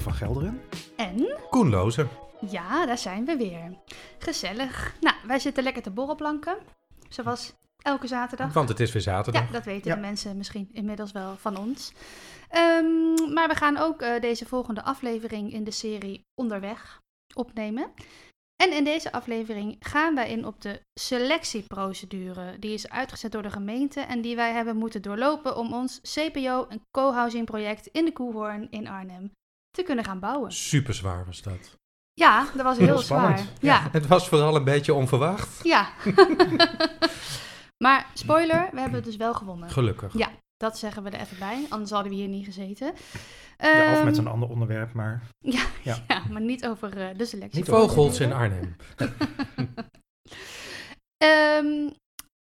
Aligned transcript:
Van 0.00 0.14
Gelderen. 0.14 0.60
En... 0.96 1.36
Koen 1.50 1.70
Lozen. 1.70 2.08
Ja, 2.50 2.86
daar 2.86 2.98
zijn 2.98 3.24
we 3.24 3.36
weer. 3.36 3.78
Gezellig. 4.18 4.94
Nou, 5.00 5.16
wij 5.26 5.38
zitten 5.38 5.62
lekker 5.62 5.82
te 5.82 5.90
borrelplanken. 5.90 6.56
Zoals 7.08 7.52
elke 7.78 8.06
zaterdag. 8.06 8.52
Want 8.52 8.68
het 8.68 8.80
is 8.80 8.92
weer 8.92 9.02
zaterdag. 9.02 9.46
Ja, 9.46 9.52
dat 9.52 9.64
weten 9.64 9.90
Ja. 9.90 9.94
de 9.94 10.00
mensen 10.00 10.36
misschien 10.36 10.68
inmiddels 10.72 11.12
wel 11.12 11.36
van 11.36 11.56
ons. 11.56 11.92
Ehm, 12.48 13.32
maar 13.32 13.48
we 13.48 13.54
gaan 13.54 13.76
ook 13.76 14.02
eh, 14.02 14.20
deze 14.20 14.46
volgende 14.46 14.82
aflevering 14.82 15.52
in 15.52 15.64
de 15.64 15.70
serie 15.70 16.26
Onderweg 16.34 17.00
opnemen. 17.34 17.92
En 18.56 18.72
in 18.72 18.84
deze 18.84 19.12
aflevering 19.12 19.76
gaan 19.78 20.14
wij 20.14 20.30
in 20.30 20.46
op 20.46 20.60
de 20.60 20.82
selectieprocedure. 21.00 22.58
Die 22.58 22.72
is 22.72 22.88
uitgezet 22.88 23.32
door 23.32 23.42
de 23.42 23.50
gemeente 23.50 24.00
en 24.00 24.20
die 24.20 24.36
wij 24.36 24.52
hebben 24.52 24.76
moeten 24.76 25.02
doorlopen 25.02 25.56
om 25.56 25.72
ons 25.74 26.00
CPO, 26.00 26.66
een 26.68 26.82
co-housing 26.90 27.44
project 27.44 27.86
in 27.86 28.04
de 28.04 28.12
Koehoorn 28.12 28.70
in 28.70 28.88
Arnhem, 28.88 29.32
te 29.70 29.82
kunnen 29.82 30.04
gaan 30.04 30.20
bouwen. 30.20 30.52
Super 30.52 30.94
zwaar 30.94 31.24
was 31.26 31.42
dat. 31.42 31.78
Ja, 32.12 32.46
dat 32.54 32.62
was 32.64 32.78
heel, 32.78 32.98
zwaar. 32.98 33.46
Ja, 33.60 33.88
Het 33.92 34.06
was 34.06 34.28
vooral 34.28 34.56
een 34.56 34.64
beetje 34.64 34.94
onverwacht. 34.94 35.62
ja. 35.64 35.88
maar 37.84 38.10
spoiler, 38.14 38.68
we 38.72 38.80
hebben 38.80 38.94
het 38.98 39.04
dus 39.04 39.16
wel 39.16 39.34
gewonnen. 39.34 39.70
Gelukkig. 39.70 40.12
Ja. 40.18 40.30
Dat 40.56 40.78
zeggen 40.78 41.02
we 41.02 41.10
er 41.10 41.20
even 41.20 41.38
bij, 41.38 41.66
anders 41.68 41.90
hadden 41.90 42.10
we 42.12 42.18
hier 42.18 42.28
niet 42.28 42.44
gezeten. 42.44 42.86
Ja, 42.86 43.92
of 43.92 43.96
Ehm, 43.96 44.04
met 44.04 44.16
een 44.16 44.26
ander 44.26 44.48
onderwerp, 44.48 44.92
maar 44.92 45.22
Ja, 45.38 45.64
Ja. 45.82 46.04
ja, 46.08 46.22
maar 46.30 46.40
niet 46.40 46.66
over 46.66 47.08
eh, 47.08 47.18
de 47.18 47.24
selectie. 47.24 47.58
Niet 47.60 47.68
Vogels 47.68 48.20
in 48.20 48.32
Arnhem. 48.32 48.76
Ehm, 51.16 51.90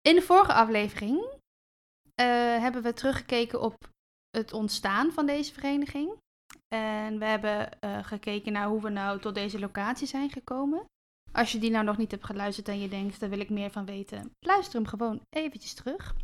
in 0.00 0.14
de 0.14 0.22
vorige 0.22 0.52
aflevering 0.52 1.20
eh, 2.14 2.26
hebben 2.60 2.82
we 2.82 2.92
teruggekeken 2.92 3.60
op 3.60 3.74
het 4.30 4.52
ontstaan 4.52 5.12
van 5.12 5.26
deze 5.26 5.52
vereniging. 5.52 6.10
En 6.74 7.18
we 7.18 7.24
hebben 7.24 7.80
eh, 7.80 8.04
gekeken 8.04 8.52
naar 8.52 8.66
hoe 8.66 8.82
we 8.82 8.88
nou 8.88 9.20
tot 9.20 9.34
deze 9.34 9.58
locatie 9.58 10.06
zijn 10.06 10.30
gekomen. 10.30 10.84
Als 11.32 11.52
je 11.52 11.58
die 11.58 11.70
nou 11.70 11.84
nog 11.84 11.96
niet 11.96 12.10
hebt 12.10 12.24
geluisterd 12.24 12.68
en 12.68 12.80
je 12.80 12.88
denkt, 12.88 13.20
daar 13.20 13.28
wil 13.30 13.40
ik 13.40 13.50
meer 13.50 13.70
van 13.70 13.84
weten, 13.86 14.30
luister 14.46 14.74
hem 14.80 14.86
gewoon 14.88 15.20
eventjes 15.36 15.74
terug. 15.74 16.14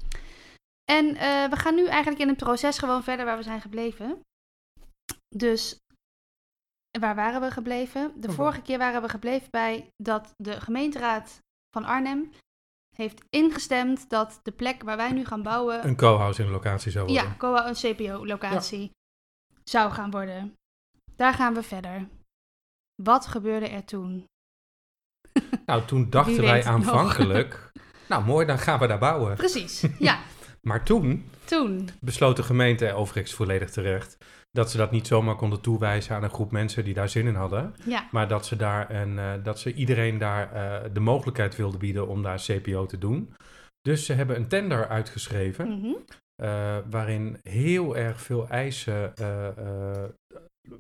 En 0.85 1.17
eh, 1.17 1.49
we 1.51 1.57
gaan 1.57 1.75
nu 1.75 1.87
eigenlijk 1.87 2.23
in 2.23 2.29
het 2.29 2.37
proces 2.37 2.79
gewoon 2.79 3.03
verder 3.03 3.25
waar 3.25 3.37
we 3.37 3.43
zijn 3.43 3.61
gebleven. 3.61 4.21
Dus 5.37 5.79
waar 6.99 7.15
waren 7.15 7.41
we 7.41 7.51
gebleven? 7.51 8.21
De 8.21 8.29
Oh, 8.29 8.35
vorige 8.35 8.63
keer 8.63 8.79
waren 8.79 9.03
we 9.03 9.09
gebleven 9.09 9.49
bij 9.51 9.89
dat 10.03 10.33
de 10.37 10.61
gemeenteraad 10.61 11.39
van 11.71 11.85
Arnhem 11.85 12.31
heeft 12.97 13.25
ingestemd 13.31 14.09
dat 14.11 14.41
de 14.43 14.53
plek 14.53 14.83
waar 14.83 14.97
wij 14.97 15.13
nu 15.13 15.25
gaan 15.25 15.43
bouwen, 15.43 15.87
Een 15.87 15.97
co-housing 15.97 16.51
locatie 16.51 16.91
zou 16.91 17.07
worden. 17.07 17.37
ja, 17.41 17.67
een 17.67 17.75
CPO-locatie, 17.75 18.91
zou 19.65 19.93
gaan 19.93 20.11
worden. 20.11 20.55
Daar 21.17 21.35
gaan 21.35 21.55
we 21.55 21.63
verder. 21.63 22.09
Wat 23.03 23.27
gebeurde 23.27 23.69
er 23.69 23.85
toen? 23.85 24.25
Nou, 25.67 25.85
toen 25.85 26.11
dachten 26.11 26.43
wij 26.43 26.65
aanvankelijk... 26.65 27.73
nou, 28.09 28.25
mooi, 28.25 28.47
dan 28.47 28.59
gaan 28.59 28.79
we 28.79 28.87
daar 28.87 28.99
bouwen. 28.99 29.37
Precies, 29.37 29.87
ja, 29.99 30.19
Maar 30.63 30.85
toen 30.85 31.31
toen. 31.45 31.89
besloot 32.01 32.37
de 32.37 32.43
gemeente, 32.43 32.93
overigens 32.93 33.35
volledig 33.35 33.71
terecht... 33.71 34.17
dat 34.51 34.71
ze 34.71 34.77
dat 34.77 34.91
niet 34.91 35.07
zomaar 35.07 35.37
konden 35.37 35.61
toewijzen 35.61 36.15
aan 36.17 36.23
een 36.23 36.31
groep 36.31 36.51
mensen 36.51 36.85
die 36.85 36.95
daar 36.95 37.09
zin 37.09 37.27
in 37.27 37.35
hadden. 37.35 37.75
Ja, 37.85 38.09
Maar 38.11 38.29
dat 38.29 38.47
ze, 38.47 38.57
daar 38.57 38.91
een, 38.91 39.19
eh, 39.19 39.33
dat 39.43 39.59
ze 39.59 39.75
iedereen 39.75 40.19
daar 40.19 40.53
eh, 40.53 40.91
de 40.93 41.01
mogelijkheid 41.01 41.57
wilden 41.57 41.81
bieden 41.81 42.09
om 42.09 42.23
daar 42.23 42.43
CPO 42.47 42.87
te 42.87 42.99
doen. 42.99 43.35
Dus 43.81 44.07
ze 44.07 44.13
hebben 44.13 44.37
een 44.37 44.49
tender 44.49 44.89
uitgeschreven... 44.89 45.79
mhm, 45.79 45.95
eh, 46.43 46.79
waarin 46.91 47.39
heel 47.43 47.97
erg 47.97 48.21
veel 48.21 48.49
eisen 48.49 49.17
eh, 49.17 49.49
eh, 50.03 50.09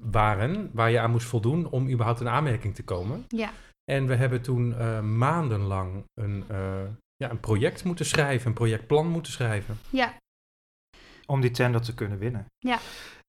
waren 0.00 0.70
waar 0.72 0.90
je 0.90 1.00
aan 1.00 1.10
moest 1.10 1.26
voldoen 1.26 1.68
om 1.70 1.88
überhaupt 1.90 2.20
in 2.20 2.28
aanmerking 2.28 2.74
te 2.74 2.84
komen. 2.84 3.24
ja, 3.28 3.50
En 3.84 4.06
we 4.06 4.14
hebben 4.14 4.42
toen 4.42 4.76
eh, 4.78 5.00
maandenlang 5.00 6.04
een, 6.14 6.44
eh, 6.48 6.82
ja, 7.16 7.30
een 7.30 7.40
project 7.40 7.84
moeten 7.84 8.06
schrijven, 8.06 8.46
een 8.48 8.54
projectplan 8.54 9.06
moeten 9.06 9.32
schrijven. 9.32 9.78
ja, 9.90 10.14
om 11.26 11.40
die 11.40 11.50
tender 11.50 11.80
te 11.82 11.94
kunnen 11.94 12.18
winnen. 12.18 12.46
Ja. 12.58 12.78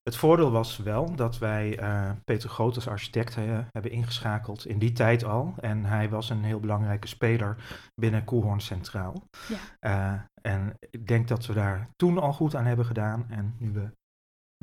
Het 0.10 0.16
voordeel 0.18 0.52
was 0.52 0.78
wel 0.78 1.16
dat 1.16 1.38
wij 1.38 1.78
eh, 1.80 2.12
Peter 2.26 2.50
Groot 2.50 2.76
als 2.76 2.88
architect 2.88 3.38
eh, 3.38 3.44
hebben 3.72 3.92
ingeschakeld 3.92 4.66
in 4.66 4.80
die 4.80 4.92
tijd 4.92 5.24
al. 5.24 5.54
En 5.60 5.86
hij 5.86 6.10
was 6.10 6.30
een 6.30 6.44
heel 6.44 6.60
belangrijke 6.60 7.08
speler 7.08 7.56
binnen 7.96 8.24
Koelhoorn 8.24 8.60
Centraal. 8.60 9.24
Ja. 9.48 9.58
Eh, 9.80 10.22
en 10.42 10.74
ik 10.90 11.08
denk 11.08 11.28
dat 11.28 11.46
we 11.46 11.54
daar 11.54 11.90
toen 11.96 12.18
al 12.18 12.34
goed 12.34 12.56
aan 12.56 12.66
hebben 12.66 12.86
gedaan. 12.86 13.26
En 13.30 13.56
nu 13.60 13.72
we 13.72 13.92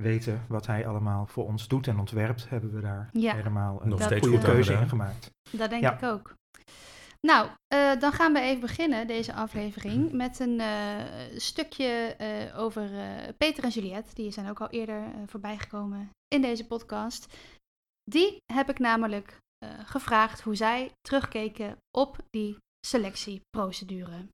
weten 0.02 0.44
wat 0.48 0.66
hij 0.66 0.86
allemaal 0.86 1.26
voor 1.26 1.44
ons 1.46 1.68
doet 1.68 1.86
en 1.86 1.98
ontwerpt, 1.98 2.48
hebben 2.48 2.72
we 2.74 2.80
daar 2.80 3.08
Ja. 3.12 3.34
helemaal 3.34 3.82
een 3.84 3.92
goede 4.22 4.38
keuze 4.38 4.72
in 4.72 4.88
gemaakt. 4.88 5.30
dat 5.50 5.70
denk 5.70 5.82
Ja. 5.82 5.92
ik 5.94 6.02
ook. 6.02 6.34
Nou, 7.26 7.48
eh, 7.66 8.00
dan 8.00 8.12
gaan 8.12 8.32
we 8.32 8.40
even 8.40 8.60
beginnen, 8.60 9.06
deze 9.06 9.32
aflevering, 9.34 10.12
met 10.12 10.38
een 10.40 10.60
eh, 10.60 11.04
stukje 11.36 12.14
eh, 12.18 12.58
over 12.58 12.90
Peter 13.38 13.64
en 13.64 13.70
Juliette. 13.70 14.14
Die 14.14 14.30
zijn 14.30 14.48
ook 14.48 14.60
al 14.60 14.68
eerder 14.68 15.04
eh, 15.04 15.22
voorbij 15.26 15.58
gekomen 15.58 16.10
in 16.28 16.42
deze 16.42 16.66
podcast. 16.66 17.36
Die 18.10 18.36
heb 18.52 18.68
ik 18.70 18.78
namelijk 18.78 19.40
gevraagd 19.84 20.40
hoe 20.40 20.54
zij 20.54 20.90
terugkeken 21.00 21.76
op 21.98 22.16
die 22.30 22.56
selectieprocedure. 22.86 24.26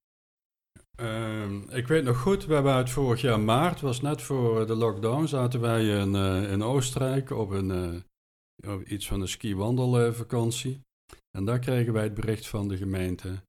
Ehm, 0.98 1.70
ik 1.70 1.86
weet 1.86 2.04
nog 2.04 2.18
goed, 2.18 2.44
we 2.44 2.54
hebben 2.54 2.72
uit 2.72 2.90
vorig 2.90 3.20
jaar 3.20 3.40
maart, 3.40 3.80
was 3.80 4.00
net 4.00 4.22
voor 4.22 4.66
de 4.66 4.74
lockdown, 4.74 5.26
zaten 5.26 5.60
wij 5.60 5.84
in, 5.88 6.14
in 6.50 6.62
Oostenrijk 6.62 7.30
op 7.30 7.50
een, 7.50 8.02
op 8.66 8.82
iets 8.82 9.08
van 9.08 9.20
een 9.20 9.28
ski-wandelvakantie. 9.28 10.80
En 11.38 11.44
daar 11.44 11.58
kregen 11.58 11.92
wij 11.92 12.02
het 12.02 12.14
bericht 12.14 12.46
van 12.48 12.68
de 12.68 12.76
gemeente 12.76 13.42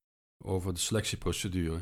over 0.45 0.73
de 0.73 0.79
selectieprocedure. 0.79 1.81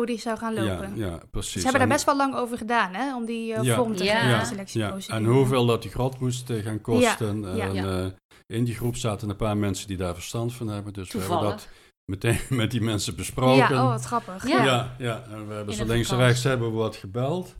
Hoe 0.00 0.06
die 0.06 0.18
zou 0.18 0.38
gaan 0.38 0.54
lopen. 0.54 0.96
Ja, 0.96 1.06
ja, 1.06 1.20
precies. 1.30 1.52
Ze 1.52 1.60
hebben 1.60 1.78
daar 1.80 1.88
best 1.88 2.04
wel 2.04 2.16
lang 2.16 2.34
over 2.34 2.58
gedaan, 2.58 2.94
hè? 2.94 3.16
Om 3.16 3.24
die 3.24 3.54
eh, 3.54 3.62
Ja. 3.62 3.76
vorm 3.76 3.96
te 3.96 4.04
Ja. 4.04 4.12
geven, 4.14 4.28
Ja. 4.28 4.34
de 4.34 4.40
ja, 4.40 4.44
selectieprocedure. 4.48 5.18
en 5.18 5.24
hoeveel 5.24 5.66
dat 5.66 5.82
die 5.82 5.90
grot 5.90 6.18
moest 6.20 6.50
eh, 6.50 6.62
gaan 6.64 6.80
kosten. 6.80 7.40
Ja, 7.56 7.66
En 7.68 7.74
ja. 7.74 8.04
eh, 8.04 8.10
in 8.46 8.64
die 8.64 8.74
groep 8.74 8.96
zaten 8.96 9.28
een 9.28 9.36
paar 9.36 9.56
mensen 9.56 9.86
die 9.88 9.96
daar 9.96 10.14
verstand 10.14 10.54
van 10.54 10.68
hebben. 10.68 10.92
Dus 10.92 11.12
we 11.12 11.18
hebben 11.18 11.40
dat 11.40 11.68
meteen 12.10 12.38
met 12.60 12.70
die 12.70 12.80
mensen 12.80 13.16
besproken. 13.16 13.56
Ja, 13.74 13.82
oh, 13.84 13.90
wat 13.90 14.04
grappig. 14.04 14.48
Ja. 14.48 14.64
Ja, 14.64 14.94
ja, 14.98 15.22
en 15.30 15.48
we 15.48 15.54
hebben 15.54 15.80
een 15.80 15.86
links 15.86 16.10
en 16.10 16.16
rechts 16.16 16.42
hebben 16.42 16.70
we 16.70 16.76
wat 16.76 16.96
gebeld. 16.96 17.54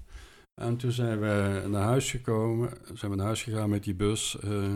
En 0.61 0.77
toen 0.77 0.93
zijn 0.93 1.21
we 1.21 1.63
naar 1.69 1.83
huis 1.83 2.11
gekomen. 2.11 2.71
Zijn 2.95 3.11
we 3.11 3.17
naar 3.17 3.27
huis 3.27 3.43
gegaan 3.43 3.69
met 3.71 3.85
die 3.85 3.95
bus. 3.95 4.39
eh 4.41 4.75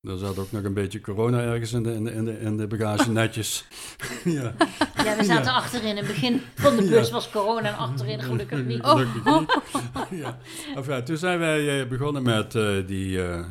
er 0.00 0.18
zat 0.18 0.38
ook 0.38 0.52
nog 0.52 0.64
een 0.64 0.74
beetje 0.74 1.00
corona 1.00 1.40
ergens 1.40 1.72
in 1.72 1.82
de, 1.82 1.92
in 1.92 2.04
de, 2.04 2.10
in 2.12 2.24
de, 2.24 2.38
in 2.38 2.56
de 2.56 2.66
bagage 2.66 3.10
netjes. 3.20 3.66
ja. 4.24 4.54
Ja, 5.04 5.16
we 5.16 5.24
zaten 5.24 5.44
Ja. 5.44 5.52
achterin. 5.56 5.88
In 5.88 5.96
het 5.96 6.06
begin 6.06 6.40
van 6.54 6.76
de 6.76 6.82
bus 6.88 7.06
Ja. 7.06 7.12
was 7.12 7.30
corona 7.30 7.68
en 7.68 7.76
achterin 7.76 8.22
gelukkig 8.22 8.64
niet. 8.64 8.84
Gelukkig 8.86 9.24
niet. 9.40 10.18
ja. 10.20 10.38
Enfin, 10.74 11.04
toen 11.04 11.16
zijn 11.16 11.38
wij 11.38 11.80
eh, 11.82 11.88
begonnen 11.88 12.22
met, 12.22 12.54
eh, 12.54 12.86
die, 12.86 13.22
eh, 13.24 13.48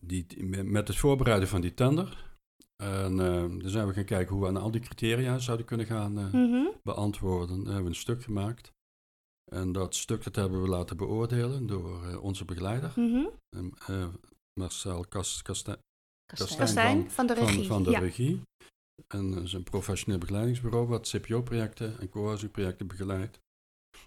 die, 0.00 0.44
met 0.64 0.88
het 0.88 0.96
voorbereiden 0.96 1.48
van 1.48 1.60
die 1.60 1.74
tender. 1.74 2.22
En 2.76 3.20
eh 3.20 3.42
toen 3.42 3.62
zijn 3.64 3.86
we 3.86 3.92
gaan 3.94 4.04
kijken 4.04 4.34
hoe 4.34 4.42
we 4.42 4.48
aan 4.48 4.56
al 4.62 4.70
die 4.70 4.80
criteria 4.80 5.38
zouden 5.38 5.66
kunnen 5.66 5.86
gaan 5.86 6.18
eh, 6.18 6.32
Mhm. 6.32 6.66
beantwoorden. 6.82 7.56
Daar 7.56 7.64
hebben 7.66 7.82
we 7.82 7.88
een 7.88 7.94
stuk 7.94 8.22
gemaakt. 8.22 8.72
En 9.52 9.72
dat 9.72 9.94
stuk 9.94 10.24
dat 10.24 10.36
hebben 10.36 10.62
we 10.62 10.68
laten 10.68 10.96
beoordelen 10.96 11.66
door 11.66 12.04
eh, 12.08 12.22
onze 12.22 12.44
begeleider, 12.44 12.92
Mhm. 12.96 13.24
eh, 13.48 13.60
eh, 13.86 14.06
Marcel 14.60 15.04
Kas- 15.08 15.42
Kastijn 15.42 15.76
Kastijn. 16.26 16.58
Kastijn 16.58 17.10
van 17.10 17.26
de 17.26 17.34
van, 17.36 17.46
regie. 17.46 17.66
van 17.66 17.82
de 17.82 17.90
ja. 17.90 17.98
regie. 17.98 18.42
En 19.08 19.30
dat 19.34 19.42
is 19.42 19.52
een 19.52 19.64
professioneel 19.64 20.18
begeleidingsbureau 20.18 20.86
wat 20.86 21.08
CPO-projecten 21.08 22.00
en 22.00 22.08
co-housing-projecten 22.08 22.86
begeleidt. 22.86 23.38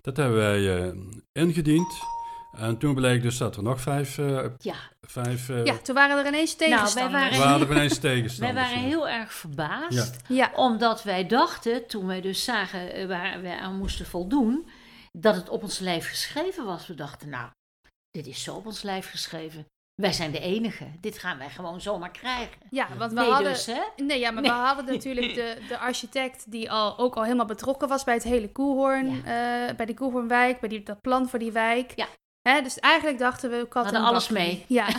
Dat 0.02 0.18
hebben 0.18 0.38
wij 0.38 0.88
eh, 0.90 0.98
ingediend. 1.32 1.94
En 2.52 2.78
toen 2.78 2.96
bleek 2.96 3.22
dus 3.22 3.38
dat 3.38 3.56
er 3.56 3.64
nog 3.64 3.82
vijf, 3.82 4.18
eh, 4.18 4.46
Ja, 4.58 4.76
vijf 5.08 5.50
eh, 5.50 5.66
ja, 5.66 5.78
toen 5.78 5.96
waren 5.96 6.18
er 6.18 6.28
ineens 6.28 6.56
wij 6.56 6.68
tegenstanders. 6.70 7.14
waren- 7.38 7.40
waren 7.40 7.68
er 7.68 7.76
ineens 7.76 8.00
wij 8.00 8.12
tegenstanders. 8.14 8.68
waren 8.68 8.82
ja. 8.82 8.88
heel 8.88 9.08
erg 9.10 9.34
verbaasd. 9.34 10.22
Ja, 10.28 10.52
Omdat 10.56 11.04
wij 11.04 11.28
dachten, 11.28 11.88
toen 11.88 12.06
wij 12.08 12.22
dus 12.22 12.44
zagen 12.44 13.08
waar 13.08 13.42
wij 13.42 13.58
aan 13.58 13.78
moesten 13.78 14.06
voldoen, 14.06 14.68
dat 15.12 15.36
het 15.36 15.50
op 15.50 15.64
ons 15.64 15.80
lijf 15.80 16.08
geschreven 16.10 16.66
was. 16.66 16.88
We 16.88 16.96
dachten, 16.96 17.30
nou, 17.30 17.50
dit 18.12 18.28
is 18.28 18.44
zo 18.44 18.56
op 18.56 18.66
ons 18.66 18.82
lijf 18.82 19.10
geschreven. 19.10 19.66
Wij 20.02 20.14
zijn 20.14 20.32
de 20.32 20.40
enige. 20.40 20.86
Dit 21.02 21.18
gaan 21.18 21.38
wij 21.38 21.50
gewoon 21.50 21.82
zomaar 21.82 22.12
krijgen. 22.12 22.58
ja, 22.70 22.88
want 22.98 23.14
we 23.14 23.20
nee, 23.20 23.30
hadden... 23.30 23.52
dus, 23.54 23.66
hè? 23.66 23.80
Nee, 24.04 24.20
ja, 24.20 24.32
maar 24.32 24.42
Nee. 24.42 24.52
we 24.52 24.58
hadden 24.58 24.86
natuurlijk 24.94 25.34
de, 25.36 25.58
de 25.68 25.78
architect 25.78 26.52
die 26.52 26.72
al, 26.72 26.98
ook 26.98 27.16
al 27.16 27.24
helemaal 27.24 27.46
betrokken 27.46 27.88
was 27.88 28.04
bij 28.04 28.14
het 28.14 28.24
hele 28.24 28.52
Koelhoorn, 28.52 29.22
Ja. 29.26 29.68
eh, 29.70 29.76
bij 29.76 29.86
die 29.86 29.96
Koelhoornwijk, 29.96 30.60
bij 30.60 30.70
die, 30.70 30.84
dat 30.84 31.02
plan 31.02 31.30
voor 31.30 31.40
die 31.40 31.52
wijk. 31.52 31.92
Ja. 31.96 32.06
Hè, 32.42 32.62
dus 32.62 32.80
eigenlijk 32.80 33.20
dachten 33.20 33.50
we, 33.50 33.68
kat 33.68 33.84
Hadden 33.84 34.02
en 34.02 34.08
alles 34.08 34.28
bakkie. 34.28 34.46
mee. 34.48 34.66
Ja. 34.68 34.88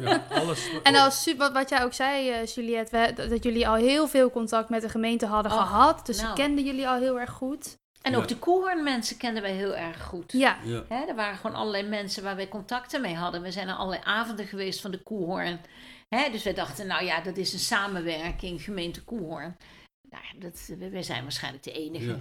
ja, 0.00 0.24
alles. 0.40 0.68
En 0.82 0.94
als, 0.96 1.34
wat, 1.36 1.52
wat 1.52 1.68
jij 1.68 1.84
ook 1.84 1.92
zei, 1.92 2.30
eh, 2.30 2.46
Juliette, 2.46 2.96
we- 2.98 3.12
dat, 3.12 3.30
dat 3.30 3.42
jullie 3.44 3.68
al 3.68 3.74
heel 3.74 4.08
veel 4.08 4.30
contact 4.30 4.68
met 4.68 4.82
de 4.82 4.88
gemeente 4.88 5.26
hadden 5.26 5.52
Oh, 5.52 5.58
gehad. 5.58 6.06
Dus 6.06 6.16
nou. 6.16 6.28
ze 6.28 6.34
kenden 6.42 6.64
jullie 6.64 6.88
al 6.88 6.98
heel 6.98 7.20
erg 7.20 7.30
goed. 7.30 7.78
En 8.02 8.12
Ja. 8.12 8.18
ook 8.18 8.28
de 8.28 8.36
Koehoornmensen 8.38 9.16
kenden 9.16 9.42
wij 9.42 9.52
heel 9.52 9.76
erg 9.76 10.02
goed. 10.02 10.32
Ja, 10.32 10.56
Ja. 10.64 10.82
Hè, 10.88 11.04
er 11.08 11.14
waren 11.14 11.36
gewoon 11.38 11.56
allerlei 11.56 11.88
mensen 11.88 12.22
waar 12.22 12.36
wij 12.36 12.48
contacten 12.48 13.00
mee 13.00 13.14
hadden. 13.14 13.42
We 13.42 13.50
zijn 13.50 13.66
naar 13.66 13.76
allerlei 13.76 14.02
avonden 14.04 14.46
geweest 14.46 14.80
van 14.80 14.90
de 14.90 15.02
Koehoorn. 15.02 15.60
Hè, 16.08 16.30
dus 16.30 16.42
wij 16.42 16.54
dachten, 16.54 16.86
nou 16.86 17.04
ja, 17.04 17.20
dat 17.20 17.36
is 17.36 17.52
een 17.52 17.58
samenwerking, 17.58 18.62
gemeente 18.62 19.02
Koehoorn. 19.04 19.56
Nou, 20.10 20.22
ja, 20.32 20.40
dat, 20.48 20.70
wij 20.90 21.02
zijn 21.02 21.22
waarschijnlijk 21.22 21.64
de 21.64 21.72
enige. 21.72 22.06
Ja. 22.06 22.16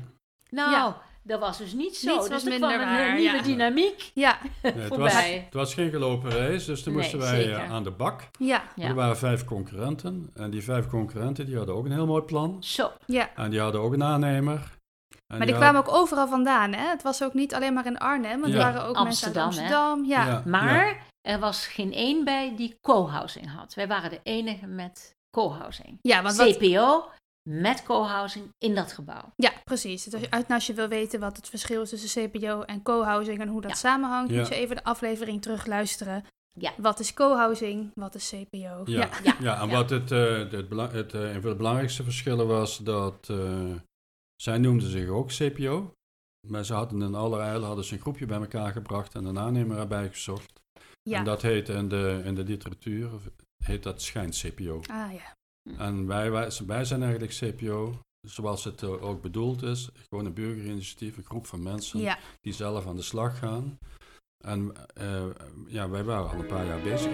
Nou, 0.49 0.71
Ja. 0.71 1.01
dat 1.23 1.39
was 1.39 1.57
dus 1.57 1.73
niet 1.73 1.95
zo. 1.97 2.07
Niets 2.07 2.21
dus 2.21 2.29
was 2.29 2.43
er 2.43 2.49
minder 2.49 2.69
kwam 2.69 2.81
een 2.81 2.95
waar, 2.95 3.15
nieuwe 3.15 3.35
ja. 3.37 3.41
dynamiek 3.43 4.11
ja, 4.13 4.39
Nee, 4.61 4.71
het, 4.73 4.77
was, 4.77 4.87
voorbij. 4.87 5.41
het 5.45 5.53
was 5.53 5.73
geen 5.73 5.89
gelopen 5.89 6.31
race, 6.31 6.65
dus 6.65 6.83
toen 6.83 6.93
Nee, 6.93 7.01
moesten 7.01 7.19
wij 7.19 7.41
zeker. 7.41 7.59
eh, 7.59 7.71
aan 7.71 7.83
de 7.83 7.91
bak. 7.91 8.27
ja, 8.39 8.63
Ja. 8.75 8.87
Er 8.87 8.95
waren 8.95 9.17
vijf 9.17 9.43
concurrenten. 9.45 10.29
En 10.35 10.49
die 10.49 10.63
vijf 10.63 10.87
concurrenten 10.87 11.45
die 11.45 11.57
hadden 11.57 11.75
ook 11.75 11.85
een 11.85 11.91
heel 11.91 12.05
mooi 12.05 12.21
plan. 12.23 12.57
Zo, 12.63 12.91
ja. 13.05 13.29
En 13.35 13.49
die 13.49 13.59
hadden 13.59 13.81
ook 13.81 13.93
een 13.93 14.03
aannemer. 14.03 14.77
En 15.31 15.37
Maar 15.37 15.47
die 15.47 15.55
kwamen 15.55 15.81
ook 15.81 15.93
overal 15.93 16.27
vandaan, 16.27 16.73
hè? 16.73 16.87
Het 16.89 17.01
was 17.03 17.23
ook 17.23 17.33
niet 17.33 17.53
alleen 17.53 17.73
maar 17.73 17.85
in 17.85 17.97
Arnhem, 17.97 18.41
want 18.41 18.53
Ja. 18.53 18.59
er 18.59 18.73
waren 18.73 18.87
ook 18.87 19.03
mensen 19.03 19.27
uit 19.27 19.37
Amsterdam, 19.37 19.69
hè? 19.69 19.75
Amsterdam. 19.85 20.05
Ja, 20.05 20.25
Ja. 20.27 20.43
maar 20.45 21.05
er 21.21 21.39
was 21.39 21.67
geen 21.67 21.93
één 21.93 22.23
bij 22.23 22.55
die 22.55 22.77
co-housing 22.81 23.53
had. 23.55 23.73
Wij 23.73 23.87
waren 23.87 24.09
de 24.09 24.19
enige 24.23 24.65
met 24.67 25.15
co-housing. 25.37 25.97
ja 26.01 26.21
want 26.21 26.35
wat, 26.35 26.57
CPO 26.57 27.09
met 27.49 27.83
co-housing 27.83 28.45
in 28.57 28.75
dat 28.75 28.91
gebouw. 28.93 29.31
ja 29.35 29.51
precies. 29.63 30.03
Dus 30.03 30.13
als 30.13 30.21
je- 30.47 30.53
als 30.53 30.67
je 30.67 30.73
wil 30.73 30.87
weten 30.87 31.19
wat 31.19 31.35
het 31.37 31.49
verschil 31.49 31.81
is 31.81 31.89
tussen 31.89 32.29
CPO 32.29 32.61
en 32.61 32.81
co-housing 32.81 33.39
en 33.39 33.47
hoe 33.47 33.61
dat 33.61 33.71
Ja. 33.71 33.77
samenhangt, 33.77 34.31
Ja. 34.31 34.37
moet 34.37 34.47
je 34.47 34.55
even 34.55 34.75
de 34.75 34.83
aflevering 34.83 35.41
terugluisteren. 35.41 36.25
Ja. 36.59 36.71
Wat 36.77 36.99
is 36.99 37.13
co-housing, 37.13 37.91
wat 37.95 38.15
is 38.15 38.29
CPO? 38.29 38.57
Ja, 38.57 38.83
Ja. 38.85 39.09
ja. 39.23 39.35
Ja. 39.39 39.61
en 39.61 39.67
Ja. 39.69 39.75
wat 39.75 39.89
het, 39.89 40.11
eh, 40.11 40.37
het, 40.51 40.69
bela- 40.69 40.89
het, 40.91 41.13
eh, 41.13 41.33
een 41.33 41.41
van 41.41 41.49
de 41.51 41.55
belangrijkste 41.57 42.03
verschillen 42.03 42.47
was 42.47 42.77
dat 42.77 43.27
eh, 43.29 43.37
zij 44.41 44.57
noemden 44.57 44.89
zich 44.89 45.07
ook 45.09 45.27
CPO. 45.27 45.93
Maar 46.47 46.65
ze 46.65 46.73
hadden 46.73 47.01
in 47.01 47.15
allerijl 47.15 47.63
hadden 47.63 47.85
ze 47.85 47.93
een 47.93 47.99
groepje 48.01 48.25
bij 48.25 48.39
elkaar 48.39 48.71
gebracht 48.71 49.15
en 49.15 49.25
een 49.25 49.39
aannemer 49.39 49.77
erbij 49.77 50.09
gezocht. 50.09 50.61
Ja. 51.01 51.17
En 51.17 51.23
dat 51.23 51.41
heet 51.41 51.69
in 51.69 51.89
de, 51.89 52.21
in 52.23 52.35
de 52.35 52.43
literatuur, 52.43 53.09
heet 53.63 53.83
dat 53.83 54.01
schijn-CPO. 54.01 54.81
Ah 54.91 55.13
ja. 55.13 55.37
En 55.77 56.07
wij, 56.07 56.31
wij, 56.31 56.51
wij 56.67 56.85
zijn 56.85 57.01
eigenlijk 57.03 57.33
CPO, 57.33 57.99
zoals 58.27 58.63
het 58.63 58.83
eh, 58.83 59.03
ook 59.03 59.21
bedoeld 59.21 59.61
is. 59.63 59.89
Gewoon 60.09 60.25
een 60.25 60.33
burgerinitiatief, 60.33 61.17
een 61.17 61.23
groep 61.25 61.45
van 61.45 61.63
mensen 61.63 61.99
Ja. 61.99 62.17
die 62.39 62.53
zelf 62.53 62.87
aan 62.87 62.95
de 62.95 63.01
slag 63.01 63.37
gaan. 63.39 63.77
En 64.43 64.73
eh, 64.93 65.25
ja, 65.67 65.89
wij 65.89 66.03
waren 66.03 66.29
al 66.29 66.39
een 66.39 66.45
paar 66.45 66.65
jaar 66.65 66.81
bezig. 66.81 67.11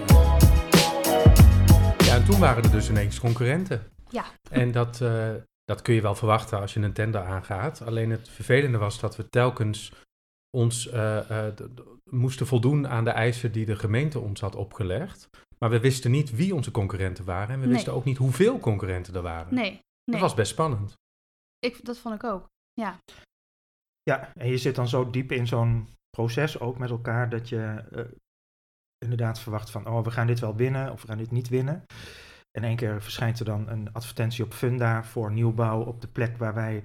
Ja, 2.06 2.16
en 2.16 2.26
toen 2.26 2.40
waren 2.40 2.64
er 2.64 2.72
dus 2.72 2.90
ineens 2.90 3.20
concurrenten. 3.20 3.92
Ja. 4.10 4.26
En 4.50 4.72
dat, 4.72 5.02
eh, 5.02 5.34
dat 5.66 5.82
kun 5.82 5.94
je 5.94 6.02
wel 6.02 6.16
verwachten 6.16 6.60
als 6.60 6.74
je 6.74 6.80
een 6.80 6.94
tender 6.94 7.22
aangaat. 7.22 7.82
Alleen 7.82 8.10
het 8.12 8.30
vervelende 8.30 8.78
was 8.78 9.00
dat 9.00 9.16
we 9.16 9.30
telkens 9.30 9.92
ons 10.58 10.88
eh, 10.90 11.48
eh, 11.48 11.54
moesten 12.10 12.48
voldoen 12.48 12.88
aan 12.88 13.04
de 13.04 13.10
eisen 13.10 13.52
die 13.52 13.66
de 13.66 13.76
gemeente 13.76 14.20
ons 14.20 14.40
had 14.42 14.56
opgelegd. 14.56 15.30
Maar 15.60 15.70
we 15.70 15.80
wisten 15.80 16.12
niet 16.12 16.36
wie 16.36 16.56
onze 16.56 16.72
concurrenten 16.72 17.26
waren. 17.26 17.50
En 17.54 17.60
we 17.60 17.66
Nee. 17.66 17.74
wisten 17.76 17.94
ook 17.94 18.04
niet 18.06 18.18
hoeveel 18.18 18.60
concurrenten 18.60 19.14
er 19.16 19.22
waren. 19.22 19.54
Nee, 19.54 19.80
Dat 20.04 20.20
was 20.20 20.34
best 20.34 20.52
spannend. 20.52 20.94
Ik, 21.60 21.86
dat 21.86 21.98
vond 21.98 22.16
ik 22.16 22.24
ook. 22.24 22.48
Ja, 24.04 24.34
en 24.34 24.50
je 24.50 24.58
zit 24.58 24.76
dan 24.76 24.88
zo 24.88 25.10
diep 25.10 25.32
in 25.32 25.48
zo'n 25.48 25.88
proces 26.10 26.60
ook 26.60 26.78
met 26.78 26.90
elkaar 26.90 27.30
dat 27.30 27.50
je 27.50 27.84
eh, 27.92 28.06
inderdaad 28.98 29.40
verwacht 29.40 29.70
van, 29.72 29.88
oh, 29.88 30.04
we 30.04 30.12
gaan 30.12 30.28
dit 30.28 30.40
wel 30.40 30.56
winnen 30.56 30.92
of 30.92 31.02
we 31.02 31.08
gaan 31.08 31.18
dit 31.18 31.32
niet 31.32 31.50
winnen. 31.50 31.84
En 32.56 32.64
één 32.64 32.76
keer 32.76 33.02
verschijnt 33.02 33.40
er 33.40 33.46
dan 33.46 33.70
een 33.70 33.90
advertentie 33.94 34.44
op 34.44 34.54
Funda 34.54 35.04
voor 35.04 35.32
nieuwbouw 35.32 35.82
op 35.82 36.02
de 36.02 36.08
plek 36.08 36.38
waar 36.38 36.54
wij 36.54 36.84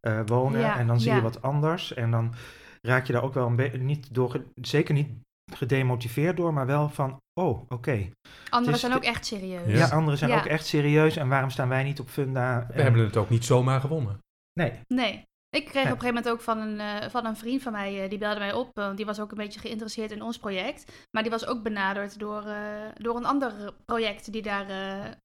eh, 0.00 0.20
wonen. 0.26 0.60
Ja, 0.60 0.78
en 0.78 0.86
dan 0.86 1.00
zie 1.00 1.14
je 1.14 1.20
wat 1.20 1.42
anders. 1.42 1.94
En 1.94 2.10
dan 2.10 2.34
raak 2.82 3.06
je 3.06 3.12
daar 3.12 3.22
ook 3.22 3.34
wel 3.34 3.46
een 3.46 3.56
beetje, 3.56 3.78
niet 3.78 4.14
door, 4.14 4.42
zeker 4.54 4.94
niet 4.94 5.08
gedemotiveerd 5.52 6.36
door, 6.36 6.52
maar 6.52 6.66
wel 6.66 6.88
van, 6.88 7.16
oh, 7.40 7.70
oké. 7.70 8.08
Anderen 8.50 8.74
is 8.74 8.80
zijn 8.80 8.92
ook 8.94 9.04
echt 9.04 9.26
serieus. 9.26 9.66
Ja. 9.66 9.76
Ja, 9.76 9.88
anderen 9.88 10.18
zijn 10.18 10.30
Ja. 10.30 10.38
ook 10.38 10.44
echt 10.44 10.66
serieus. 10.66 11.16
En 11.16 11.28
waarom 11.28 11.50
staan 11.50 11.68
wij 11.68 11.82
niet 11.82 12.00
op 12.00 12.08
Funda? 12.08 12.66
We 12.74 12.82
hebben 12.82 13.04
het 13.04 13.16
ook 13.16 13.30
niet 13.30 13.44
zomaar 13.44 13.80
gewonnen. 13.80 14.18
Nee, 14.60 14.72
Nee. 14.94 15.22
Ik 15.54 15.64
kreeg 15.64 15.84
op 15.84 15.90
een 15.90 16.00
gegeven 16.00 16.14
moment 16.14 16.28
ook 16.28 16.40
van 16.40 16.58
een, 16.58 16.80
eh, 16.80 17.10
van 17.10 17.26
een 17.26 17.36
vriend 17.36 17.62
van 17.62 17.72
mij, 17.72 18.02
eh, 18.02 18.10
die 18.10 18.18
belde 18.18 18.38
mij 18.38 18.52
op. 18.52 18.92
die 18.96 19.04
was 19.04 19.20
ook 19.20 19.30
een 19.30 19.36
beetje 19.36 19.60
geïnteresseerd 19.60 20.10
in 20.10 20.22
ons 20.22 20.38
project. 20.38 20.92
Maar 21.10 21.22
die 21.22 21.30
was 21.30 21.46
ook 21.46 21.62
benaderd 21.62 22.18
door, 22.18 22.46
eh, 22.46 22.88
door 22.94 23.16
een 23.16 23.24
ander 23.24 23.74
project 23.84 24.32
die 24.32 24.42
daar 24.42 24.66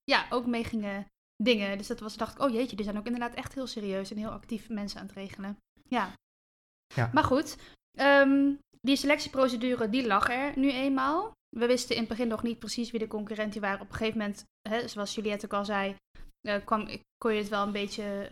ja, 0.03 0.25
ook 0.29 0.45
mee 0.45 0.63
gingen 0.63 1.05
dingen. 1.43 1.77
Dus 1.77 1.87
dat 1.87 1.99
was, 1.99 2.17
dacht 2.17 2.35
ik, 2.35 2.41
oh 2.41 2.53
jeetje, 2.53 2.75
die 2.75 2.85
zijn 2.85 2.97
ook 2.97 3.05
inderdaad 3.05 3.33
echt 3.33 3.53
heel 3.53 3.67
serieus 3.67 4.11
en 4.11 4.17
heel 4.17 4.29
actief 4.29 4.69
mensen 4.69 4.99
aan 4.99 5.05
het 5.05 5.15
regelen. 5.15 5.57
Ja. 5.87 6.13
Ja. 6.95 7.09
Maar 7.13 7.23
goed, 7.23 7.57
ehm, 7.97 8.53
die 8.81 8.95
selectieprocedure 8.95 9.89
die 9.89 10.07
lag 10.07 10.29
er 10.29 10.57
nu 10.57 10.71
eenmaal. 10.71 11.31
We 11.49 11.65
wisten 11.65 11.95
in 11.95 12.01
het 12.01 12.09
begin 12.09 12.27
nog 12.27 12.43
niet 12.43 12.59
precies 12.59 12.91
wie 12.91 12.99
de 12.99 13.07
concurrenten 13.07 13.61
waren. 13.61 13.81
Op 13.81 13.89
een 13.89 13.95
gegeven 13.95 14.19
moment, 14.19 14.43
hè, 14.69 14.87
zoals 14.87 15.15
Juliette 15.15 15.45
ook 15.45 15.53
al 15.53 15.65
zei, 15.65 15.95
kwam, 16.65 16.87
kon 17.17 17.33
je 17.33 17.39
het 17.39 17.49
wel 17.49 17.63
een 17.63 17.71
beetje 17.71 18.31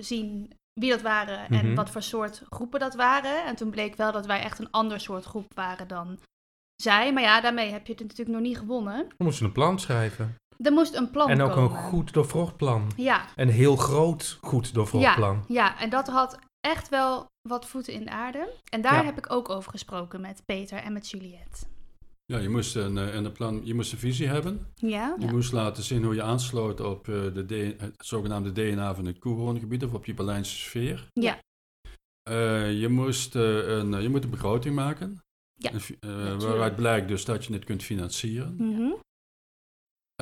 zien 0.00 0.52
wie 0.80 0.90
dat 0.90 1.02
waren 1.02 1.48
en 1.48 1.66
Mhm. 1.66 1.74
wat 1.74 1.90
voor 1.90 2.02
soort 2.02 2.42
groepen 2.50 2.80
dat 2.80 2.94
waren. 2.94 3.44
En 3.44 3.56
toen 3.56 3.70
bleek 3.70 3.96
wel 3.96 4.12
dat 4.12 4.26
wij 4.26 4.40
echt 4.40 4.58
een 4.58 4.70
ander 4.70 5.00
soort 5.00 5.24
groep 5.24 5.52
waren 5.54 5.88
dan 5.88 6.18
zij. 6.82 7.12
Maar 7.12 7.22
ja, 7.22 7.40
daarmee 7.40 7.70
heb 7.72 7.86
je 7.86 7.92
het 7.92 8.02
natuurlijk 8.02 8.30
nog 8.30 8.40
niet 8.40 8.58
gewonnen. 8.58 9.06
We 9.16 9.24
moesten 9.24 9.46
een 9.46 9.52
plan 9.52 9.78
schrijven. 9.78 10.34
Er 10.62 10.72
moest 10.72 10.94
een 10.94 11.10
plan 11.10 11.28
en 11.28 11.40
ook 11.42 11.52
komen. 11.52 11.70
een 11.70 11.76
goed 11.76 12.12
doorvrocht 12.12 12.56
plan. 12.56 12.90
Ja, 12.96 13.24
Een 13.36 13.48
heel 13.48 13.76
groot 13.76 14.38
goed 14.40 14.74
doorvrocht 14.74 15.04
ja, 15.04 15.14
plan. 15.14 15.44
ja, 15.48 15.78
en 15.78 15.90
dat 15.90 16.06
had 16.08 16.38
echt 16.60 16.88
wel 16.88 17.26
wat 17.48 17.66
voeten 17.66 17.92
in 17.92 18.04
de 18.04 18.10
aarde. 18.10 18.52
En 18.70 18.80
daar 18.80 18.94
Ja. 18.94 19.04
heb 19.04 19.18
ik 19.18 19.32
ook 19.32 19.48
over 19.48 19.70
gesproken 19.70 20.20
met 20.20 20.42
Peter 20.46 20.78
en 20.78 20.92
met 20.92 21.10
Juliette. 21.10 21.66
Ja, 22.26 22.38
je 22.38 22.48
moest 22.48 22.76
een, 22.76 22.98
eh, 22.98 23.14
een 23.14 23.32
plan, 23.32 23.60
je 23.64 23.74
moest 23.74 23.92
een 23.92 23.98
visie 23.98 24.26
hebben. 24.26 24.66
Ja? 24.74 25.14
Je 25.18 25.26
Ja. 25.26 25.32
moest 25.32 25.52
laten 25.52 25.82
zien 25.82 26.04
hoe 26.04 26.14
je 26.14 26.22
aansloot 26.22 26.80
op 26.80 27.08
eh, 27.08 27.14
de 27.34 27.44
D- 27.76 27.80
het 27.80 27.94
zogenaamde 27.98 28.52
DNA 28.52 28.94
van 28.94 29.04
het 29.06 29.18
Koehoorngebied 29.18 29.84
of 29.84 29.92
op 29.94 30.04
die 30.04 30.14
Berlijnse 30.14 30.56
sfeer. 30.56 31.08
Ja. 31.12 31.38
Eh, 32.22 32.80
je, 32.80 32.88
moest, 32.88 33.34
eh, 33.36 33.68
een, 33.68 33.94
eh, 33.94 34.02
je 34.02 34.08
moet 34.08 34.24
een 34.24 34.30
begroting 34.30 34.74
maken. 34.74 35.20
Ja, 35.54 35.70
eh, 36.00 36.38
waaruit 36.40 36.76
blijkt 36.76 37.08
dus 37.08 37.24
dat 37.24 37.44
je 37.44 37.52
het 37.52 37.64
kunt 37.64 37.82
financieren. 37.82 38.54
Mhm. 38.58 38.90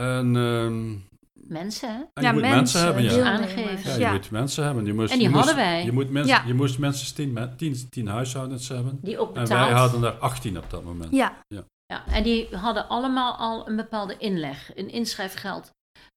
En, 0.01 0.37
ehm, 0.37 0.97
Mensen, 1.33 1.89
hè? 1.89 2.01
en 2.13 2.23
Ja, 2.23 2.29
je 2.29 2.33
moet 2.33 2.43
mensen, 2.43 2.81
hebben, 2.81 3.03
ja. 3.03 3.33
Aangeven. 3.39 3.91
Ja, 3.91 3.95
je 3.95 4.01
Ja. 4.01 4.13
moet 4.13 4.31
mensen 4.31 4.65
hebben. 4.65 4.85
Je 4.87 4.93
moest, 4.95 5.13
En 5.13 5.19
die 5.19 5.27
je 5.29 5.33
moest- 5.35 5.45
hadden 5.47 5.65
wij. 5.65 5.85
Je, 5.85 5.93
moet 5.93 6.11
mensen, 6.11 6.35
Ja. 6.37 6.45
je 6.47 6.55
moest 6.55 6.79
minstens 6.79 7.13
tien, 7.13 7.39
tien, 7.57 7.89
tien 7.91 8.07
huishoudens 8.07 8.69
hebben. 8.69 8.99
Die 9.03 9.19
ook 9.19 9.37
En 9.37 9.47
wij 9.49 9.71
hadden 9.73 10.03
er 10.05 10.13
18 10.13 10.59
op 10.59 10.71
dat 10.71 10.85
moment. 10.85 11.13
Ja, 11.15 11.43
Ja, 11.49 11.65
en 12.07 12.23
die 12.23 12.57
hadden 12.57 12.89
allemaal 12.89 13.35
al 13.35 13.69
een 13.69 13.77
bepaalde 13.77 14.17
inleg. 14.17 14.77
Een 14.77 14.91
inschrijfgeld 14.91 15.71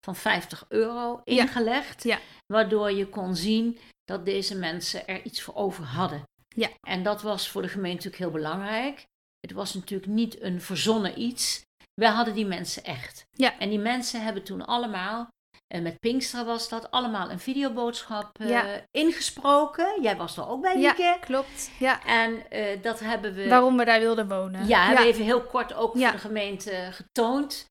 van 0.05 0.15
50 0.15 0.65
euro 0.67 1.21
Ja. 1.23 1.41
ingelegd. 1.41 2.03
Ja. 2.03 2.19
Waardoor 2.53 2.91
je 2.91 3.07
kon 3.09 3.35
zien 3.35 3.77
dat 4.03 4.25
deze 4.25 4.55
mensen 4.55 5.07
er 5.07 5.23
iets 5.23 5.41
voor 5.41 5.55
over 5.55 5.83
hadden. 5.83 6.23
Ja. 6.47 6.69
En 6.87 7.03
dat 7.03 7.21
was 7.21 7.49
voor 7.49 7.61
de 7.61 7.67
gemeente 7.67 7.95
natuurlijk 8.07 8.23
heel 8.23 8.41
belangrijk. 8.41 9.05
Het 9.39 9.51
was 9.51 9.73
natuurlijk 9.73 10.11
niet 10.11 10.41
een 10.41 10.61
verzonnen 10.61 11.21
iets. 11.21 11.61
Wij 11.93 12.09
hadden 12.09 12.33
die 12.33 12.45
mensen 12.45 12.83
echt. 12.83 13.25
Ja. 13.31 13.59
En 13.59 13.69
die 13.69 13.79
mensen 13.79 14.23
hebben 14.23 14.43
toen 14.43 14.65
allemaal, 14.65 15.27
en 15.73 15.83
met 15.83 15.99
Pinkster 15.99 16.45
was 16.45 16.69
dat, 16.69 16.91
allemaal 16.91 17.31
een 17.31 17.39
videoboodschap 17.39 18.39
eh, 18.39 18.49
Ja. 18.49 18.65
ingesproken. 18.91 20.01
Jij 20.01 20.15
was 20.17 20.37
er 20.37 20.47
ook 20.47 20.61
bij, 20.61 20.77
ja 20.77 20.87
Lieke. 20.87 21.17
klopt. 21.19 21.69
Ja. 21.79 22.03
En 22.05 22.49
eh, 22.51 22.81
dat 22.81 22.99
hebben 22.99 23.33
we... 23.33 23.47
Waarom 23.47 23.77
we 23.77 23.85
daar 23.85 23.99
wilden 23.99 24.27
wonen. 24.27 24.67
Ja, 24.67 24.85
hebben 24.85 25.03
we 25.05 25.11
even 25.11 25.23
heel 25.25 25.41
kort 25.41 25.73
ook 25.73 25.95
Ja. 25.97 26.03
voor 26.09 26.15
de 26.19 26.27
gemeente 26.27 26.89
getoond. 26.91 27.65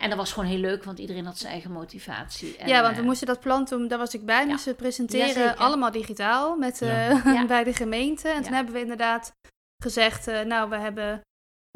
En 0.00 0.08
dat 0.08 0.18
was 0.18 0.32
gewoon 0.32 0.48
heel 0.48 0.58
leuk, 0.58 0.84
want 0.84 0.98
iedereen 0.98 1.24
had 1.26 1.38
zijn 1.38 1.52
eigen 1.52 1.70
motivatie. 1.72 2.56
En, 2.56 2.68
ja, 2.68 2.82
want 2.82 2.94
we 2.94 3.00
eh, 3.00 3.06
moesten 3.06 3.26
dat 3.26 3.40
plan 3.40 3.64
toen, 3.64 3.88
daar 3.88 3.98
was 3.98 4.14
ik 4.14 4.24
bij, 4.24 4.40
Ja. 4.44 4.46
moesten 4.50 4.72
we 4.72 4.78
presenteren, 4.78 5.26
Jazeker. 5.26 5.54
allemaal 5.56 5.90
digitaal 5.90 6.56
met, 6.56 6.78
Ja. 6.78 7.08
eh, 7.08 7.24
Ja. 7.34 7.46
bij 7.56 7.64
de 7.64 7.72
gemeente. 7.74 8.28
En 8.28 8.42
toen 8.42 8.50
Ja. 8.50 8.56
hebben 8.56 8.74
we 8.74 8.80
inderdaad 8.80 9.32
gezegd, 9.82 10.26
eh, 10.28 10.40
nou, 10.40 10.68
we 10.70 10.76
hebben, 10.76 11.20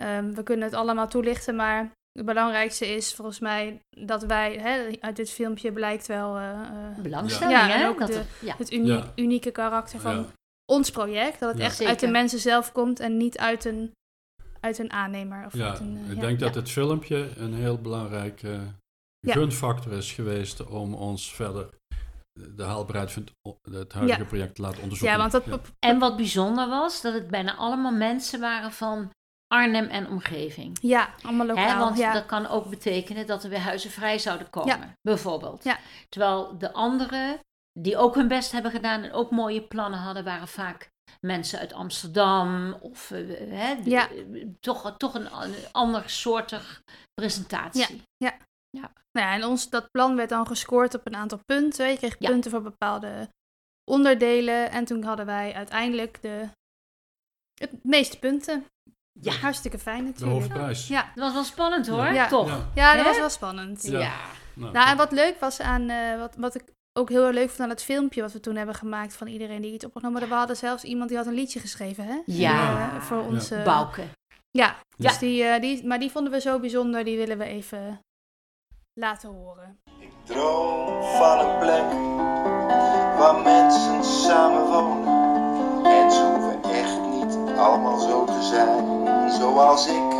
ehm, 0.02 0.32
we 0.32 0.42
kunnen 0.42 0.64
het 0.64 0.74
allemaal 0.74 1.08
toelichten, 1.08 1.56
maar 1.56 1.90
het 2.12 2.24
belangrijkste 2.26 2.86
is 2.86 3.14
volgens 3.14 3.38
mij 3.38 3.80
dat 3.90 4.22
wij, 4.22 4.54
hè, 4.56 4.96
uit 5.00 5.16
dit 5.16 5.30
filmpje 5.30 5.72
blijkt 5.72 6.06
wel 6.06 6.36
eh, 6.36 6.50
eh, 6.50 6.98
belangstelling, 6.98 7.58
Ja, 7.58 7.74
en 7.74 7.88
ook 7.88 7.98
dat 7.98 8.08
de- 8.08 8.14
er- 8.18 8.26
ja. 8.40 8.54
het 8.58 8.72
unie- 8.72 8.92
Ja. 8.92 9.12
unieke 9.16 9.50
karakter 9.50 10.00
van 10.00 10.16
Ja. 10.16 10.24
ons 10.72 10.90
project. 10.90 11.40
Dat 11.40 11.48
het 11.50 11.58
Ja. 11.58 11.64
echt 11.64 11.74
Zeker. 11.76 11.90
uit 11.92 12.00
de 12.00 12.08
mensen 12.08 12.38
zelf 12.38 12.72
komt 12.72 13.00
en 13.00 13.16
niet 13.16 13.38
uit 13.38 13.64
een, 13.64 13.92
uit 14.60 14.78
een 14.78 14.92
aannemer. 14.92 15.46
Of 15.46 15.54
Ja, 15.56 15.68
uit 15.68 15.80
een, 15.80 15.96
eh, 16.04 16.10
ik 16.10 16.14
ja. 16.14 16.20
denk 16.20 16.40
dat 16.40 16.54
het 16.54 16.70
filmpje 16.70 17.28
een 17.36 17.54
heel 17.54 17.78
belangrijk 17.80 18.40
Ja. 18.40 19.32
gunfactor 19.32 19.92
is 19.92 20.12
geweest 20.12 20.66
om 20.66 20.94
ons 20.94 21.34
verder 21.34 21.68
de 22.54 22.62
haalbaarheid 22.62 23.12
van 23.12 23.22
het, 23.42 23.74
het 23.74 23.92
huidige 23.92 24.20
Ja. 24.20 24.26
project 24.26 24.54
te 24.54 24.62
laten 24.62 24.82
onderzoeken. 24.82 25.16
Ja, 25.16 25.22
want 25.22 25.32
dat, 25.32 25.44
Ja. 25.44 25.60
En 25.78 25.98
wat 25.98 26.16
bijzonder 26.16 26.68
was, 26.68 27.00
dat 27.02 27.14
het 27.14 27.28
bijna 27.28 27.56
allemaal 27.56 27.92
mensen 27.92 28.40
waren 28.40 28.72
van 28.72 29.10
Arnhem 29.52 29.86
en 29.86 30.08
omgeving. 30.08 30.78
Ja, 30.80 31.14
allemaal 31.22 31.46
lokaal. 31.46 31.68
Hè, 31.68 31.78
want 31.78 31.98
ja. 31.98 32.12
dat 32.12 32.26
kan 32.26 32.46
ook 32.46 32.70
betekenen 32.70 33.26
dat 33.26 33.44
er 33.44 33.50
weer 33.50 33.58
huizen 33.58 33.90
vrij 33.90 34.18
zouden 34.18 34.50
komen, 34.50 34.92
bijvoorbeeld. 35.02 35.64
Ja. 35.64 35.78
Terwijl 36.08 36.58
de 36.58 36.72
anderen, 36.72 37.38
die 37.80 37.96
ook 37.96 38.14
hun 38.14 38.28
best 38.28 38.52
hebben 38.52 38.70
gedaan 38.70 39.02
en 39.02 39.12
ook 39.12 39.30
mooie 39.30 39.62
plannen 39.62 40.00
hadden, 40.00 40.24
waren 40.24 40.48
vaak 40.48 40.90
mensen 41.20 41.58
uit 41.58 41.72
Amsterdam 41.72 42.72
of 42.72 43.10
eh, 43.10 43.84
Ja. 43.84 44.08
toch, 44.60 44.94
toch 44.96 45.14
een, 45.14 45.30
an- 45.30 45.54
ander 45.72 46.10
soortig 46.10 46.82
presentatie. 47.14 48.02
Nou 49.12 49.26
ja, 49.26 49.34
en 49.34 49.44
ons, 49.44 49.70
dat 49.70 49.90
plan 49.90 50.16
werd 50.16 50.28
dan 50.28 50.46
gescoord 50.46 50.94
op 50.94 51.06
een 51.06 51.16
aantal 51.16 51.40
punten. 51.44 51.88
Je 51.88 51.96
kreeg 51.96 52.16
Ja. 52.18 52.28
punten 52.28 52.50
voor 52.50 52.62
bepaalde 52.62 53.28
onderdelen. 53.90 54.70
En 54.70 54.84
toen 54.84 55.02
hadden 55.02 55.26
wij 55.26 55.54
uiteindelijk 55.54 56.22
de 56.22 56.48
het 57.60 57.84
meeste 57.84 58.18
punten. 58.18 58.64
Ja. 59.20 59.32
Hartstikke 59.32 59.78
fijn 59.78 59.98
De 59.98 60.04
natuurlijk. 60.04 60.32
hoofdprijs. 60.32 60.88
Ja, 60.88 61.02
Dat 61.14 61.24
was 61.24 61.32
wel 61.32 61.44
spannend 61.44 61.88
hoor, 61.88 62.12
Ja. 62.12 62.26
toch? 62.28 62.48
Ja. 62.48 62.66
ja 62.74 62.90
dat 62.94 63.02
Hè? 63.02 63.08
was 63.08 63.18
wel 63.18 63.30
spannend. 63.30 63.82
Ja. 63.82 63.98
Ja. 63.98 64.12
Nou, 64.54 64.72
Nou, 64.72 64.88
en 64.88 64.96
wat 64.96 65.12
leuk 65.12 65.40
was 65.40 65.60
aan, 65.60 65.88
eh, 65.88 66.18
wat, 66.18 66.34
wat 66.36 66.54
ik 66.54 66.64
ook 66.98 67.08
heel 67.08 67.24
erg 67.26 67.34
leuk 67.34 67.48
vond 67.48 67.60
aan 67.60 67.68
het 67.68 67.82
filmpje 67.82 68.20
wat 68.22 68.32
we 68.32 68.40
toen 68.40 68.56
hebben 68.56 68.74
gemaakt 68.74 69.16
van 69.16 69.26
iedereen 69.26 69.62
die 69.62 69.72
iets 69.72 69.84
opgenomen. 69.84 70.28
We 70.28 70.34
hadden 70.34 70.56
zelfs 70.56 70.84
iemand 70.84 71.08
die 71.08 71.18
had 71.18 71.26
een 71.26 71.34
liedje 71.34 71.60
geschreven, 71.60 72.04
hè? 72.06 72.18
Ja. 72.26 72.90
Eh, 72.94 73.00
voor 73.00 73.18
onze... 73.22 73.60
Bouke. 73.64 74.02
Ja, 74.50 74.76
dus 74.96 75.12
Ja. 75.12 75.18
Die, 75.18 75.44
eh, 75.44 75.60
die, 75.60 75.86
maar 75.86 75.98
die 75.98 76.10
vonden 76.10 76.32
we 76.32 76.40
zo 76.40 76.58
bijzonder, 76.58 77.04
die 77.04 77.16
willen 77.16 77.38
we 77.38 77.44
even 77.44 78.00
laten 79.00 79.28
horen. 79.28 79.78
Ik 80.00 80.10
droom 80.24 81.02
van 81.02 81.38
een 81.38 81.58
plek 81.58 81.90
waar 83.18 83.40
mensen 83.42 84.04
samen 84.04 84.66
wonen. 84.66 85.84
En 85.84 86.04
niet 86.06 86.12
allemaal 87.62 87.98
zo 87.98 88.24
te 88.24 88.42
zijn 88.42 89.30
zoals 89.30 89.86
ik. 89.86 90.12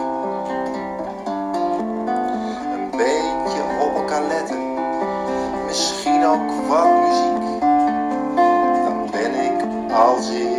Een 2.75 2.90
beetje 2.90 3.62
op 3.80 3.94
elkaar 3.94 4.22
letten, 4.26 4.75
misschien 5.66 6.25
ook 6.25 6.66
wat 6.68 6.87
muziek. 7.00 7.61
Dan 8.84 9.11
ben 9.11 9.32
ik 9.44 9.90
al 9.92 10.20
zeer 10.22 10.58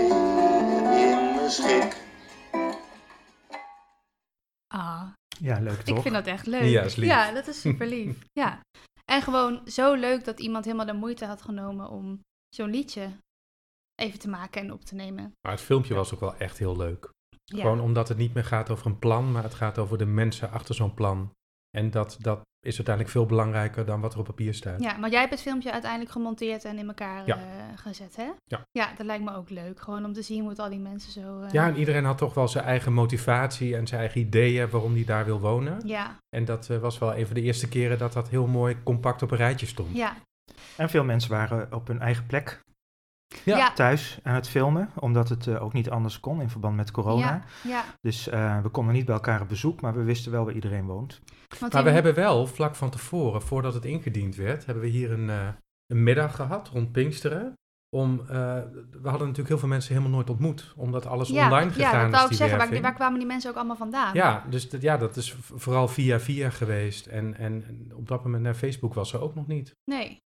in 1.07 1.35
mijn 1.35 1.49
schik. 1.51 2.01
Ah, 4.67 5.03
Ja, 5.39 5.59
leuk 5.59 5.81
toch? 5.81 5.95
ik 5.95 6.01
vind 6.01 6.13
dat 6.13 6.25
echt 6.27 6.45
leuk. 6.45 6.63
Ja, 6.63 6.81
is 6.81 6.95
lief. 6.95 7.09
Ja, 7.09 7.31
dat 7.31 7.47
is 7.47 7.61
super 7.61 7.87
lief. 7.87 8.17
ja. 8.39 8.59
En 9.11 9.21
gewoon 9.21 9.61
zo 9.65 9.93
leuk 9.93 10.25
dat 10.25 10.39
iemand 10.39 10.65
helemaal 10.65 10.85
de 10.85 10.93
moeite 10.93 11.25
had 11.25 11.41
genomen 11.41 11.89
om 11.89 12.19
zo'n 12.55 12.69
liedje 12.69 13.09
even 13.95 14.19
te 14.19 14.29
maken 14.29 14.61
en 14.61 14.71
op 14.73 14.83
te 14.83 14.95
nemen. 14.95 15.31
Maar 15.41 15.51
het 15.51 15.61
filmpje 15.61 15.93
was 15.93 16.13
ook 16.13 16.19
wel 16.19 16.35
echt 16.37 16.57
heel 16.57 16.77
leuk. 16.77 17.09
Ja. 17.45 17.61
Gewoon 17.61 17.79
omdat 17.79 18.07
het 18.07 18.17
niet 18.17 18.33
meer 18.33 18.45
gaat 18.45 18.69
over 18.69 18.85
een 18.85 18.99
plan, 18.99 19.31
maar 19.31 19.43
het 19.43 19.53
gaat 19.53 19.77
over 19.77 19.97
de 19.97 20.05
mensen 20.05 20.51
achter 20.51 20.75
zo'n 20.75 20.93
plan. 20.93 21.31
En 21.77 21.91
dat, 21.91 22.17
dat 22.19 22.41
is 22.65 22.75
uiteindelijk 22.75 23.09
veel 23.15 23.25
belangrijker 23.25 23.85
dan 23.85 24.01
wat 24.01 24.13
er 24.13 24.19
op 24.19 24.25
papier 24.25 24.53
staat. 24.53 24.81
Ja, 24.81 24.97
maar 24.97 25.09
jij 25.09 25.19
hebt 25.19 25.31
het 25.31 25.41
filmpje 25.41 25.71
uiteindelijk 25.71 26.11
gemonteerd 26.11 26.65
en 26.65 26.77
in 26.77 26.87
elkaar 26.87 27.27
Ja. 27.27 27.37
eh, 27.37 27.43
gezet, 27.75 28.15
hè? 28.15 28.29
Ja. 28.45 28.61
Ja, 28.71 28.93
dat 28.97 29.05
lijkt 29.05 29.23
me 29.23 29.35
ook 29.35 29.49
leuk. 29.49 29.79
Gewoon 29.81 30.05
om 30.05 30.13
te 30.13 30.21
zien 30.21 30.39
hoe 30.39 30.49
het 30.49 30.59
al 30.59 30.69
die 30.69 30.79
mensen 30.79 31.11
zo... 31.11 31.41
eh, 31.41 31.51
Ja, 31.51 31.67
en 31.67 31.75
iedereen 31.75 32.05
had 32.05 32.17
toch 32.17 32.33
wel 32.33 32.47
zijn 32.47 32.63
eigen 32.65 32.93
motivatie 32.93 33.75
en 33.75 33.87
zijn 33.87 33.99
eigen 33.99 34.21
ideeën 34.21 34.69
waarom 34.69 34.93
hij 34.93 35.03
daar 35.05 35.25
wil 35.25 35.39
wonen. 35.39 35.87
ja, 35.87 36.17
En 36.35 36.45
dat 36.45 36.69
eh, 36.69 36.77
was 36.77 36.97
wel 36.99 37.15
een 37.17 37.25
van 37.25 37.35
de 37.35 37.41
eerste 37.41 37.69
keren 37.69 37.97
dat 37.97 38.13
dat 38.13 38.29
heel 38.29 38.47
mooi 38.47 38.83
compact 38.83 39.21
op 39.21 39.31
een 39.31 39.37
rijtje 39.37 39.65
stond. 39.65 39.95
ja, 39.95 40.15
En 40.77 40.89
veel 40.89 41.03
mensen 41.03 41.31
waren 41.31 41.73
op 41.73 41.87
hun 41.87 41.99
eigen 41.99 42.25
plek 42.25 42.59
Ja. 43.45 43.57
ja, 43.57 43.73
thuis 43.73 44.19
aan 44.23 44.35
het 44.35 44.49
filmen, 44.49 44.89
omdat 44.99 45.29
het 45.29 45.47
eh, 45.47 45.63
ook 45.63 45.73
niet 45.73 45.89
anders 45.89 46.19
kon 46.19 46.41
in 46.41 46.49
verband 46.49 46.75
met 46.75 46.91
corona. 46.91 47.19
ja, 47.63 47.69
ja. 47.69 47.83
Dus 48.01 48.27
eh, 48.29 48.61
we 48.61 48.69
konden 48.69 48.93
niet 48.93 49.05
bij 49.05 49.15
elkaar 49.15 49.41
op 49.41 49.47
bezoek, 49.47 49.81
maar 49.81 49.93
we 49.93 50.03
wisten 50.03 50.31
wel 50.31 50.45
waar 50.45 50.53
iedereen 50.53 50.85
woont. 50.85 51.21
Want 51.59 51.73
Maar 51.73 51.83
we 51.83 51.89
hebben 51.89 52.13
wel 52.15 52.47
vlak 52.47 52.75
van 52.75 52.89
tevoren, 52.89 53.41
voordat 53.41 53.73
het 53.73 53.85
ingediend 53.85 54.35
werd, 54.35 54.65
hebben 54.65 54.83
we 54.83 54.89
hier 54.89 55.11
een, 55.11 55.29
eh, 55.29 55.47
een 55.87 56.03
middag 56.03 56.35
gehad 56.35 56.67
rond 56.69 56.91
Pinksteren. 56.91 57.53
Om, 57.95 58.19
eh, 58.19 58.25
we 58.27 58.99
hadden 59.09 59.19
natuurlijk 59.19 59.47
heel 59.47 59.57
veel 59.57 59.67
mensen 59.67 59.93
helemaal 59.93 60.15
nooit 60.15 60.29
ontmoet, 60.29 60.73
omdat 60.77 61.05
alles 61.05 61.29
ja, 61.29 61.43
online 61.45 61.65
ja, 61.65 61.73
gegaan 61.89 61.99
dat 61.99 62.05
is. 62.11 62.17
wou 62.17 62.29
ik 62.31 62.35
zeggen. 62.59 62.81
Waar, 62.81 62.93
kwamen 62.93 63.19
die 63.19 63.27
mensen 63.27 63.49
ook 63.49 63.55
allemaal 63.55 63.75
vandaan? 63.75 64.13
Ja, 64.13 64.43
dus 64.49 64.69
dat- 64.69 64.81
ja, 64.81 64.97
dat 64.97 65.15
is 65.15 65.35
vooral 65.55 65.87
via 65.87 66.19
via 66.19 66.49
geweest. 66.49 67.05
En, 67.05 67.37
en 67.37 67.63
en 67.67 67.91
op 67.95 68.07
dat 68.07 68.23
moment 68.23 68.43
naar 68.43 68.53
Facebook 68.53 68.93
was 68.93 69.13
er 69.13 69.21
ook 69.21 69.35
nog 69.35 69.47
niet. 69.47 69.75
Nee, 69.91 70.17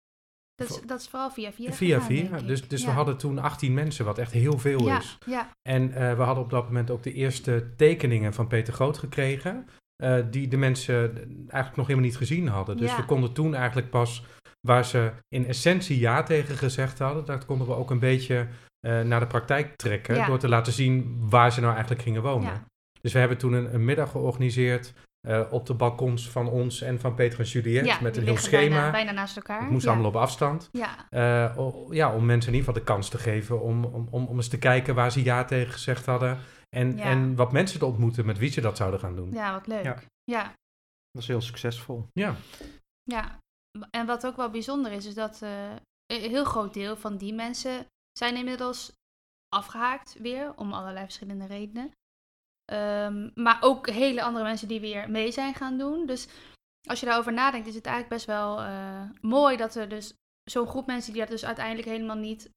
dat 0.57 0.69
is, 0.69 0.81
dat 0.85 0.99
is 0.99 1.07
vooral 1.07 1.29
via 1.31 1.51
via 1.51 1.71
via 1.73 2.01
via. 2.01 2.39
Dus, 2.39 2.67
dus 2.67 2.81
Ja. 2.81 2.87
we 2.87 2.93
hadden 2.93 3.17
toen 3.17 3.39
18 3.39 3.73
mensen, 3.73 4.05
wat 4.05 4.17
echt 4.17 4.31
heel 4.31 4.57
veel 4.59 4.85
ja, 4.85 4.97
is. 4.99 5.17
Ja, 5.25 5.49
En 5.69 5.93
eh, 5.93 6.13
we 6.17 6.21
hadden 6.23 6.43
op 6.43 6.49
dat 6.49 6.65
moment 6.65 6.91
ook 6.91 7.03
de 7.03 7.13
eerste 7.13 7.73
tekeningen 7.75 8.33
van 8.33 8.47
Peter 8.47 8.73
Groot 8.73 8.97
gekregen. 8.97 9.67
eh, 10.03 10.17
die 10.31 10.47
de 10.47 10.57
mensen 10.57 11.13
eigenlijk 11.39 11.75
nog 11.75 11.87
helemaal 11.87 12.09
niet 12.09 12.17
gezien 12.17 12.47
hadden. 12.47 12.77
Dus 12.77 12.95
we 12.95 13.05
konden 13.05 13.33
toen 13.33 13.55
eigenlijk 13.55 13.89
pas, 13.89 14.23
waar 14.67 14.85
ze 14.85 15.11
in 15.29 15.45
essentie 15.47 15.99
ja 15.99 16.23
tegen 16.23 16.55
gezegd 16.57 16.99
hadden, 16.99 17.25
dat 17.25 17.45
konden 17.45 17.67
we 17.67 17.73
ook 17.73 17.91
een 17.91 17.99
beetje 17.99 18.47
eh, 18.79 19.01
naar 19.01 19.19
de 19.19 19.27
praktijk 19.27 19.75
trekken. 19.75 20.25
Door 20.27 20.39
te 20.39 20.47
laten 20.49 20.73
zien 20.73 21.17
waar 21.29 21.51
ze 21.51 21.59
nou 21.59 21.71
eigenlijk 21.71 22.01
gingen 22.03 22.21
wonen. 22.21 22.47
Ja. 22.53 22.63
Dus 23.01 23.13
we 23.13 23.19
hebben 23.19 23.37
toen 23.37 23.53
een, 23.53 23.73
een 23.73 23.85
middag 23.85 24.11
georganiseerd 24.11 24.93
eh, 25.27 25.47
op 25.53 25.65
de 25.65 25.73
balkons 25.73 26.29
van 26.29 26.47
ons 26.49 26.81
en 26.81 26.99
van 26.99 27.15
Peter 27.15 27.39
en 27.39 27.45
Juliette. 27.45 27.89
ja 27.89 28.01
met 28.01 28.17
een 28.17 28.23
heel 28.23 28.37
schema. 28.37 28.75
Bijna, 28.75 28.91
bijna 28.91 29.11
naast 29.11 29.35
elkaar. 29.35 29.61
Het 29.61 29.69
moest 29.69 29.85
ja. 29.85 29.91
allemaal 29.91 30.09
op 30.09 30.15
afstand. 30.15 30.69
Ja, 30.71 31.09
Eh, 31.09 31.57
o- 31.57 31.87
ja, 31.93 32.15
om 32.15 32.25
mensen 32.25 32.51
in 32.53 32.57
ieder 32.57 32.73
geval 32.73 32.85
de 32.85 32.91
kans 32.93 33.09
te 33.09 33.17
geven 33.17 33.61
om, 33.61 33.85
om, 33.85 34.07
om, 34.11 34.25
om 34.25 34.35
eens 34.35 34.47
te 34.47 34.57
kijken 34.59 34.95
waar 34.95 35.11
ze 35.11 35.23
ja 35.23 35.45
tegen 35.45 35.73
gezegd 35.73 36.05
hadden. 36.05 36.37
En, 36.75 36.97
Ja. 36.97 37.03
en 37.03 37.35
wat 37.35 37.51
mensen 37.51 37.79
te 37.79 37.85
ontmoeten 37.85 38.25
met 38.25 38.37
wie 38.37 38.49
ze 38.51 38.61
dat 38.61 38.77
zouden 38.77 38.99
gaan 38.99 39.15
doen. 39.15 39.31
ja, 39.31 39.51
wat 39.53 39.67
leuk. 39.67 39.83
Ja. 39.83 39.97
Ja. 40.23 40.43
Dat 40.43 40.55
was 41.11 41.27
heel 41.27 41.41
succesvol. 41.41 42.07
Ja, 42.13 42.35
Ja, 43.03 43.37
en 43.89 44.05
wat 44.05 44.25
ook 44.25 44.35
wel 44.35 44.49
bijzonder 44.49 44.91
is, 44.91 45.05
is 45.05 45.13
dat 45.13 45.41
eh, 45.41 45.69
een 46.05 46.29
heel 46.29 46.43
groot 46.45 46.73
deel 46.73 46.95
van 46.97 47.17
die 47.17 47.33
mensen 47.33 47.85
zijn 48.11 48.35
inmiddels 48.35 48.91
afgehaakt 49.55 50.15
weer, 50.19 50.53
om 50.55 50.73
allerlei 50.73 51.03
verschillende 51.05 51.45
redenen. 51.45 51.91
Ehm, 52.71 53.29
maar 53.33 53.57
ook 53.61 53.89
hele 53.89 54.21
andere 54.21 54.45
mensen 54.45 54.67
die 54.67 54.79
weer 54.79 55.09
mee 55.09 55.31
zijn 55.31 55.53
gaan 55.53 55.77
doen. 55.77 56.05
Dus 56.05 56.27
als 56.89 56.99
je 56.99 57.05
daarover 57.05 57.33
nadenkt, 57.33 57.67
is 57.67 57.75
het 57.75 57.85
eigenlijk 57.85 58.15
best 58.15 58.27
wel 58.27 58.59
eh, 58.59 59.01
mooi 59.21 59.57
dat 59.57 59.75
er 59.75 59.89
dus 59.89 60.13
zo'n 60.43 60.67
groep 60.67 60.85
mensen 60.85 61.11
die 61.11 61.21
dat 61.21 61.29
dus 61.29 61.45
uiteindelijk 61.45 61.87
helemaal 61.87 62.15
niet 62.15 62.49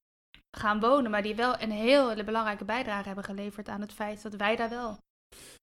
gaan 0.56 0.80
wonen, 0.80 1.10
maar 1.10 1.22
die 1.22 1.34
wel 1.34 1.60
een 1.60 1.70
heel 1.70 2.24
belangrijke 2.24 2.64
bijdrage 2.64 3.06
hebben 3.06 3.24
geleverd 3.24 3.68
aan 3.68 3.80
het 3.80 3.92
feit 3.92 4.22
dat 4.22 4.34
wij 4.34 4.56
daar 4.56 4.68
wel. 4.68 4.98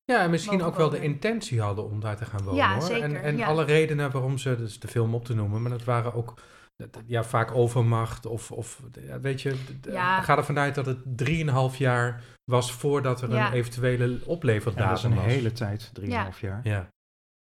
ja 0.03 0.21
en 0.21 0.29
misschien 0.29 0.61
ook 0.63 0.75
wel 0.75 0.89
de 0.89 1.01
intentie 1.01 1.61
hadden 1.61 1.85
om 1.85 1.99
daar 1.99 2.17
te 2.17 2.25
gaan 2.25 2.43
wonen. 2.43 2.55
Ja, 2.55 2.73
hoor. 2.73 2.81
zeker, 2.81 3.03
En, 3.03 3.21
en 3.21 3.37
ja. 3.37 3.47
alle 3.47 3.63
redenen 3.63 4.11
waarom 4.11 4.37
ze, 4.37 4.55
dus 4.55 4.79
de 4.79 4.87
film 4.87 5.15
op 5.15 5.25
te 5.25 5.33
noemen, 5.35 5.61
maar 5.61 5.71
dat 5.71 5.83
waren 5.83 6.13
ook 6.13 6.33
ja, 7.05 7.23
vaak 7.23 7.51
overmacht. 7.55 8.25
Of, 8.25 8.51
of 8.51 8.81
ja, 9.01 9.19
weet 9.19 9.41
je, 9.41 9.55
Ja. 9.81 10.21
ga 10.21 10.37
ervan 10.37 10.57
uit 10.59 10.75
dat 10.75 10.85
het 10.85 11.17
drieënhalf 11.17 11.77
jaar 11.77 12.23
was 12.51 12.71
voordat 12.71 13.21
er 13.21 13.29
Ja. 13.31 13.47
een 13.47 13.53
eventuele 13.53 14.03
Ja, 14.03 14.09
dat 14.11 14.19
is 14.21 14.25
opleverdatum 14.27 15.11
een 15.11 15.17
was. 15.17 15.25
hele 15.25 15.51
tijd, 15.51 15.89
3,5 15.93 16.39
jaar. 16.39 16.59
Ja. 16.63 16.87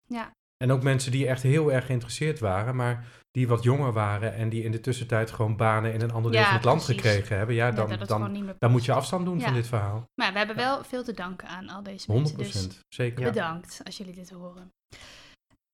Ja. 0.07 0.31
En 0.63 0.71
ook 0.71 0.83
mensen 0.83 1.11
die 1.11 1.27
echt 1.27 1.41
heel 1.43 1.71
erg 1.71 1.85
geïnteresseerd 1.85 2.39
waren, 2.39 2.75
maar 2.75 3.05
die 3.31 3.47
wat 3.47 3.63
jonger 3.63 3.93
waren 3.93 4.33
en 4.33 4.49
die 4.49 4.63
in 4.63 4.71
de 4.71 4.79
tussentijd 4.79 5.31
gewoon 5.31 5.55
banen 5.57 5.93
in 5.93 6.01
een 6.01 6.11
ander 6.11 6.31
deel 6.31 6.39
Ja, 6.39 6.45
van 6.45 6.55
het 6.55 6.65
land 6.65 6.83
precies. 6.83 7.01
gekregen 7.01 7.37
hebben. 7.37 7.55
Ja, 7.55 7.65
Ja, 7.65 7.71
dan, 7.71 7.99
dan, 8.05 8.53
dan 8.57 8.71
moet 8.71 8.85
je 8.85 8.93
afstand 8.93 9.25
doen 9.25 9.37
Ja. 9.39 9.43
van 9.45 9.53
dit 9.53 9.67
verhaal. 9.67 10.03
Maar 10.21 10.31
we 10.31 10.37
hebben 10.37 10.55
wel 10.55 10.83
veel 10.83 11.03
te 11.03 11.13
danken 11.13 11.47
aan 11.47 11.69
al 11.69 11.83
deze 11.83 12.11
mensen. 12.11 12.35
100% 12.35 12.37
Dus 12.37 12.79
zeker. 12.95 13.19
Ja. 13.19 13.29
Bedankt 13.29 13.81
als 13.83 13.97
jullie 13.97 14.13
dit 14.13 14.29
horen. 14.29 14.71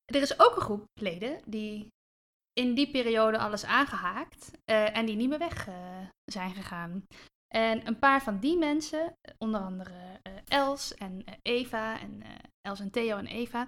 Er 0.05 0.22
is 0.22 0.39
ook 0.39 0.55
een 0.55 0.62
groep 0.62 0.84
leden 1.00 1.39
die 1.46 1.88
in 2.53 2.74
die 2.74 2.91
periode 2.91 3.38
alles 3.38 3.65
aangehaakt 3.65 4.51
eh, 4.65 4.98
en 4.98 5.05
die 5.05 5.15
niet 5.15 5.29
meer 5.29 5.39
weg 5.39 5.67
eh, 5.67 5.75
zijn 6.31 6.53
gegaan. 6.53 7.03
En 7.48 7.88
een 7.88 8.00
paar 8.00 8.24
van 8.24 8.39
die 8.39 8.58
mensen, 8.58 9.13
onder 9.38 9.62
andere 9.62 10.20
eh, 10.22 10.34
Els 10.48 10.93
en 10.93 11.24
eh, 11.25 11.34
Eva, 11.41 12.00
en 12.00 12.22
eh, 12.22 12.29
Els 12.62 12.79
en 12.79 12.91
Theo 12.91 13.17
en 13.17 13.27
Eva, 13.27 13.67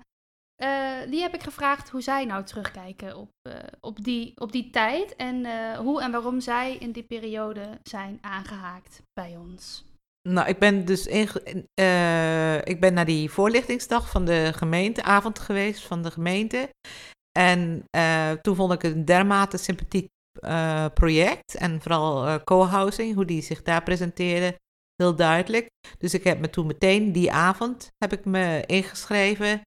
eh, 0.56 1.10
die 1.10 1.22
heb 1.22 1.34
ik 1.34 1.44
gevraagd 1.44 1.90
hoe 1.90 2.02
zij 2.02 2.26
nou 2.26 2.44
terugkijken 2.44 3.18
op, 3.18 3.30
eh, 3.42 3.56
op, 3.80 4.04
die, 4.04 4.32
op 4.36 4.52
die 4.52 4.70
tijd 4.70 5.16
en 5.16 5.46
eh, 5.46 5.78
hoe 5.78 6.02
en 6.02 6.12
waarom 6.12 6.40
zij 6.40 6.76
in 6.76 6.92
die 6.92 7.04
periode 7.04 7.80
zijn 7.84 8.18
aangehaakt 8.22 9.02
bij 9.14 9.38
ons. 9.38 9.86
Nou, 10.30 10.48
ik 10.48 10.60
ben 10.60 10.86
dus 10.86 11.08
eh, 11.08 12.56
ik 12.64 12.80
ben 12.80 12.94
naar 12.94 13.06
die 13.06 13.30
voorlichtingsdag 13.30 14.10
van 14.10 14.26
de 14.26 14.52
gemeenteavond 14.56 15.40
geweest 15.40 15.84
van 15.84 16.02
de 16.02 16.12
gemeente. 16.12 16.70
En 17.40 17.84
eh, 17.90 18.32
toen 18.32 18.56
vond 18.56 18.74
ik 18.74 18.82
het 18.82 18.94
een 18.94 19.06
dermate 19.06 19.58
sympathiek 19.58 20.10
eh, 20.40 20.86
project. 20.94 21.56
En 21.56 21.82
vooral 21.82 22.26
eh, 22.26 22.36
co-housing, 22.44 23.16
hoe 23.16 23.26
die 23.26 23.42
zich 23.42 23.62
daar 23.62 23.84
presenteerde, 23.84 24.60
heel 24.96 25.16
duidelijk. 25.16 25.70
Dus 25.98 26.14
ik 26.14 26.24
heb 26.24 26.40
me 26.40 26.50
toen 26.50 26.68
meteen 26.68 27.12
die 27.12 27.32
avond 27.32 27.92
heb 27.98 28.14
ik 28.14 28.26
me 28.26 28.64
ingeschreven. 28.66 29.62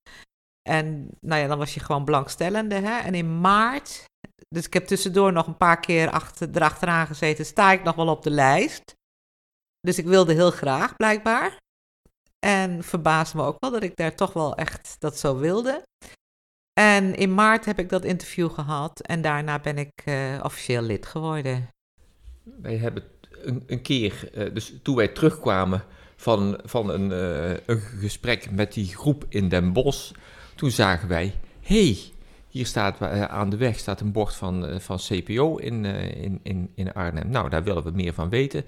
En 0.68 1.08
nou 1.20 1.40
ja, 1.40 1.46
dan 1.48 1.58
was 1.58 1.74
je 1.74 1.80
gewoon 1.80 2.04
belangstellende. 2.04 2.74
Hè? 2.74 2.98
En 2.98 3.14
in 3.14 3.40
maart, 3.40 4.04
dus 4.48 4.66
ik 4.66 4.72
heb 4.72 4.86
tussendoor 4.86 5.32
nog 5.32 5.46
een 5.46 5.56
paar 5.56 5.80
keer 5.80 6.10
achter, 6.10 6.48
erachteraan 6.54 7.06
gezeten, 7.06 7.46
sta 7.46 7.72
ik 7.72 7.82
nog 7.82 7.94
wel 7.94 8.08
op 8.08 8.22
de 8.22 8.30
lijst. 8.30 8.94
Dus 9.80 9.98
ik 9.98 10.06
wilde 10.06 10.32
heel 10.32 10.50
graag, 10.50 10.96
blijkbaar. 10.96 11.58
En 12.46 12.84
verbaasde 12.84 13.36
me 13.36 13.42
ook 13.42 13.56
wel 13.58 13.70
dat 13.70 13.82
ik 13.82 13.96
daar 13.96 14.14
toch 14.14 14.32
wel 14.32 14.56
echt 14.56 14.96
dat 14.98 15.18
zo 15.18 15.36
wilde. 15.36 15.82
En 16.78 17.14
in 17.14 17.34
maart 17.34 17.64
heb 17.64 17.78
ik 17.78 17.88
dat 17.88 18.04
interview 18.04 18.50
gehad 18.50 19.00
en 19.00 19.22
daarna 19.22 19.58
ben 19.58 19.78
ik 19.78 19.92
eh, 20.04 20.40
officieel 20.42 20.82
lid 20.82 21.06
geworden. 21.06 21.68
Wij 22.62 22.76
hebben 22.76 23.02
een, 23.66 23.82
keer, 23.82 24.30
eh, 24.34 24.54
dus 24.54 24.74
toen 24.82 24.96
wij 24.96 25.08
terugkwamen 25.08 25.84
van, 26.16 26.60
van 26.64 26.90
een, 26.90 27.12
eh, 27.12 27.56
een 27.66 27.80
gesprek 27.80 28.50
met 28.50 28.72
die 28.72 28.86
groep 28.86 29.24
in 29.28 29.48
Den 29.48 29.72
Bosch, 29.72 30.12
toen 30.54 30.70
zagen 30.70 31.08
wij, 31.08 31.34
hey, 31.60 31.98
hier 32.48 32.66
staat 32.66 33.00
aan 33.28 33.50
de 33.50 33.56
weg 33.56 33.78
staat 33.78 34.00
een 34.00 34.12
bord 34.12 34.34
van, 34.34 34.80
van 34.80 34.98
CPO 34.98 35.56
in, 35.56 35.84
in, 35.84 36.40
in, 36.42 36.70
in 36.74 36.92
Arnhem. 36.92 37.30
Nou, 37.30 37.48
daar 37.48 37.64
willen 37.64 37.82
we 37.82 37.90
meer 37.90 38.12
van 38.12 38.28
weten. 38.28 38.64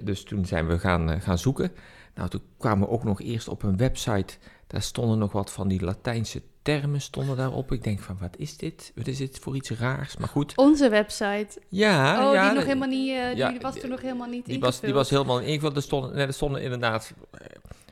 Dus 0.00 0.22
toen 0.22 0.46
zijn 0.46 0.66
we 0.66 0.78
gaan, 0.78 1.20
gaan 1.20 1.38
zoeken. 1.38 1.70
Nou, 2.14 2.28
toen 2.28 2.42
kwamen 2.58 2.86
we 2.86 2.92
ook 2.92 3.04
nog 3.04 3.20
eerst 3.20 3.48
op 3.48 3.62
een 3.62 3.76
website, 3.76 4.34
daar 4.66 4.82
stonden 4.82 5.18
nog 5.18 5.32
wat 5.32 5.52
van 5.52 5.68
die 5.68 5.84
Latijnse 5.84 6.42
termen 6.62 7.00
stonden 7.00 7.36
daarop. 7.36 7.72
Ik 7.72 7.84
denk 7.84 8.00
van, 8.00 8.16
wat 8.20 8.36
is 8.36 8.56
dit? 8.56 8.92
Wat 8.94 9.06
is 9.06 9.16
dit 9.16 9.38
voor 9.38 9.56
iets 9.56 9.70
raars? 9.70 10.16
Maar 10.16 10.28
goed, 10.28 10.56
Onze 10.56 10.88
website. 10.88 11.48
ja, 11.68 12.28
oh, 12.28 12.34
ja, 12.34 12.46
die, 12.46 12.54
nog 12.54 12.64
helemaal 12.64 12.88
niet, 12.88 13.10
eh, 13.10 13.34
ja, 13.34 13.50
die 13.50 13.60
was 13.60 13.78
toen 13.78 13.90
nog 13.90 14.00
helemaal 14.00 14.28
niet 14.28 14.46
die 14.46 14.60
was, 14.60 14.80
die 14.80 14.94
was 14.94 15.10
helemaal 15.10 15.40
ingevuld. 15.40 15.76
Er 15.76 15.82
stonden, 15.82 16.14
nee, 16.14 16.26
er 16.26 16.32
stonden 16.32 16.62
inderdaad 16.62 17.14
eh, 17.30 17.46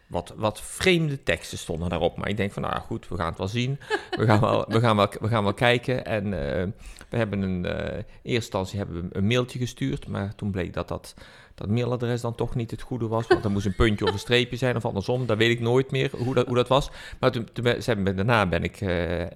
wat, 0.07 0.33
wat 0.37 0.61
vreemde 0.61 1.23
teksten 1.23 1.59
stonden 1.59 1.88
daarop. 1.88 2.16
Maar 2.16 2.28
ik 2.28 2.37
denk 2.37 2.52
van, 2.52 2.62
nou 2.62 2.81
goed, 2.81 3.09
we 3.09 3.16
gaan 3.16 3.28
het 3.28 3.38
wel 3.38 3.49
zien. 3.49 3.78
We 4.11 4.25
gaan 4.25 4.40
wel, 4.40 4.64
we 4.69 4.81
gaan 4.81 4.97
wel, 4.97 5.09
we 5.21 5.28
gaan 5.28 5.45
wel 5.45 5.54
kijken. 5.54 6.04
En 6.04 6.25
eh, 6.25 6.66
we 7.09 7.16
hebben 7.16 7.43
een, 7.43 7.64
in 7.64 7.73
eerste 7.73 8.04
instantie 8.23 8.78
hebben 8.78 9.02
we 9.02 9.16
een 9.16 9.26
mailtje 9.26 9.59
gestuurd. 9.59 10.07
Maar 10.09 10.35
toen 10.35 10.50
bleek 10.50 10.73
dat 10.73 10.88
dat, 10.88 11.14
dat 11.54 11.68
mailadres 11.68 12.20
dan 12.20 12.34
toch 12.34 12.54
niet 12.54 12.70
het 12.70 12.82
goede 12.82 13.06
was. 13.06 13.26
Want 13.26 13.44
er 13.44 13.50
moest 13.50 13.66
een 13.66 13.75
puntje 13.75 14.04
of 14.04 14.12
een 14.12 14.18
streepje 14.18 14.56
zijn 14.56 14.76
of 14.76 14.84
andersom. 14.84 15.26
Dat 15.26 15.37
weet 15.38 15.50
ik 15.50 15.61
nooit 15.61 15.90
meer 15.90 16.11
hoe 16.16 16.34
dat, 16.34 16.46
hoe 16.46 16.54
dat 16.56 16.68
was. 16.68 16.90
Maar 17.20 17.32
toen, 17.32 17.49
toen 17.52 17.64
ben- 17.64 17.82
ze 17.82 17.90
hebben, 17.90 18.16
daarna 18.16 18.46
ben 18.46 18.62
ik, 18.64 18.80
eh, 18.80 18.88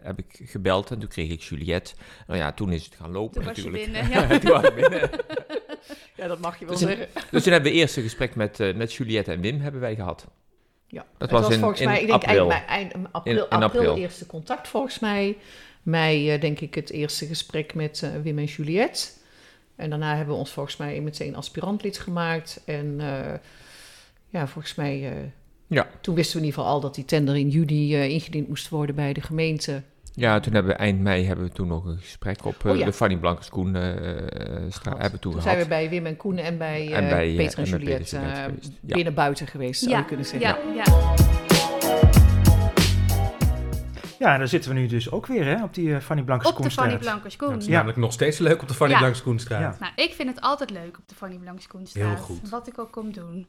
heb 0.02 0.18
ik 0.18 0.40
gebeld 0.50 0.90
en 0.90 0.98
toen 0.98 1.08
kreeg 1.08 1.30
ik 1.30 1.40
Juliette. 1.42 1.94
Nou 2.26 2.38
ja, 2.38 2.52
toen 2.52 2.72
is 2.72 2.84
het 2.84 2.94
gaan 2.94 3.10
lopen 3.12 3.34
Toen 3.34 3.44
was 3.44 3.56
je 3.56 3.70
natuurlijk. 3.70 3.92
binnen, 3.92 4.28
ja. 4.30 4.38
toen 4.38 4.50
was 4.50 4.62
ik 4.64 4.74
binnen. 4.74 5.10
Ja, 6.14 6.26
dat 6.26 6.38
mag 6.38 6.58
je 6.58 6.64
wel 6.66 6.74
Dus 6.78 6.82
in- 6.88 7.06
Dus 7.30 7.42
toen 7.42 7.52
hebben 7.52 7.72
we 7.72 7.78
eerst 7.78 7.96
een 7.96 8.02
gesprek 8.02 8.34
met, 8.34 8.60
eh, 8.60 8.74
met 8.74 8.92
Juliette 8.94 9.32
en 9.32 9.40
Wim 9.40 9.60
hebben 9.60 9.80
wij 9.80 9.94
gehad. 9.94 10.26
Ja, 10.86 11.04
Dat 11.18 11.30
het 11.30 11.40
was 11.40 11.50
in- 11.52 11.58
volgens 11.58 11.80
in 11.80 11.86
mij, 11.88 12.00
ik 12.00 12.06
denk 12.06 12.22
april. 12.24 12.50
eind, 12.52 12.92
april, 13.12 13.34
In- 13.34 13.40
april, 13.50 13.62
april. 13.62 13.96
eerste 13.96 14.26
contact 14.26 14.68
volgens 14.68 14.98
mij. 14.98 15.36
Mei 15.82 16.30
eh, 16.30 16.40
denk 16.40 16.60
ik 16.60 16.74
het 16.74 16.90
eerste 16.90 17.26
gesprek 17.26 17.74
met 17.74 18.10
Wim 18.22 18.38
en 18.38 18.44
Juliette. 18.44 19.08
En 19.78 19.90
daarna 19.90 20.16
hebben 20.16 20.34
we 20.34 20.40
ons 20.40 20.50
volgens 20.50 20.76
mij 20.76 21.00
meteen 21.00 21.36
aspirantlid 21.36 21.98
gemaakt. 21.98 22.62
En 22.66 22.96
eh, 23.00 23.34
ja, 24.28 24.46
volgens 24.46 24.74
mij, 24.74 25.10
eh, 25.10 25.16
Ja. 25.66 25.86
toen 26.00 26.14
wisten 26.14 26.32
we 26.34 26.40
in 26.40 26.46
ieder 26.46 26.60
geval 26.60 26.74
al 26.76 26.80
dat 26.80 26.94
die 26.94 27.04
tender 27.04 27.36
in 27.36 27.48
juli 27.48 27.94
eh, 27.94 28.08
ingediend 28.08 28.48
moest 28.48 28.68
worden 28.68 28.94
bij 28.94 29.12
de 29.12 29.20
gemeente. 29.20 29.82
Ja, 30.14 30.40
toen 30.40 30.52
hebben 30.54 30.72
we 30.72 30.78
eind 30.78 31.00
mei 31.00 31.24
hebben 31.24 31.44
we 31.44 31.52
toen 31.52 31.68
nog 31.68 31.84
een 31.84 31.98
gesprek 31.98 32.44
op 32.44 32.64
eh, 32.64 32.70
Oh 32.70 32.76
ja. 32.78 32.84
de 32.84 32.92
Fanny 32.92 33.14
eh 33.14 33.22
straat 33.22 34.72
Gehad. 34.72 35.00
hebben 35.00 35.20
toen, 35.20 35.42
zijn 35.42 35.58
we 35.58 35.66
bij 35.66 35.88
Wim 35.90 36.06
en 36.06 36.16
Koen 36.16 36.38
en 36.38 36.58
bij, 36.58 36.92
En 36.92 37.08
bij, 37.08 37.34
Peter 37.36 37.58
en 37.58 37.64
en 37.64 37.70
Juliette 37.70 38.16
eh. 38.16 38.22
Ja. 38.22 38.94
binnen 38.94 39.14
buiten 39.14 39.46
geweest, 39.46 39.82
zou 39.82 39.96
je 39.96 40.04
kunnen 40.04 40.26
zeggen. 40.26 40.48
Ja, 40.74 40.82
ja. 40.84 41.47
Ja, 44.18 44.32
en 44.32 44.38
daar 44.38 44.48
zitten 44.48 44.72
we 44.74 44.78
nu 44.80 44.86
dus 44.86 45.10
ook 45.10 45.26
weer 45.26 45.44
hè, 45.44 45.62
op 45.62 45.74
die 45.74 45.94
eh, 45.94 46.00
Fanny 46.00 46.22
Blankers 46.22 46.50
Op 46.50 46.62
de 46.62 46.70
Fanny 46.70 46.98
Blankerskoen. 46.98 47.52
Het 47.52 47.60
is 47.62 47.66
Ja. 47.66 47.72
namelijk 47.72 47.98
nog 47.98 48.12
steeds 48.12 48.38
leuk 48.38 48.62
op 48.62 48.68
de 48.68 48.74
Fanny 48.74 48.92
Ja. 48.94 48.98
Blankskoenstraat. 49.00 49.60
Ja. 49.60 49.76
Nou, 49.80 49.92
ik 49.96 50.12
vind 50.14 50.28
het 50.28 50.40
altijd 50.40 50.70
leuk 50.70 50.98
op 50.98 51.08
de 51.08 51.14
Fanny 51.14 51.36
Blankerskoenstraat. 51.36 52.06
Heel 52.14 52.16
goed. 52.16 52.48
Wat 52.48 52.66
ik 52.68 52.78
ook 52.78 52.90
kom 52.92 53.12
doen. 53.12 53.46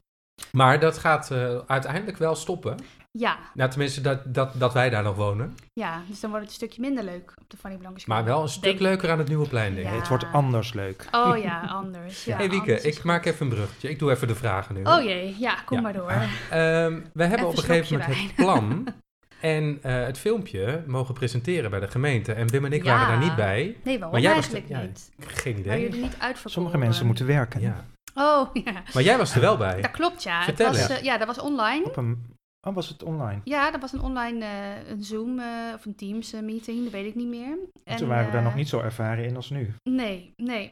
Maar 0.52 0.80
dat 0.80 0.98
gaat 0.98 1.32
eh, 1.32 1.58
uiteindelijk 1.68 2.18
wel 2.18 2.36
stoppen. 2.36 2.78
Ja, 3.12 3.38
Nou, 3.54 3.70
tenminste, 3.70 4.02
dat, 4.02 4.34
dat, 4.34 4.52
dat 4.60 4.74
wij 4.74 4.90
daar 4.90 5.04
nog 5.04 5.16
wonen. 5.16 5.56
ja, 5.74 6.02
dus 6.08 6.20
dan 6.20 6.30
wordt 6.30 6.46
het 6.46 6.56
een 6.62 6.68
stukje 6.68 6.82
minder 6.82 7.04
leuk 7.04 7.34
op 7.42 7.50
de 7.50 7.58
Fanny 7.58 7.78
Blankerskoen. 7.78 8.16
Maar 8.16 8.24
wel 8.24 8.42
een 8.42 8.50
stuk 8.50 8.64
Denk- 8.64 8.80
leuker 8.80 9.12
aan 9.12 9.18
het 9.18 9.28
nieuwe 9.28 9.48
plein, 9.48 9.74
denk 9.74 9.86
ik. 9.88 9.94
Ja. 9.94 10.00
Het 10.00 10.08
wordt 10.08 10.26
anders 10.32 10.74
leuk. 10.74 11.08
Oh 11.12 11.38
ja, 11.38 11.62
anders. 11.82 12.26
Ja, 12.26 12.38
hey 12.38 12.50
Wieke, 12.50 12.82
ik 12.82 13.04
maak 13.04 13.26
even 13.26 13.46
een 13.46 13.54
bruggetje. 13.54 13.90
Ik 13.90 14.00
doe 14.00 14.12
even 14.12 14.28
de 14.28 14.36
vragen 14.36 14.76
nu. 14.76 14.84
Oh 14.84 15.04
jee, 15.04 15.36
ja, 15.40 15.56
kom 15.66 15.78
Ja. 15.78 15.84
maar 15.84 15.94
door. 15.94 16.12
Ehm, 16.12 17.00
we 17.14 17.24
hebben 17.24 17.32
Even 17.38 17.48
op 17.48 17.58
een 17.58 17.64
gegeven 17.64 17.98
moment 18.00 18.18
het 18.22 18.36
plan 18.36 18.88
en 19.42 19.80
eh, 19.82 20.04
het 20.06 20.18
filmpje 20.18 20.84
mogen 20.88 21.14
presenteren 21.14 21.70
bij 21.70 21.80
de 21.80 21.88
gemeente. 21.88 22.34
En 22.34 22.48
Wim 22.48 22.66
en 22.66 22.74
ik 22.74 22.84
Ja. 22.84 22.92
waren 22.98 23.08
daar 23.08 23.28
niet 23.28 23.36
bij. 23.36 23.78
Nee, 23.84 24.00
waarom 24.00 24.12
Maar 24.12 24.22
jij 24.22 24.36
was 24.36 24.52
eigenlijk 24.54 24.82
ja, 24.82 24.88
niet? 24.88 25.12
Geen 25.20 25.54
Waar 25.54 25.62
idee. 25.62 25.82
jullie 25.82 26.02
niet 26.02 26.12
uitverkoren. 26.20 26.52
Sommige 26.52 26.78
mensen 26.78 27.06
moeten 27.06 27.26
werken. 27.26 27.62
Ja. 27.62 27.86
Oh, 28.16 28.50
ja. 28.54 28.84
Maar 28.94 29.04
jij 29.04 29.18
was 29.18 29.36
er 29.36 29.42
wel 29.42 29.58
bij. 29.58 29.82
Dat 29.82 29.92
klopt, 29.92 30.24
ja. 30.24 30.44
Vertel 30.44 30.68
het 30.68 30.78
was, 30.80 30.90
eens. 30.90 31.00
eh, 31.00 31.06
ja, 31.06 31.18
dat 31.18 31.28
was 31.28 31.40
online. 31.40 31.86
Op 31.86 31.98
een, 31.98 32.36
oh, 32.68 32.76
was 32.76 32.90
het 32.90 33.04
online? 33.04 33.42
Ja, 33.44 33.72
dat 33.72 33.82
was 33.82 33.94
een 33.94 34.02
online 34.02 34.46
eh, 34.46 34.90
een 34.90 35.04
Zoom 35.04 35.40
eh, 35.40 35.46
of 35.76 35.86
een 35.86 35.96
Teams 35.96 36.34
eh, 36.34 36.42
meeting, 36.42 36.84
dat 36.84 36.92
weet 36.92 37.06
ik 37.06 37.16
niet 37.16 37.28
meer. 37.28 37.58
En, 37.84 37.98
Toen 37.98 38.08
waren 38.08 38.26
we 38.26 38.32
daar 38.32 38.44
nog 38.44 38.56
niet 38.56 38.70
zo 38.70 38.80
ervaren 38.80 39.26
in 39.26 39.36
als 39.36 39.50
nu. 39.50 39.74
Nee, 39.90 40.34
nee. 40.36 40.72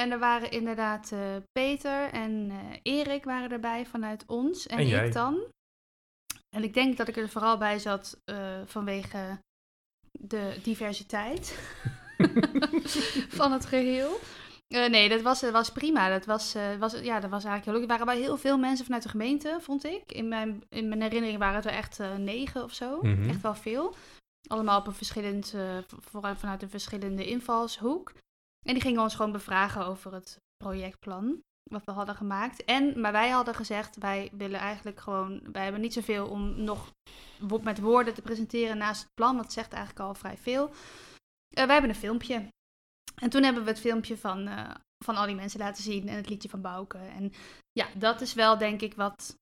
En 0.00 0.10
er 0.10 0.18
waren 0.18 0.50
inderdaad 0.50 1.12
eh, 1.12 1.18
Peter 1.52 2.10
en 2.12 2.50
eh, 2.50 2.56
Erik 2.82 3.24
waren 3.24 3.50
erbij 3.50 3.86
vanuit 3.86 4.24
ons 4.26 4.66
en, 4.66 4.78
En 4.78 4.86
jij. 4.86 5.06
ik 5.06 5.12
dan. 5.12 5.38
En 6.56 6.62
ik 6.62 6.74
denk 6.74 6.96
dat 6.96 7.08
ik 7.08 7.16
er 7.16 7.28
vooral 7.28 7.58
bij 7.58 7.78
zat 7.78 8.20
eh, 8.24 8.60
vanwege 8.64 9.40
de 10.12 10.58
diversiteit 10.62 11.58
van 13.38 13.52
het 13.52 13.66
geheel. 13.66 14.18
Eh, 14.68 14.88
nee, 14.88 15.08
dat 15.08 15.22
was, 15.22 15.40
dat 15.40 15.52
was 15.52 15.72
prima. 15.72 16.08
Dat 16.08 16.24
was, 16.24 16.54
eh, 16.54 16.76
was, 16.76 16.92
ja, 16.92 17.20
dat 17.20 17.30
was 17.30 17.44
eigenlijk 17.44 17.64
heel 17.64 17.72
leuk. 17.72 17.82
Er 17.82 17.88
waren 17.88 18.06
wel 18.06 18.24
heel 18.24 18.36
veel 18.36 18.58
mensen 18.58 18.84
vanuit 18.84 19.02
de 19.02 19.08
gemeente, 19.08 19.58
vond 19.60 19.84
ik. 19.84 20.12
In 20.12 20.28
mijn, 20.28 20.62
in 20.68 20.88
mijn 20.88 21.02
herinnering 21.02 21.38
waren 21.38 21.54
het 21.56 21.64
er 21.64 21.70
echt 21.70 22.00
eh, 22.00 22.16
negen 22.16 22.62
of 22.62 22.72
zo. 22.72 22.98
Mhm. 23.02 23.28
Echt 23.28 23.40
wel 23.40 23.54
veel. 23.54 23.94
Allemaal 24.48 24.78
op 24.78 24.86
een 24.86 24.94
verschillend, 24.94 25.54
eh, 25.54 25.78
voor, 25.86 26.36
vanuit 26.36 26.62
een 26.62 26.70
verschillende 26.70 27.26
invalshoek. 27.26 28.12
En 28.66 28.74
die 28.74 28.82
gingen 28.82 29.02
ons 29.02 29.14
gewoon 29.14 29.32
bevragen 29.32 29.86
over 29.86 30.12
het 30.12 30.40
projectplan 30.56 31.42
wat 31.70 31.84
we 31.84 31.90
hadden 31.90 32.14
gemaakt. 32.14 32.64
En, 32.64 33.00
maar 33.00 33.12
wij 33.12 33.28
hadden 33.28 33.54
gezegd, 33.54 33.96
wij 33.96 34.30
willen 34.32 34.60
eigenlijk 34.60 35.00
gewoon, 35.00 35.40
wij 35.52 35.62
hebben 35.62 35.80
niet 35.80 35.92
zoveel 35.92 36.28
om 36.28 36.62
nog 36.62 36.92
met 37.62 37.80
woorden 37.80 38.14
te 38.14 38.22
presenteren 38.22 38.78
naast 38.78 39.02
het 39.02 39.14
plan. 39.14 39.38
Het 39.38 39.52
zegt 39.52 39.72
eigenlijk 39.72 40.06
al 40.06 40.14
vrij 40.14 40.36
veel. 40.36 40.68
Eh, 40.68 41.64
wij 41.64 41.72
hebben 41.72 41.90
een 41.90 41.96
filmpje. 41.96 42.48
En 43.14 43.30
toen 43.30 43.42
hebben 43.42 43.62
we 43.64 43.70
het 43.70 43.80
filmpje 43.80 44.18
van, 44.18 44.46
eh, 44.46 44.70
van 45.04 45.16
al 45.16 45.26
die 45.26 45.34
mensen 45.34 45.60
laten 45.60 45.82
zien 45.82 46.08
en 46.08 46.16
het 46.16 46.28
liedje 46.28 46.48
van 46.48 46.60
Bouke. 46.60 46.98
En 46.98 47.32
ja, 47.72 47.86
dat 47.96 48.20
is 48.20 48.34
wel 48.34 48.58
denk 48.58 48.80
ik 48.80 48.94
wat. 48.94 49.36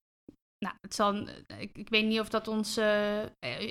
Nou, 0.64 0.76
het 0.80 0.94
zal, 0.94 1.28
ik, 1.58 1.78
ik 1.78 1.88
weet 1.88 2.04
niet 2.04 2.20
of 2.20 2.28
dat 2.28 2.48
ons 2.48 2.76
eh, 2.76 3.22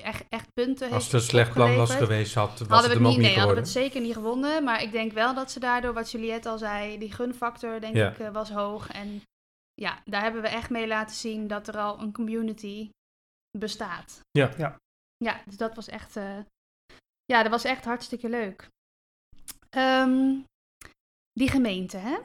echt, 0.06 0.26
echt 0.30 0.54
punten 0.54 0.82
heeft 0.84 0.94
Als 0.94 1.04
het 1.04 1.14
een 1.14 1.22
slecht 1.22 1.54
plan 1.54 1.76
was 1.76 1.96
geweest, 1.96 2.34
had, 2.34 2.60
was 2.60 2.68
Hadden 2.68 2.90
het 2.90 3.00
we 3.00 3.06
het 3.06 3.08
niet, 3.08 3.18
niet 3.18 3.28
nee, 3.28 3.38
hadden 3.38 3.56
we 3.56 3.62
het 3.62 3.70
zeker 3.70 4.02
niet 4.02 4.14
gewonnen. 4.14 4.64
Maar 4.64 4.82
ik 4.82 4.92
denk 4.92 5.12
wel 5.12 5.34
dat 5.34 5.52
ze 5.52 5.60
daardoor, 5.60 5.94
wat 5.94 6.12
Juliette 6.12 6.50
al 6.50 6.58
zei, 6.58 6.98
die 6.98 7.12
gunfactor 7.12 7.80
denk 7.80 7.96
Ja. 7.96 8.12
ik 8.12 8.20
eh, 8.20 8.30
was 8.30 8.50
hoog. 8.50 8.92
En 8.92 9.22
ja, 9.74 10.02
daar 10.06 10.22
hebben 10.22 10.42
we 10.42 10.48
echt 10.48 10.70
mee 10.70 10.88
laten 10.88 11.16
zien 11.16 11.48
dat 11.48 11.68
er 11.68 11.78
al 11.78 12.00
een 12.00 12.14
community 12.14 12.90
bestaat. 13.58 14.20
Ja. 14.32 14.52
Ja. 14.58 14.78
Ja, 15.18 15.42
dus 15.46 15.58
dat 15.58 15.76
was 15.76 15.88
echt, 15.88 16.16
eh, 16.16 16.40
ja, 17.26 17.42
dat 17.42 17.52
was 17.52 17.64
echt 17.64 17.86
hartstikke 17.86 18.30
leuk. 18.30 18.68
Ehm, 19.70 20.40
die 21.34 21.50
gemeente, 21.50 21.98
hè? 21.98 22.18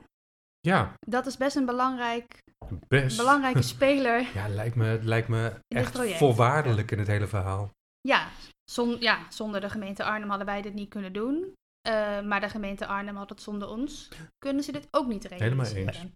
Ja, 0.60 0.94
Dat 1.00 1.26
is 1.26 1.36
best 1.36 1.56
een 1.56 1.66
belangrijk, 1.66 2.42
best. 2.88 3.16
belangrijke 3.16 3.62
speler. 3.62 4.26
Ja, 4.34 4.48
lijkt 4.48 4.76
me, 4.76 4.98
lijkt 5.02 5.28
me 5.28 5.52
echt 5.68 5.98
voorwaardelijk 6.16 6.90
in 6.90 6.98
het 6.98 7.06
hele 7.08 7.26
verhaal. 7.26 7.70
Ja, 8.00 8.28
zon, 8.70 8.96
ja, 9.00 9.18
zonder 9.28 9.60
de 9.60 9.70
gemeente 9.70 10.04
Arnhem 10.04 10.28
hadden 10.28 10.46
wij 10.46 10.62
dit 10.62 10.74
niet 10.74 10.88
kunnen 10.88 11.12
doen. 11.12 11.52
Eh, 11.88 12.20
maar 12.20 12.40
de 12.40 12.48
gemeente 12.48 12.86
Arnhem 12.86 13.16
had 13.16 13.28
het 13.30 13.42
zonder 13.42 13.68
ons. 13.68 14.08
Kunnen 14.38 14.64
ze 14.64 14.72
dit 14.72 14.88
ook 14.90 15.06
niet 15.06 15.24
realiseren? 15.24 15.66
Helemaal 15.66 15.94
eens. 15.94 16.12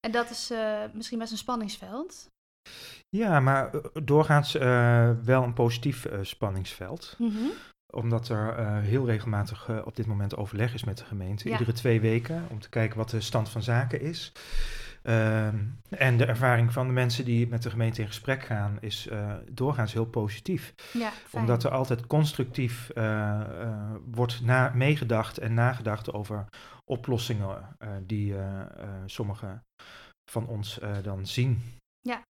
En 0.00 0.10
dat 0.10 0.30
is 0.30 0.50
eh, 0.50 0.82
misschien 0.92 1.18
best 1.18 1.32
een 1.32 1.38
spanningsveld. 1.38 2.28
Ja, 3.08 3.40
maar 3.40 3.74
eh, 3.74 3.80
doorgaans 4.04 4.54
eh, 4.54 5.10
wel 5.24 5.42
een 5.42 5.52
positief 5.52 6.04
eh, 6.04 6.18
spanningsveld. 6.22 7.14
Mhm. 7.18 7.46
Omdat 7.92 8.28
er 8.28 8.56
eh, 8.58 8.78
heel 8.78 9.06
regelmatig 9.06 9.84
op 9.84 9.96
dit 9.96 10.06
moment 10.06 10.36
overleg 10.36 10.74
is 10.74 10.84
met 10.84 10.98
de 10.98 11.04
gemeente. 11.04 11.48
Ja. 11.48 11.52
Iedere 11.58 11.72
twee 11.72 12.00
weken 12.00 12.46
om 12.50 12.60
te 12.60 12.68
kijken 12.68 12.96
wat 12.98 13.10
de 13.10 13.20
stand 13.20 13.48
van 13.48 13.62
zaken 13.62 14.00
is. 14.00 14.32
Ehm, 15.08 15.64
en 15.88 16.16
de 16.16 16.24
ervaring 16.24 16.72
van 16.72 16.86
de 16.86 16.92
mensen 16.92 17.24
die 17.24 17.48
met 17.48 17.62
de 17.62 17.70
gemeente 17.70 18.00
in 18.00 18.06
gesprek 18.06 18.42
gaan 18.42 18.76
is 18.80 19.06
eh, 19.06 19.34
doorgaans 19.50 19.92
heel 19.92 20.06
positief. 20.06 20.74
Ja. 20.92 21.12
Omdat 21.30 21.64
er 21.64 21.70
altijd 21.70 22.06
constructief 22.06 22.90
eh, 22.90 23.40
eh, 23.62 23.94
wordt 24.04 24.40
na, 24.40 24.72
meegedacht 24.74 25.38
en 25.38 25.54
nagedacht 25.54 26.12
over 26.12 26.46
oplossingen 26.84 27.76
die 28.02 28.34
sommigen 29.06 29.64
van 30.30 30.46
ons 30.46 30.80
dan 31.02 31.26
zien. 31.26 31.62
Ja. 32.00 32.22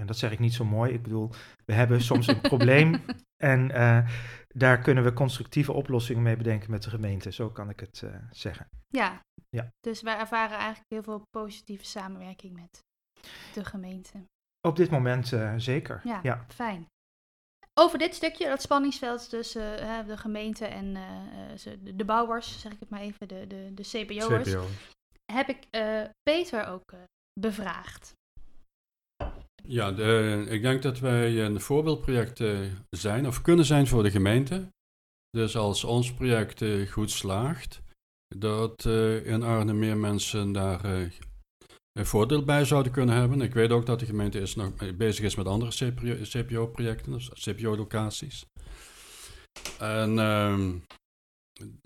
En 0.00 0.06
dat 0.06 0.18
zeg 0.18 0.32
ik 0.32 0.38
niet 0.38 0.54
zo 0.54 0.64
mooi. 0.64 0.92
Ik 0.92 1.02
bedoel, 1.02 1.30
we 1.64 1.72
hebben 1.72 2.00
soms 2.00 2.26
een 2.26 2.40
probleem 2.54 3.02
en 3.36 3.68
daar 4.48 4.78
kunnen 4.78 5.04
we 5.04 5.12
constructieve 5.12 5.72
oplossingen 5.72 6.22
mee 6.22 6.36
bedenken 6.36 6.70
met 6.70 6.82
de 6.82 6.90
gemeente. 6.90 7.32
Zo 7.32 7.50
kan 7.50 7.70
ik 7.70 7.80
het 7.80 8.04
zeggen. 8.30 8.68
Ja. 8.88 9.22
Ja. 9.56 9.68
Dus 9.80 10.02
wij 10.02 10.16
ervaren 10.18 10.56
eigenlijk 10.56 10.86
heel 10.88 11.02
veel 11.02 11.22
positieve 11.30 11.84
samenwerking 11.84 12.52
met 12.54 12.78
de 13.54 13.64
gemeente. 13.64 14.24
Op 14.68 14.76
dit 14.76 14.90
moment 14.90 15.32
eh, 15.32 15.54
zeker. 15.56 16.00
Ja, 16.04 16.20
ja. 16.22 16.44
fijn. 16.48 16.86
Over 17.80 17.98
dit 17.98 18.14
stukje, 18.14 18.48
dat 18.48 18.62
spanningsveld 18.62 19.28
tussen 19.28 19.78
eh, 19.78 20.06
de 20.06 20.16
gemeente 20.16 20.66
en 20.66 20.96
eh, 20.96 21.50
eh, 21.52 21.58
ze- 21.58 21.94
de, 21.96 22.04
bouwers, 22.04 22.60
zeg 22.60 22.72
ik 22.72 22.80
het 22.80 22.88
maar 22.90 23.00
even, 23.00 23.28
de, 23.28 23.46
de, 23.46 23.70
de 23.74 23.82
CPO'ers, 23.82 24.50
CPO. 24.52 24.66
heb 25.32 25.48
ik 25.48 25.66
eh, 25.70 26.02
Peter 26.22 26.66
ook 26.66 26.92
eh, 26.92 26.98
bevraagd. 27.40 28.12
Ja, 29.64 29.92
de- 29.92 30.46
ik 30.48 30.62
denk 30.62 30.82
dat 30.82 30.98
wij 30.98 31.44
een 31.44 31.60
voorbeeldproject 31.60 32.40
eh, 32.40 32.60
zijn 32.90 33.26
of 33.26 33.42
kunnen 33.42 33.64
zijn 33.64 33.86
voor 33.86 34.02
de 34.02 34.10
gemeente. 34.10 34.68
Dus 35.30 35.56
als 35.56 35.84
ons 35.84 36.14
project 36.14 36.62
eh, 36.62 36.90
goed 36.90 37.10
slaagt, 37.10 37.82
dat 38.36 38.84
eh, 38.84 39.26
in 39.26 39.42
Arnhem 39.42 39.78
meer 39.78 39.96
mensen 39.96 40.52
daar 40.52 40.84
eh, 40.84 41.10
een 41.92 42.06
voordeel 42.06 42.44
bij 42.44 42.64
zouden 42.64 42.92
kunnen 42.92 43.14
hebben. 43.14 43.40
Ik 43.40 43.54
weet 43.54 43.70
ook 43.70 43.86
dat 43.86 44.00
de 44.00 44.06
gemeente 44.06 44.40
is 44.40 44.54
nog 44.54 44.96
bezig 44.96 45.24
is 45.24 45.34
met 45.34 45.46
andere 45.46 45.92
CPO-projecten, 46.22 47.12
dus 47.12 47.28
CPO-locaties. 47.28 48.46
En 49.78 50.18
ehm, 50.18 50.72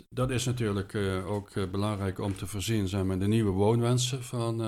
dat 0.08 0.30
is 0.30 0.44
natuurlijk 0.44 0.94
eh, 0.94 1.30
ook 1.30 1.70
belangrijk 1.70 2.18
om 2.18 2.36
te 2.36 2.46
voorzien 2.46 2.88
zijn 2.88 3.06
met 3.06 3.20
de 3.20 3.28
nieuwe 3.28 3.50
woonwensen 3.50 4.22
van, 4.22 4.60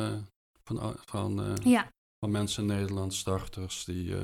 van, 0.65 0.97
van 1.05 1.57
Ja, 1.65 1.89
van 2.19 2.31
mensen 2.31 2.63
in 2.63 2.77
Nederland, 2.77 3.15
starters 3.15 3.85
die, 3.85 4.15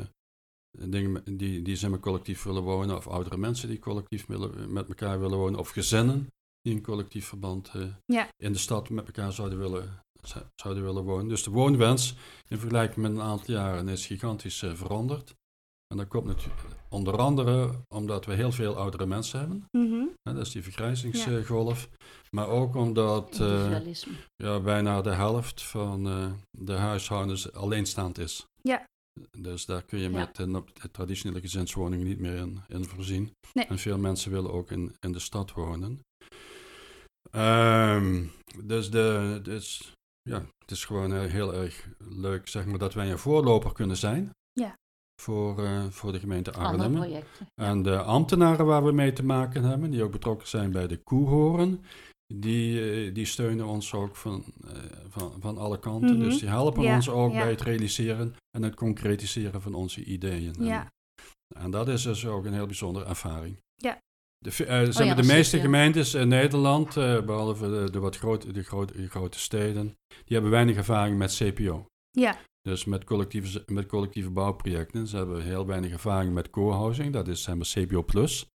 dingen, 0.70 1.36
die, 1.36 1.62
die 1.62 1.76
zeg 1.76 1.90
maar 1.90 2.00
collectief 2.00 2.42
willen 2.42 2.62
wonen, 2.62 2.96
of 2.96 3.08
oudere 3.08 3.36
mensen 3.36 3.68
die 3.68 3.78
collectief 3.78 4.26
willen, 4.26 4.72
met 4.72 4.88
elkaar 4.88 5.20
willen 5.20 5.38
wonen, 5.38 5.58
of 5.58 5.68
gezinnen 5.68 6.28
die 6.64 6.74
in 6.74 6.82
collectief 6.82 7.26
verband 7.26 7.70
eh, 7.74 7.82
Ja. 8.06 8.28
in 8.36 8.52
de 8.52 8.58
stad 8.58 8.90
met 8.90 9.06
elkaar 9.06 9.32
zouden 9.32 9.58
willen, 9.58 10.00
zouden 10.54 10.84
willen 10.84 11.02
wonen. 11.04 11.28
Dus 11.28 11.42
de 11.42 11.50
woonwens 11.50 12.14
in 12.48 12.58
vergelijking 12.58 12.96
met 13.06 13.10
een 13.10 13.20
aantal 13.22 13.54
jaren 13.54 13.88
is 13.88 14.06
gigantisch 14.06 14.62
eh, 14.62 14.74
veranderd. 14.74 15.34
En 15.86 15.96
dat 15.96 16.08
komt 16.08 16.24
natuurlijk 16.26 16.60
onder 16.88 17.16
andere 17.18 17.70
omdat 17.88 18.24
we 18.26 18.34
heel 18.34 18.52
veel 18.52 18.76
oudere 18.76 19.06
mensen 19.06 19.38
hebben. 19.38 19.64
mhm, 19.70 20.04
Hè, 20.22 20.34
dat 20.34 20.46
is 20.46 20.52
die 20.52 20.62
vergrijzingsgolf. 20.62 21.88
Maar 22.30 22.48
ook 22.48 22.74
omdat 22.76 23.40
eh, 23.40 23.80
ja, 24.36 24.60
bijna 24.60 25.00
de 25.02 25.10
helft 25.14 25.62
van 25.62 26.06
eh, 26.06 26.32
de 26.50 26.72
huishoudens 26.72 27.52
alleenstaand 27.52 28.18
is. 28.18 28.46
Ja. 28.62 28.84
Dus 29.38 29.66
daar 29.66 29.82
kun 29.82 29.98
je 29.98 30.10
Ja. 30.10 30.16
met 30.16 30.36
de 30.36 30.90
traditionele 30.90 31.40
gezinswoningen 31.40 32.06
niet 32.06 32.18
meer 32.20 32.34
in, 32.36 32.60
in 32.68 32.84
voorzien. 32.84 33.32
Nee. 33.52 33.66
En 33.66 33.78
veel 33.78 33.98
mensen 33.98 34.30
willen 34.30 34.52
ook 34.52 34.70
in, 34.70 34.96
in 35.00 35.12
de 35.12 35.18
stad 35.18 35.52
wonen. 35.52 36.00
Ehm, 37.30 38.24
dus 38.64 38.90
de, 38.90 39.40
dus, 39.42 39.92
ja, 40.22 40.38
het 40.58 40.70
is 40.70 40.84
gewoon 40.84 41.12
heel, 41.12 41.28
heel 41.28 41.54
erg 41.54 41.88
leuk 41.98 42.48
zeg 42.48 42.66
maar, 42.66 42.78
dat 42.78 42.94
wij 42.94 43.10
een 43.10 43.18
voorloper 43.18 43.72
kunnen 43.72 43.96
zijn. 43.96 44.30
Ja. 44.52 44.74
Voor, 45.22 45.64
eh, 45.64 45.84
voor 45.90 46.12
de 46.12 46.18
gemeente 46.18 46.52
Arnhem. 46.52 47.22
En 47.54 47.82
de 47.82 47.98
ambtenaren 47.98 48.66
waar 48.66 48.84
we 48.84 48.92
mee 48.92 49.12
te 49.12 49.24
maken 49.24 49.62
hebben, 49.62 49.90
die 49.90 50.02
ook 50.02 50.12
betrokken 50.12 50.48
zijn 50.48 50.72
bij 50.72 50.86
de 50.86 50.96
koehoren, 50.96 51.84
die, 52.34 52.90
eh, 52.90 53.14
die 53.14 53.24
steunen 53.24 53.66
ons 53.66 53.94
ook 53.94 54.16
van, 54.16 54.44
eh, 54.64 54.72
van, 55.08 55.32
van 55.40 55.58
alle 55.58 55.78
kanten. 55.78 56.16
Mhm. 56.16 56.24
Dus 56.24 56.38
die 56.38 56.48
helpen 56.48 56.82
Ja, 56.82 56.94
ons 56.94 57.08
ook 57.08 57.32
ja. 57.32 57.38
bij 57.38 57.50
het 57.50 57.60
realiseren 57.60 58.34
en 58.56 58.62
het 58.62 58.74
concretiseren 58.74 59.62
van 59.62 59.74
onze 59.74 60.04
ideeën. 60.04 60.54
En, 60.54 60.64
ja, 60.64 60.92
en 61.56 61.70
dat 61.70 61.88
is 61.88 62.02
dus 62.02 62.26
ook 62.26 62.44
een 62.44 62.52
heel 62.52 62.66
bijzondere 62.66 63.04
ervaring. 63.04 63.56
Ja. 63.74 63.98
De, 64.44 64.50
eh, 64.50 64.80
zeg 64.84 64.96
ja, 64.98 65.04
maar, 65.04 65.16
de 65.16 65.32
meeste 65.32 65.60
gemeentes 65.60 66.14
in 66.14 66.28
Nederland, 66.28 66.96
eh, 66.96 67.22
behalve 67.22 67.70
de, 67.70 67.90
de 67.90 67.98
wat 67.98 68.16
grote, 68.16 68.52
de, 68.52 68.62
grote, 68.62 68.92
de 68.96 69.08
grote 69.08 69.38
steden, 69.38 69.86
die 70.08 70.32
hebben 70.32 70.50
weinig 70.50 70.76
ervaring 70.76 71.18
met 71.18 71.34
CPO. 71.34 71.86
ja, 72.10 72.38
Dus 72.60 72.84
met 72.84 73.04
collectieve, 73.04 73.62
met 73.66 73.86
collectieve 73.86 74.30
bouwprojecten. 74.30 75.06
Ze 75.06 75.16
hebben 75.16 75.42
heel 75.42 75.66
weinig 75.66 75.92
ervaring 75.92 76.32
met 76.34 76.50
co-housing. 76.50 77.12
Dat 77.12 77.28
is 77.28 77.42
zeg 77.42 77.54
maar 77.54 77.66
CPO 77.66 78.02
Plus. 78.02 78.46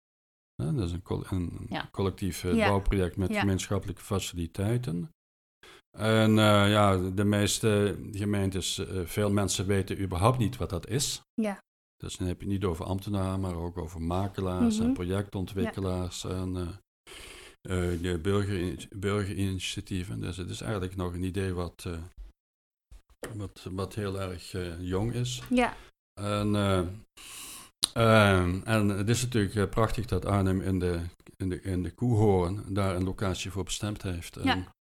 Dat 0.56 0.80
is 0.80 0.92
een, 0.92 1.02
een 1.30 1.66
Ja. 1.70 1.90
collectief 1.92 2.44
eh, 2.44 2.54
bouwproject 2.68 3.18
met 3.18 3.38
gemeenschappelijke 3.38 4.02
faciliteiten. 4.02 5.10
En 5.98 6.34
ja, 6.70 6.98
de 6.98 7.24
meeste 7.26 8.00
gemeentes, 8.12 8.82
veel 9.04 9.32
mensen 9.32 9.66
weten 9.66 10.02
überhaupt 10.02 10.38
niet 10.38 10.58
wat 10.58 10.70
dat 10.70 10.88
is. 10.88 11.22
Ja. 11.34 11.60
Dus 12.04 12.18
dan 12.18 12.28
heb 12.28 12.38
je 12.42 12.44
het 12.46 12.54
niet 12.54 12.64
over 12.64 12.86
ambtenaren, 12.86 13.40
maar 13.40 13.56
ook 13.56 13.78
over 13.78 14.02
makelaars 14.02 14.78
en 14.80 14.84
Mhm. 14.86 14.94
projectontwikkelaars 14.94 16.24
en 16.24 16.56
eh, 16.56 16.68
eh, 17.94 18.02
de 18.02 18.20
burgerin- 18.22 18.80
burgerinitiatieven. 18.96 20.22
Dus 20.22 20.38
het 20.38 20.50
is 20.50 20.62
eigenlijk 20.62 20.96
nog 20.96 21.14
een 21.14 21.24
idee 21.24 21.54
wat, 21.54 21.84
eh, 21.88 21.98
wat, 23.36 23.68
wat 23.72 23.96
heel 23.96 24.20
erg 24.22 24.52
jong 24.80 25.14
is. 25.14 25.42
ja, 25.50 25.74
En, 26.22 26.56
eh, 26.56 26.82
ehm, 27.94 28.62
en 28.64 28.90
het 28.90 29.10
is 29.10 29.22
natuurlijk 29.22 29.70
prachtig 29.70 30.06
dat 30.06 30.26
Arnhem 30.26 30.62
in 30.62 30.80
de, 30.80 31.02
in 31.38 31.50
de, 31.50 31.62
in 31.62 31.84
de 31.84 31.92
Koehoorn 31.92 32.74
daar 32.74 32.96
een 32.96 33.04
locatie 33.04 33.52
voor 33.52 33.64
bestemd 33.64 34.02
heeft. 34.02 34.38
En 34.38 34.44
Ja. 34.44 34.56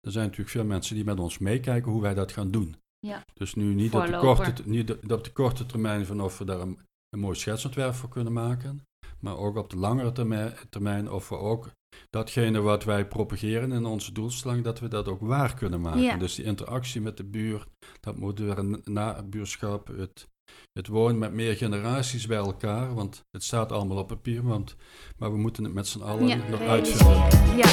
er 0.07 0.11
zijn 0.11 0.23
natuurlijk 0.25 0.51
veel 0.51 0.65
mensen 0.65 0.95
die 0.95 1.03
met 1.03 1.19
ons 1.19 1.37
meekijken 1.37 1.91
hoe 1.91 2.01
wij 2.01 2.13
dat 2.13 2.31
gaan 2.31 2.51
doen. 2.51 2.75
Ja. 2.99 3.23
Dus 3.33 3.53
nu 3.53 3.73
niet 3.73 3.93
op, 3.93 4.05
de 4.05 4.17
korte, 4.17 4.53
niet 4.65 4.91
op 4.91 5.23
de 5.23 5.31
korte 5.33 5.65
termijn 5.65 6.05
van 6.05 6.21
of 6.21 6.37
we 6.37 6.45
daar 6.45 6.59
een, 6.59 6.79
een 7.11 7.19
mooi 7.19 7.35
schetsontwerp 7.35 7.93
voor 7.93 8.09
kunnen 8.09 8.33
maken. 8.33 8.85
Maar 9.19 9.37
ook 9.37 9.57
op 9.57 9.69
de 9.69 9.77
langere 9.77 10.11
termijn, 10.11 10.53
termijn 10.69 11.11
of 11.11 11.29
we 11.29 11.37
ook 11.37 11.71
datgene 12.09 12.59
wat 12.59 12.83
wij 12.83 13.07
propageren 13.07 13.71
in 13.71 13.85
onze 13.85 14.11
doelstelling, 14.11 14.63
dat 14.63 14.79
we 14.79 14.87
dat 14.87 15.07
ook 15.07 15.21
waar 15.21 15.53
kunnen 15.53 15.81
maken. 15.81 16.01
Ja. 16.01 16.17
Dus 16.17 16.35
die 16.35 16.45
interactie 16.45 17.01
met 17.01 17.17
de 17.17 17.23
buurt, 17.23 17.67
dat 17.99 18.17
moderne 18.17 18.81
nabuurschap, 18.83 19.87
het, 19.87 20.27
het 20.73 20.87
wonen 20.87 21.17
met 21.17 21.33
meer 21.33 21.55
generaties 21.55 22.27
bij 22.27 22.37
elkaar. 22.37 22.93
Want 22.93 23.23
het 23.31 23.43
staat 23.43 23.71
allemaal 23.71 23.97
op 23.97 24.07
papier, 24.07 24.43
want, 24.43 24.75
maar 25.17 25.31
we 25.31 25.37
moeten 25.37 25.63
het 25.63 25.73
met 25.73 25.87
z'n 25.87 26.01
allen 26.01 26.27
ja, 26.27 26.35
nog 26.35 26.59
realiseren. 26.59 27.21
uitvinden. 27.21 27.57
Ja. 27.57 27.69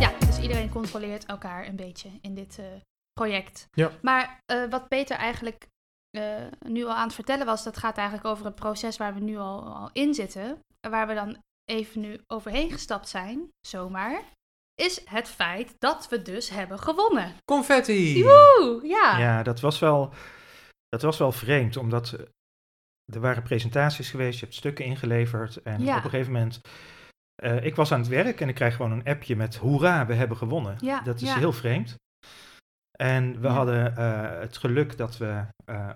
ja, 0.00 0.18
dus 0.26 0.38
iedereen 0.38 0.70
controleert 0.70 1.26
elkaar 1.26 1.66
een 1.66 1.76
beetje 1.76 2.08
in 2.20 2.34
dit 2.34 2.58
eh, 2.58 2.66
project. 3.12 3.68
Ja. 3.72 3.90
Maar 4.02 4.40
eh, 4.46 4.70
wat 4.70 4.88
Peter 4.88 5.16
eigenlijk 5.16 5.68
eh, 6.10 6.46
nu 6.66 6.84
al 6.84 6.94
aan 6.94 7.06
het 7.06 7.14
vertellen 7.14 7.46
was, 7.46 7.64
dat 7.64 7.76
gaat 7.76 7.96
eigenlijk 7.96 8.26
over 8.26 8.46
een 8.46 8.54
proces 8.54 8.96
waar 8.96 9.14
we 9.14 9.20
nu 9.20 9.36
al, 9.36 9.74
al 9.74 9.90
in 9.92 10.14
zitten. 10.14 10.58
Waar 10.88 11.06
we 11.06 11.14
dan 11.14 11.42
even 11.64 12.00
nu 12.00 12.20
overheen 12.26 12.70
gestapt 12.70 13.08
zijn, 13.08 13.48
zomaar. 13.66 14.22
Is 14.74 15.00
het 15.04 15.28
feit 15.28 15.74
dat 15.78 16.08
we 16.08 16.22
dus 16.22 16.48
hebben 16.48 16.78
gewonnen. 16.78 17.34
Confetti! 17.44 18.22
Woe! 18.22 18.80
Ja. 18.82 19.18
Ja, 19.18 19.42
dat 19.42 19.60
was 19.60 19.78
wel, 19.78 20.12
dat 20.88 21.02
was 21.02 21.18
wel 21.18 21.32
vreemd, 21.32 21.76
omdat 21.76 22.12
eh, 22.12 22.20
er 23.14 23.20
waren 23.20 23.42
presentaties 23.42 24.10
geweest, 24.10 24.38
je 24.38 24.44
hebt 24.44 24.56
stukken 24.56 24.84
ingeleverd 24.84 25.62
en 25.62 25.84
Ja. 25.84 25.96
op 25.98 26.04
een 26.04 26.10
gegeven 26.10 26.32
moment, 26.32 26.60
eh, 27.42 27.64
ik 27.64 27.74
was 27.76 27.92
aan 27.92 28.00
het 28.00 28.08
werk 28.08 28.40
en 28.40 28.48
ik 28.48 28.54
krijg 28.54 28.76
gewoon 28.76 28.92
een 28.92 29.04
appje 29.04 29.36
met 29.36 29.56
hoera, 29.56 30.06
we 30.06 30.14
hebben 30.14 30.36
gewonnen. 30.36 30.76
Ja, 30.80 31.00
dat 31.00 31.20
is 31.20 31.28
ja. 31.28 31.36
heel 31.38 31.52
vreemd. 31.52 31.94
En 33.02 33.40
we 33.40 33.46
Ja. 33.48 33.52
hadden 33.54 33.96
eh, 33.96 34.40
het 34.40 34.56
geluk 34.56 34.96
dat 34.96 35.16
we 35.16 35.44
eh, 35.64 35.88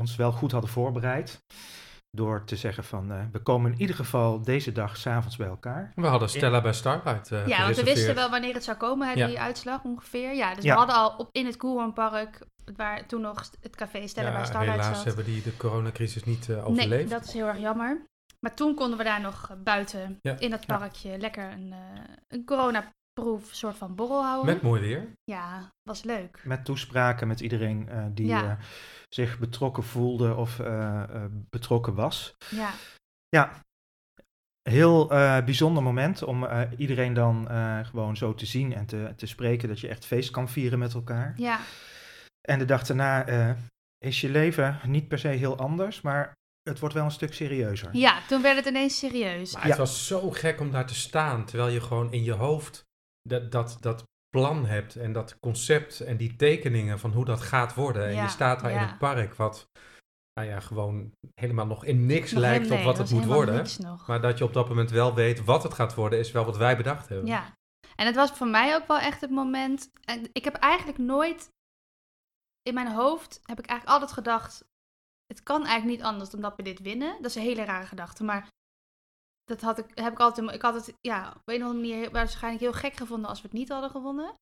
ons 0.00 0.16
wel 0.16 0.32
goed 0.32 0.52
hadden 0.52 0.70
voorbereid. 0.70 1.38
Door 2.16 2.44
te 2.44 2.56
zeggen 2.56 2.84
van, 2.84 3.12
eh, 3.12 3.22
we 3.32 3.38
komen 3.38 3.72
in 3.72 3.80
ieder 3.80 3.96
geval 3.96 4.42
deze 4.42 4.72
dag 4.72 4.96
s'avonds 4.96 5.36
bij 5.36 5.46
elkaar. 5.46 5.92
We 5.94 6.06
hadden 6.06 6.28
Stella 6.28 6.60
bij 6.60 6.72
Starlight 6.72 7.32
eh 7.32 7.46
Ja, 7.46 7.62
want 7.62 7.76
we 7.76 7.84
wisten 7.84 8.14
wel 8.14 8.30
wanneer 8.30 8.54
het 8.54 8.64
zou 8.64 8.76
komen, 8.76 9.08
hè, 9.08 9.12
Ja. 9.14 9.26
die 9.26 9.40
uitslag 9.40 9.82
ongeveer. 9.84 10.34
Ja, 10.34 10.54
dus 10.54 10.64
Ja. 10.64 10.72
we 10.72 10.78
hadden 10.78 10.96
al 10.96 11.14
op, 11.16 11.28
in 11.32 11.46
het 11.46 11.56
Koelhoornpark, 11.56 12.46
waar 12.76 13.06
toen 13.06 13.20
nog 13.20 13.50
het 13.60 13.76
café 13.76 14.06
Stella 14.06 14.28
Ja, 14.28 14.34
bij 14.36 14.44
Starlight 14.46 14.80
helaas 14.80 14.96
zat. 14.96 15.06
hebben 15.06 15.24
die 15.24 15.42
de 15.42 15.56
coronacrisis 15.56 16.24
niet 16.24 16.48
eh, 16.48 16.56
Nee, 16.56 16.64
overleefd. 16.64 17.10
dat 17.10 17.24
is 17.24 17.32
heel 17.32 17.46
erg 17.46 17.58
jammer. 17.58 18.04
Maar 18.40 18.54
toen 18.54 18.74
konden 18.74 18.98
we 18.98 19.04
daar 19.04 19.20
nog 19.20 19.50
buiten 19.64 20.18
Ja. 20.20 20.38
in 20.38 20.50
dat 20.50 20.66
parkje 20.66 21.18
lekker 21.18 21.52
een, 21.52 21.72
eh 21.72 21.78
een 22.28 22.44
coronaproof 23.14 23.54
soort 23.54 23.76
van 23.76 23.94
borrel 23.94 24.22
houden. 24.24 24.54
Met 24.54 24.62
mooi 24.62 24.80
weer. 24.80 25.12
Ja, 25.24 25.72
was 25.82 26.02
leuk. 26.02 26.40
Met 26.44 26.64
toespraken 26.64 27.28
met 27.28 27.40
iedereen 27.40 27.88
eh, 27.88 28.04
die 28.10 28.26
Ja. 28.26 28.44
eh, 28.44 28.64
zich 29.08 29.38
betrokken 29.38 29.82
voelde 29.82 30.34
of 30.34 30.58
eh, 30.60 31.02
eh, 31.02 31.24
betrokken 31.50 31.94
was. 31.94 32.34
Ja, 32.50 32.70
Ja, 33.28 33.60
heel 34.62 35.10
eh, 35.10 35.44
bijzonder 35.44 35.82
moment 35.82 36.22
om 36.22 36.44
eh, 36.44 36.60
iedereen 36.76 37.12
dan 37.14 37.48
eh, 37.48 37.84
gewoon 37.84 38.16
zo 38.16 38.34
te 38.34 38.46
zien 38.46 38.74
en 38.74 38.86
te, 38.86 39.12
te 39.16 39.26
spreken. 39.26 39.68
Dat 39.68 39.80
je 39.80 39.88
echt 39.88 40.06
feest 40.06 40.30
kan 40.30 40.48
vieren 40.48 40.78
met 40.78 40.94
elkaar. 40.94 41.34
ja, 41.36 41.58
En 42.40 42.58
de 42.58 42.64
dag 42.64 42.82
daarna 42.86 43.26
eh, 43.26 43.50
is 43.98 44.20
je 44.20 44.28
leven 44.28 44.80
niet 44.86 45.08
per 45.08 45.18
se 45.18 45.28
heel 45.28 45.58
anders, 45.58 46.00
maar 46.00 46.32
het 46.62 46.78
wordt 46.78 46.94
wel 46.94 47.04
een 47.04 47.10
stuk 47.10 47.34
serieuzer. 47.34 47.96
ja, 47.96 48.20
toen 48.28 48.42
werd 48.42 48.56
het 48.56 48.66
ineens 48.66 48.98
serieus. 48.98 49.52
Maar 49.52 49.62
Ja. 49.62 49.68
het 49.68 49.78
was 49.78 50.06
zo 50.06 50.30
gek 50.30 50.60
om 50.60 50.70
daar 50.70 50.86
te 50.86 50.94
staan, 50.94 51.44
terwijl 51.44 51.68
je 51.70 51.80
gewoon 51.80 52.12
in 52.12 52.24
je 52.24 52.32
hoofd 52.32 52.84
dat, 53.22 53.52
dat, 53.52 53.76
dat 53.80 54.04
plan 54.28 54.66
hebt 54.66 54.96
en 54.96 55.12
dat 55.12 55.38
concept 55.38 56.00
en 56.00 56.16
die 56.16 56.36
tekeningen 56.36 56.98
van 56.98 57.12
hoe 57.12 57.24
dat 57.24 57.40
gaat 57.40 57.74
worden. 57.74 58.06
En 58.06 58.14
Ja, 58.14 58.22
je 58.22 58.28
staat 58.28 58.60
daar 58.60 58.70
in 58.70 58.78
het 58.78 58.98
park, 58.98 59.34
wat 59.34 59.70
nou 60.34 60.48
ja, 60.48 60.60
gewoon 60.60 61.12
helemaal 61.34 61.66
nog 61.66 61.84
in 61.84 62.06
niks 62.06 62.32
Nog 62.32 62.40
lijkt 62.40 62.70
op 62.70 62.82
wat 62.82 62.98
het 62.98 63.10
moet 63.10 63.24
worden. 63.24 63.66
Maar 64.06 64.20
dat 64.20 64.38
je 64.38 64.44
op 64.44 64.52
dat 64.52 64.68
moment 64.68 64.90
wel 64.90 65.14
weet 65.14 65.44
wat 65.44 65.62
het 65.62 65.74
gaat 65.74 65.94
worden, 65.94 66.18
is 66.18 66.32
wel 66.32 66.44
wat 66.44 66.56
wij 66.56 66.76
bedacht 66.76 67.08
hebben. 67.08 67.26
Ja, 67.26 67.54
en 67.96 68.06
het 68.06 68.14
was 68.14 68.30
voor 68.30 68.46
mij 68.46 68.74
ook 68.74 68.86
wel 68.86 68.98
echt 68.98 69.20
het 69.20 69.30
moment. 69.30 69.90
En 70.04 70.28
ik 70.32 70.44
heb 70.44 70.54
eigenlijk 70.54 70.98
nooit 70.98 71.50
in 72.62 72.74
mijn 72.74 72.92
hoofd 72.92 73.40
heb 73.42 73.58
ik 73.58 73.66
eigenlijk 73.66 74.00
altijd 74.00 74.12
gedacht, 74.18 74.64
het 75.26 75.42
kan 75.42 75.66
eigenlijk 75.66 75.98
niet 75.98 76.06
anders 76.06 76.30
dan 76.30 76.40
dat 76.40 76.56
we 76.56 76.62
dit 76.62 76.80
winnen. 76.80 77.16
Dat 77.22 77.30
is 77.30 77.34
een 77.34 77.42
hele 77.42 77.64
rare 77.64 77.86
gedachte, 77.86 78.24
maar 78.24 78.48
dat 79.50 79.60
had 79.60 79.78
ik, 79.78 79.86
heb 79.94 80.12
ik 80.12 80.18
altijd, 80.18 80.52
ik 80.52 80.62
had 80.62 80.74
het, 80.74 80.94
ja, 81.00 81.28
op 81.36 81.42
een 81.44 81.62
of 81.62 81.68
andere 81.68 81.88
manier 81.88 82.10
waarschijnlijk 82.10 82.62
heel 82.62 82.72
gek 82.72 82.94
gevonden 82.96 83.28
als 83.28 83.40
we 83.40 83.48
het 83.48 83.56
niet 83.56 83.68
hadden 83.68 83.90
gewonnen. 83.90 84.34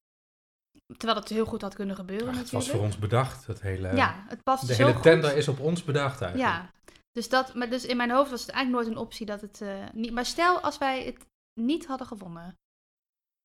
Terwijl 0.97 1.19
het 1.21 1.29
heel 1.29 1.45
goed 1.47 1.63
had 1.63 1.75
kunnen 1.75 1.97
gebeuren 1.97 2.29
Ach, 2.29 2.35
het 2.35 2.43
natuurlijk. 2.43 2.73
was 2.73 2.77
voor 2.77 2.85
ons 2.85 2.99
bedacht, 2.99 3.47
het 3.47 3.61
hele, 3.61 3.97
Ja, 3.97 4.25
het 4.29 4.43
past 4.43 4.67
de 4.67 4.75
zo 4.75 4.83
hele 4.83 4.95
goed. 4.95 5.03
tender 5.03 5.37
is 5.37 5.49
op 5.49 5.61
ons 5.61 5.85
bedacht 5.85 6.21
eigenlijk. 6.21 6.53
Ja, 6.53 6.71
dus, 7.13 7.29
dat, 7.29 7.55
maar 7.55 7.71
dus 7.71 7.85
in 7.85 7.97
mijn 7.97 8.11
hoofd 8.11 8.31
was 8.31 8.41
het 8.41 8.51
eigenlijk 8.51 8.85
nooit 8.85 8.97
een 8.97 9.03
optie 9.05 9.27
dat 9.27 9.41
het 9.41 9.61
eh, 9.61 9.85
niet... 9.93 10.13
Maar 10.13 10.27
stel 10.27 10.61
als 10.61 10.79
wij 10.79 11.05
het 11.05 11.27
niet 11.61 11.87
hadden 11.87 12.07
gewonnen. 12.07 12.57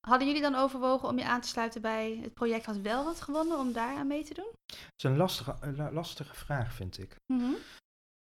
Hadden 0.08 0.28
jullie 0.28 0.42
dan 0.42 0.56
overwogen 0.56 1.08
om 1.08 1.18
je 1.18 1.26
aan 1.26 1.42
te 1.42 1.48
sluiten 1.48 1.82
bij 1.82 2.20
het 2.22 2.34
project 2.34 2.66
Had 2.66 2.78
Wel 2.78 3.04
Wat 3.04 3.22
Gewonnen, 3.22 3.58
om 3.58 3.74
daar 3.74 3.96
aan 3.98 4.08
mee 4.08 4.24
te 4.24 4.34
doen? 4.34 4.52
Dat 4.66 4.94
is 4.98 5.04
een 5.04 5.18
lastige, 5.18 5.56
lastige 5.92 6.36
vraag, 6.36 6.74
vind 6.74 6.98
ik. 6.98 7.16
Mhm. 7.34 7.54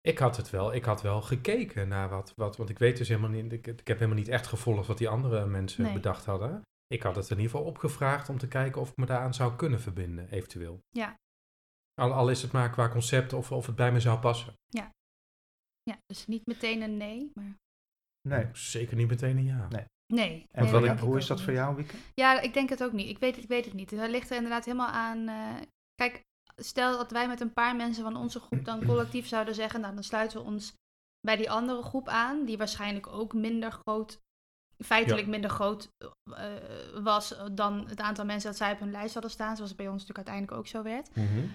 Ik 0.07 0.17
had 0.17 0.37
het 0.37 0.49
wel, 0.49 0.73
ik 0.73 0.85
had 0.85 1.01
wel 1.01 1.21
gekeken 1.21 1.87
naar 1.87 2.09
wat, 2.09 2.33
wat 2.35 2.57
want 2.57 2.69
ik 2.69 2.79
weet 2.79 2.97
dus 2.97 3.07
helemaal 3.07 3.29
niet, 3.29 3.51
ik, 3.51 3.67
ik 3.67 3.87
heb 3.87 3.97
helemaal 3.97 4.17
niet 4.19 4.27
echt 4.27 4.47
gevolgd 4.47 4.87
wat 4.87 4.97
die 4.97 5.09
andere 5.09 5.45
mensen 5.45 5.83
Nee. 5.83 5.93
bedacht 5.93 6.25
hadden. 6.25 6.61
Ik 6.87 7.01
had 7.03 7.15
het 7.15 7.29
in 7.29 7.37
ieder 7.37 7.51
geval 7.51 7.65
opgevraagd 7.67 8.29
om 8.29 8.37
te 8.37 8.47
kijken 8.47 8.81
of 8.81 8.89
ik 8.89 8.97
me 8.97 9.05
daaraan 9.05 9.33
zou 9.33 9.55
kunnen 9.55 9.81
verbinden, 9.81 10.29
eventueel. 10.29 10.79
Ja. 10.89 11.15
Al, 11.93 12.11
al 12.13 12.29
is 12.29 12.41
het 12.41 12.51
maar 12.51 12.69
qua 12.69 12.89
concept 12.89 13.33
of, 13.33 13.51
of 13.51 13.65
het 13.65 13.75
bij 13.75 13.91
me 13.91 13.99
zou 13.99 14.19
passen. 14.19 14.53
Ja, 15.89 15.97
dus 16.05 16.27
niet 16.27 16.45
meteen 16.45 16.81
een 16.81 16.97
nee, 16.97 17.31
maar... 17.33 17.55
Nee. 18.27 18.47
Zeker 18.53 18.95
niet 18.95 19.07
meteen 19.07 19.37
een 19.37 19.43
ja. 19.43 19.67
Nee. 19.67 19.85
Nee. 20.13 20.45
En 20.51 20.81
nee, 20.81 20.91
ik 20.91 20.99
hoe 20.99 21.17
is 21.17 21.27
dat 21.27 21.41
voor 21.41 21.53
jou, 21.53 21.75
Wieke? 21.75 21.95
Ja, 22.13 22.41
ik 22.41 22.53
denk 22.53 22.69
het 22.69 22.83
ook 22.83 22.91
niet. 22.91 23.09
Ik 23.09 23.17
weet, 23.19 23.37
ik 23.37 23.47
weet 23.47 23.65
het 23.65 23.73
niet. 23.73 23.91
Het 23.91 24.09
ligt 24.09 24.29
er 24.29 24.35
inderdaad 24.35 24.65
helemaal 24.65 24.89
aan. 24.91 25.27
eh, 25.27 25.61
kijk, 25.95 26.21
stel 26.63 26.97
dat 26.97 27.11
wij 27.11 27.27
met 27.27 27.41
een 27.41 27.53
paar 27.53 27.75
mensen 27.75 28.03
van 28.03 28.15
onze 28.15 28.39
groep 28.39 28.65
dan 28.65 28.85
collectief 28.85 29.27
zouden 29.27 29.55
zeggen, 29.55 29.81
nou 29.81 29.93
dan 29.93 30.03
sluiten 30.03 30.39
we 30.39 30.45
ons 30.45 30.73
bij 31.21 31.35
die 31.35 31.51
andere 31.51 31.81
groep 31.81 32.07
aan, 32.07 32.45
die 32.45 32.57
waarschijnlijk 32.57 33.07
ook 33.07 33.33
minder 33.33 33.71
groot, 33.71 34.19
feitelijk 34.83 35.23
Ja. 35.25 35.29
minder 35.29 35.49
groot 35.49 35.89
eh, 36.33 36.53
was 37.03 37.35
dan 37.51 37.87
het 37.87 37.99
aantal 37.99 38.25
mensen 38.25 38.49
dat 38.49 38.57
zij 38.57 38.71
op 38.71 38.79
hun 38.79 38.91
lijst 38.91 39.13
hadden 39.13 39.31
staan, 39.31 39.55
zoals 39.55 39.69
het 39.71 39.79
bij 39.79 39.89
ons 39.89 40.01
natuurlijk 40.05 40.27
uiteindelijk 40.27 40.57
ook 40.57 40.67
zo 40.67 40.83
werd. 40.83 41.15
Mhm. 41.15 41.47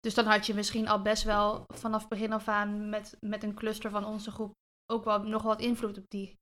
Dus 0.00 0.14
dan 0.14 0.26
had 0.26 0.46
je 0.46 0.54
misschien 0.54 0.88
al 0.88 1.02
best 1.02 1.22
wel 1.22 1.64
vanaf 1.74 2.08
begin 2.08 2.32
af 2.32 2.48
aan 2.48 2.88
met, 2.88 3.16
met 3.20 3.42
een 3.42 3.54
cluster 3.54 3.90
van 3.90 4.04
onze 4.04 4.30
groep 4.30 4.52
ook 4.92 5.04
wel 5.04 5.22
nog 5.22 5.42
wat 5.42 5.60
invloed 5.60 5.98
op 5.98 6.04
die 6.08 6.34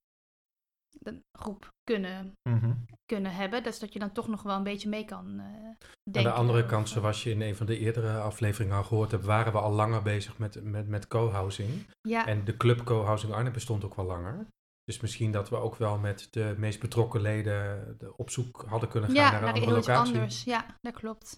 de 0.98 1.20
groep 1.38 1.68
kunnen 1.84 2.32
Mhm. 2.48 2.72
kunnen 3.04 3.34
hebben. 3.34 3.62
Dus 3.62 3.78
dat 3.78 3.92
je 3.92 3.98
dan 3.98 4.12
toch 4.12 4.28
nog 4.28 4.42
wel 4.42 4.56
een 4.56 4.62
beetje 4.62 4.88
mee 4.88 5.04
kan 5.04 5.38
eh 5.38 5.44
Aan 5.44 5.76
denken. 6.02 6.32
de 6.32 6.38
andere 6.38 6.66
kant, 6.66 6.86
eh, 6.86 6.92
zoals 6.92 7.22
je 7.22 7.30
in 7.30 7.40
een 7.40 7.56
van 7.56 7.66
de 7.66 7.78
eerdere 7.78 8.18
afleveringen 8.18 8.76
al 8.76 8.84
gehoord 8.84 9.10
hebt, 9.10 9.24
waren 9.24 9.52
we 9.52 9.58
al 9.58 9.72
langer 9.72 10.02
bezig 10.02 10.38
met, 10.38 10.64
met, 10.64 10.88
met 10.88 11.06
co-housing. 11.06 11.86
Ja, 12.00 12.26
En 12.26 12.44
de 12.44 12.56
club 12.56 12.82
co-housing 12.84 13.32
Arnhem 13.32 13.52
bestond 13.52 13.84
ook 13.84 13.94
wel 13.94 14.04
langer. 14.06 14.46
Dus 14.84 15.00
misschien 15.00 15.32
dat 15.32 15.48
we 15.48 15.56
ook 15.56 15.76
wel 15.76 15.98
met 15.98 16.26
de 16.30 16.54
meest 16.58 16.80
betrokken 16.80 17.20
leden 17.20 17.94
de- 17.98 18.16
op 18.16 18.30
zoek 18.30 18.64
hadden 18.66 18.88
kunnen 18.88 19.10
gaan 19.10 19.18
ja 19.18 19.30
naar 19.30 19.34
een 19.38 19.44
naar 19.44 19.54
andere 19.54 19.72
locatie. 19.76 20.14
anders. 20.14 20.44
Ja, 20.44 20.66
dat 20.80 20.94
klopt. 20.94 21.36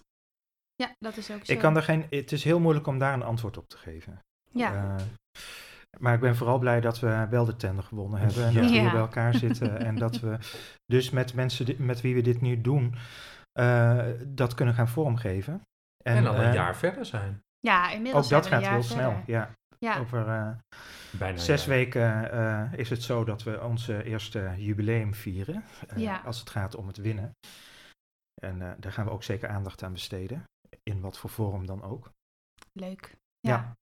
Ja, 0.75 0.91
dat 0.99 1.17
is 1.17 1.31
ook 1.31 1.45
zo. 1.45 1.51
Ik 1.51 1.59
kan 1.59 1.75
er 1.75 1.83
geen, 1.83 2.05
het 2.09 2.31
is 2.31 2.43
heel 2.43 2.59
moeilijk 2.59 2.87
om 2.87 2.97
daar 2.99 3.13
een 3.13 3.23
antwoord 3.23 3.57
op 3.57 3.67
te 3.67 3.77
geven. 3.77 4.19
Ja, 4.51 4.95
Eh, 4.97 5.05
maar 5.99 6.13
ik 6.13 6.19
ben 6.19 6.35
vooral 6.35 6.59
blij 6.59 6.81
dat 6.81 6.99
we 6.99 7.27
wel 7.29 7.45
de 7.45 7.55
tender 7.55 7.83
gewonnen 7.83 8.19
hebben. 8.19 8.45
En 8.45 8.53
dat 8.53 8.63
we 8.63 8.69
Ja. 8.69 8.81
hier 8.81 8.91
bij 8.91 8.99
elkaar 8.99 9.33
zitten. 9.33 9.79
en 9.87 9.95
dat 9.95 10.19
we 10.19 10.37
dus 10.85 11.09
met 11.09 11.33
mensen 11.33 11.85
met 11.85 12.01
wie 12.01 12.15
we 12.15 12.21
dit 12.21 12.41
nu 12.41 12.61
doen, 12.61 12.95
eh, 13.51 14.05
dat 14.27 14.53
kunnen 14.53 14.73
gaan 14.75 14.87
vormgeven. 14.89 15.61
En, 16.03 16.27
al 16.27 16.35
een 16.35 16.41
eh, 16.47 16.53
jaar 16.53 16.75
verder 16.75 17.05
zijn. 17.05 17.41
ja 17.59 17.91
inmiddels 17.91 18.25
Ook 18.25 18.31
dat 18.31 18.45
zijn 18.45 18.59
we 18.61 18.65
gaat 18.65 18.75
een 18.75 18.81
heel 18.81 18.89
jaar 18.89 18.97
snel. 18.99 19.11
verder. 19.23 19.33
Ja. 19.35 19.51
Ja, 19.79 19.99
Over 19.99 20.27
eh, 20.27 20.49
Bijna 21.19 21.37
zes 21.37 21.65
jaar. 21.65 21.75
weken 21.75 22.31
eh, 22.31 22.79
is 22.79 22.89
het 22.89 23.03
zo 23.03 23.23
dat 23.23 23.43
we 23.43 23.63
onze 23.63 24.03
eerste 24.03 24.53
jubileum 24.57 25.13
vieren. 25.13 25.63
eh, 25.87 25.97
Ja. 25.97 26.21
Als 26.25 26.39
het 26.39 26.49
gaat 26.49 26.75
om 26.75 26.87
het 26.87 26.97
winnen. 26.97 27.31
En 28.41 28.61
eh, 28.61 28.71
daar 28.79 28.91
gaan 28.91 29.05
we 29.05 29.11
ook 29.11 29.23
zeker 29.23 29.49
aandacht 29.49 29.83
aan 29.83 29.91
besteden. 29.91 30.43
In 30.83 31.01
wat 31.01 31.17
voor 31.17 31.29
vorm 31.29 31.65
dan 31.65 31.83
ook. 31.83 32.09
leuk. 32.73 33.15
Ja. 33.45 33.51
Ja. 33.51 33.75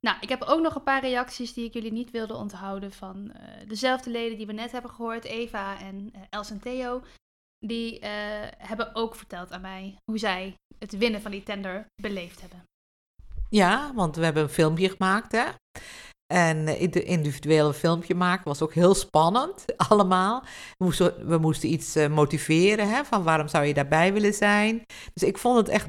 Nou, 0.00 0.16
ik 0.20 0.28
heb 0.28 0.42
ook 0.42 0.60
nog 0.60 0.74
een 0.74 0.82
paar 0.82 1.00
reacties 1.00 1.52
die 1.52 1.64
ik 1.64 1.72
jullie 1.72 1.92
niet 1.92 2.10
wilde 2.10 2.34
onthouden 2.34 2.92
van 2.92 3.32
eh, 3.32 3.68
dezelfde 3.68 4.10
leden 4.10 4.36
die 4.36 4.46
we 4.46 4.52
net 4.52 4.72
hebben 4.72 4.90
gehoord, 4.90 5.24
Eva 5.24 5.78
en 5.80 6.10
eh, 6.12 6.20
Els 6.30 6.50
en 6.50 6.60
Theo. 6.60 7.02
Die 7.58 7.98
eh, 7.98 8.10
hebben 8.56 8.94
ook 8.94 9.14
verteld 9.14 9.52
aan 9.52 9.60
mij 9.60 9.96
hoe 10.04 10.18
zij 10.18 10.54
het 10.78 10.98
winnen 10.98 11.22
van 11.22 11.30
die 11.30 11.42
tender 11.42 11.86
beleefd 12.02 12.40
hebben. 12.40 12.64
Ja, 13.48 13.94
want 13.94 14.16
we 14.16 14.24
hebben 14.24 14.42
een 14.42 14.48
filmpje 14.48 14.88
gemaakt, 14.88 15.32
hè. 15.32 15.46
En 16.32 16.66
het 16.66 16.96
individuele 16.96 17.74
filmpje 17.74 18.14
maken 18.14 18.44
was 18.44 18.62
ook 18.62 18.74
heel 18.74 18.94
spannend, 18.94 19.64
allemaal. 19.90 20.42
We 20.76 20.84
moesten, 20.84 21.28
we 21.28 21.38
moesten 21.38 21.72
iets 21.72 21.96
eh, 21.96 22.08
motiveren, 22.08 22.88
hè, 22.88 23.04
van 23.04 23.22
waarom 23.22 23.48
zou 23.48 23.64
je 23.64 23.74
daarbij 23.74 24.12
willen 24.12 24.34
zijn. 24.34 24.82
Dus 25.12 25.22
ik 25.28 25.38
vond 25.38 25.56
het 25.56 25.68
echt 25.68 25.88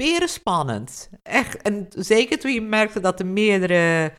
beren 0.00 0.28
spannend. 0.28 1.10
Echt, 1.22 1.62
en 1.62 1.86
zeker 1.88 2.38
toen 2.38 2.52
je 2.52 2.60
merkte 2.60 3.00
dat 3.00 3.20
er 3.20 3.26
meerdere 3.26 4.12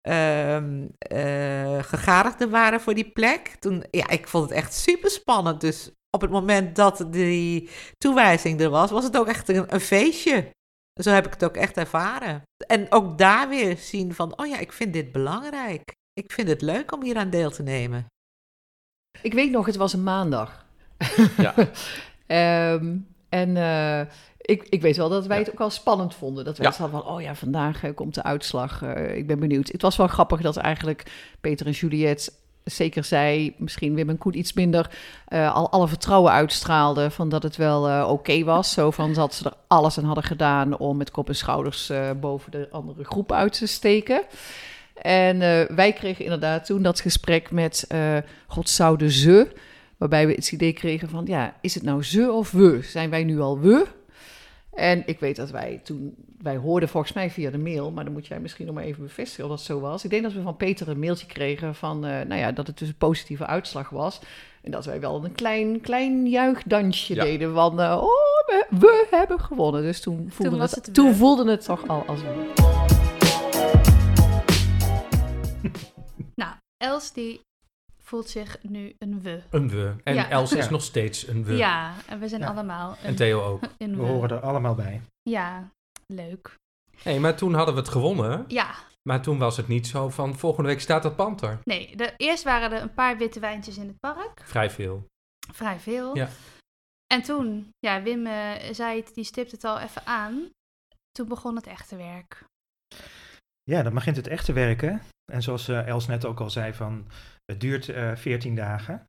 ehm 0.00 0.86
eh, 0.98 1.82
gegadigden 1.82 2.50
waren 2.50 2.80
voor 2.80 2.94
die 2.94 3.10
plek. 3.10 3.56
Toen, 3.58 3.84
ja, 3.90 4.08
ik 4.08 4.28
vond 4.28 4.48
het 4.48 4.58
echt 4.58 4.74
super 4.74 5.10
spannend. 5.10 5.60
Dus 5.60 5.90
op 6.10 6.20
het 6.20 6.30
moment 6.30 6.76
dat 6.76 7.06
die 7.10 7.70
toewijzing 7.98 8.60
er 8.60 8.70
was, 8.70 8.90
was 8.90 9.04
het 9.04 9.16
ook 9.16 9.26
echt 9.26 9.48
een, 9.48 9.74
een 9.74 9.80
feestje. 9.80 10.50
Zo 11.02 11.10
heb 11.10 11.26
ik 11.26 11.32
het 11.32 11.44
ook 11.44 11.56
echt 11.56 11.76
ervaren. 11.76 12.42
En 12.66 12.92
ook 12.92 13.18
daar 13.18 13.48
weer 13.48 13.76
zien 13.76 14.14
van, 14.14 14.38
oh 14.38 14.46
ja, 14.46 14.58
ik 14.58 14.72
vind 14.72 14.92
dit 14.92 15.12
belangrijk. 15.12 15.94
Ik 16.12 16.32
vind 16.32 16.48
het 16.48 16.62
leuk 16.62 16.92
om 16.92 17.02
hier 17.02 17.16
aan 17.16 17.30
deel 17.30 17.50
te 17.50 17.62
nemen. 17.62 18.06
Ik 19.22 19.34
weet 19.34 19.50
nog, 19.50 19.66
het 19.66 19.76
was 19.76 19.92
een 19.92 20.02
maandag. 20.02 20.66
Ja. 21.36 21.54
Ehm, 22.26 22.96
en 23.28 23.56
eh, 23.56 24.00
ik, 24.44 24.66
ik 24.68 24.82
weet 24.82 24.96
wel 24.96 25.08
dat 25.08 25.26
wij 25.26 25.38
het 25.38 25.50
ook 25.50 25.58
wel 25.58 25.70
spannend 25.70 26.14
vonden. 26.14 26.44
Dat 26.44 26.58
wij 26.58 26.72
Ja. 26.78 26.88
van, 26.88 27.06
oh 27.06 27.20
ja, 27.20 27.34
vandaag 27.34 27.84
eh, 27.84 27.94
komt 27.94 28.14
de 28.14 28.22
uitslag. 28.22 28.82
eh, 28.82 29.16
ik 29.16 29.26
ben 29.26 29.38
benieuwd. 29.38 29.68
Het 29.68 29.82
was 29.82 29.96
wel 29.96 30.06
grappig 30.06 30.40
dat 30.40 30.56
eigenlijk 30.56 31.02
Peter 31.40 31.66
en 31.66 31.72
Juliette, 31.72 32.32
zeker 32.64 33.04
zij, 33.04 33.54
misschien 33.58 33.94
Wim 33.94 34.08
en 34.08 34.18
Koet 34.18 34.34
iets 34.34 34.52
minder, 34.52 34.90
eh, 35.26 35.54
al 35.54 35.70
alle 35.70 35.88
vertrouwen 35.88 36.32
uitstraalden 36.32 37.12
van 37.12 37.28
dat 37.28 37.42
het 37.42 37.56
wel 37.56 38.08
oké 38.08 38.44
was. 38.44 38.72
Zo 38.72 38.90
van 38.90 39.12
dat 39.12 39.34
ze 39.34 39.44
er 39.44 39.54
alles 39.66 39.98
aan 39.98 40.04
hadden 40.04 40.24
gedaan 40.24 40.78
om 40.78 40.96
met 40.96 41.10
kop 41.10 41.28
en 41.28 41.36
schouders 41.36 41.92
boven 42.20 42.50
de 42.50 42.68
andere 42.70 43.04
groep 43.04 43.32
uit 43.32 43.58
te 43.58 43.66
steken. 43.66 44.22
En 45.02 45.38
wij 45.76 45.92
kregen 45.92 46.24
inderdaad 46.24 46.64
toen 46.64 46.82
dat 46.82 47.00
gesprek 47.00 47.50
met 47.50 47.86
God 48.46 48.68
zouden 48.68 49.10
ze, 49.10 49.52
waarbij 49.96 50.26
we 50.26 50.32
het 50.32 50.52
idee 50.52 50.72
kregen 50.72 51.08
van, 51.08 51.24
ja, 51.26 51.54
is 51.60 51.74
het 51.74 51.82
nou 51.82 52.02
ze 52.02 52.32
of 52.32 52.50
we? 52.50 52.78
Zijn 52.82 53.10
wij 53.10 53.24
nu 53.24 53.40
al 53.40 53.58
we? 53.58 53.86
En 54.74 55.02
ik 55.06 55.20
weet 55.20 55.36
dat 55.36 55.50
wij 55.50 55.80
toen, 55.84 56.14
wij 56.38 56.56
hoorden 56.56 56.88
volgens 56.88 57.12
mij 57.12 57.30
via 57.30 57.50
de 57.50 57.58
mail, 57.58 57.90
maar 57.90 58.04
dan 58.04 58.12
moet 58.12 58.26
jij 58.26 58.40
misschien 58.40 58.66
nog 58.66 58.74
maar 58.74 58.84
even 58.84 59.02
bevestigen 59.02 59.44
of 59.44 59.50
dat 59.50 59.60
zo 59.60 59.80
was. 59.80 60.04
Ik 60.04 60.10
denk 60.10 60.22
dat 60.22 60.32
we 60.32 60.42
van 60.42 60.56
Peter 60.56 60.88
een 60.88 60.98
mailtje 60.98 61.26
kregen 61.26 61.74
van, 61.74 62.04
eh, 62.04 62.10
nou 62.10 62.40
ja, 62.40 62.52
dat 62.52 62.66
het 62.66 62.78
dus 62.78 62.88
een 62.88 62.96
positieve 62.96 63.46
uitslag 63.46 63.88
was. 63.90 64.20
En 64.62 64.70
dat 64.70 64.84
wij 64.84 65.00
wel 65.00 65.24
een 65.24 65.32
klein, 65.32 65.80
klein 65.80 66.26
juichdansje 66.28 67.14
Ja. 67.14 67.24
deden 67.24 67.54
van, 67.54 67.80
eh, 67.80 67.96
oh, 67.96 68.46
we, 68.46 68.66
we 68.70 69.06
hebben 69.10 69.40
gewonnen. 69.40 69.82
Dus 69.82 70.00
toen 70.00 70.26
voelde, 70.30 70.56
was 70.56 70.74
het, 70.74 70.86
het 70.86 70.94
toen 70.94 71.14
voelde 71.14 71.50
het 71.50 71.64
toch 71.64 71.88
al 71.88 72.04
als 72.06 72.20
we. 72.22 72.52
Nou, 76.34 76.52
Els 76.76 77.12
die 77.12 77.40
voelt 78.14 78.28
zich 78.28 78.56
nu 78.62 78.94
een 78.98 79.22
we. 79.22 79.42
Een 79.50 79.68
we. 79.68 79.94
En 80.04 80.14
Ja. 80.14 80.28
Els 80.30 80.52
is 80.52 80.68
nog 80.68 80.82
steeds 80.82 81.26
een 81.26 81.44
we. 81.44 81.56
Ja, 81.56 81.94
en 82.06 82.18
we 82.20 82.28
zijn 82.28 82.40
Ja. 82.40 82.46
allemaal 82.46 82.90
een, 82.90 82.96
En 83.04 83.14
Theo 83.14 83.42
ook. 83.42 83.62
een 83.78 83.90
We 83.96 84.02
we. 84.02 84.06
horen 84.06 84.30
er 84.30 84.40
allemaal 84.40 84.74
bij. 84.74 85.00
Ja, 85.22 85.70
leuk. 86.06 86.54
Nee, 87.04 87.20
maar 87.20 87.36
toen 87.36 87.54
hadden 87.54 87.74
we 87.74 87.80
het 87.80 87.88
gewonnen. 87.90 88.44
Ja, 88.48 88.74
Maar 89.08 89.22
toen 89.22 89.38
was 89.38 89.56
het 89.56 89.68
niet 89.68 89.86
zo 89.86 90.08
van 90.08 90.34
volgende 90.38 90.68
week 90.68 90.80
staat 90.80 91.02
dat 91.02 91.16
pand 91.16 91.40
er. 91.42 91.58
nee, 91.64 91.96
de, 91.96 92.12
eerst 92.16 92.44
waren 92.44 92.72
er 92.72 92.82
een 92.82 92.94
paar 92.94 93.16
witte 93.18 93.40
wijntjes 93.40 93.76
in 93.76 93.86
het 93.86 94.00
park. 94.00 94.40
Vrij 94.44 94.70
veel. 94.70 95.06
Vrij 95.52 95.78
veel. 95.78 96.16
Ja. 96.16 96.28
En 97.14 97.22
toen, 97.22 97.70
ja, 97.78 98.02
Wim 98.02 98.26
eh, 98.26 98.72
zei 98.72 99.00
het, 99.00 99.14
die 99.14 99.24
stipt 99.24 99.50
het 99.50 99.64
al 99.64 99.78
even 99.80 100.06
aan. 100.06 100.48
Toen 101.12 101.28
begon 101.28 101.56
het 101.56 101.66
echte 101.66 101.96
werk. 101.96 102.44
Ja, 103.62 103.82
dan 103.82 103.94
begint 103.94 104.16
het 104.16 104.26
echte 104.26 104.52
werken. 104.52 105.02
En 105.32 105.42
zoals 105.42 105.68
eh, 105.68 105.86
Els 105.86 106.06
net 106.06 106.24
ook 106.24 106.40
al 106.40 106.50
zei, 106.50 106.72
van, 106.74 107.06
het 107.44 107.60
duurt 107.60 107.88
eh 107.88 108.16
14 108.16 108.54
dagen 108.54 109.08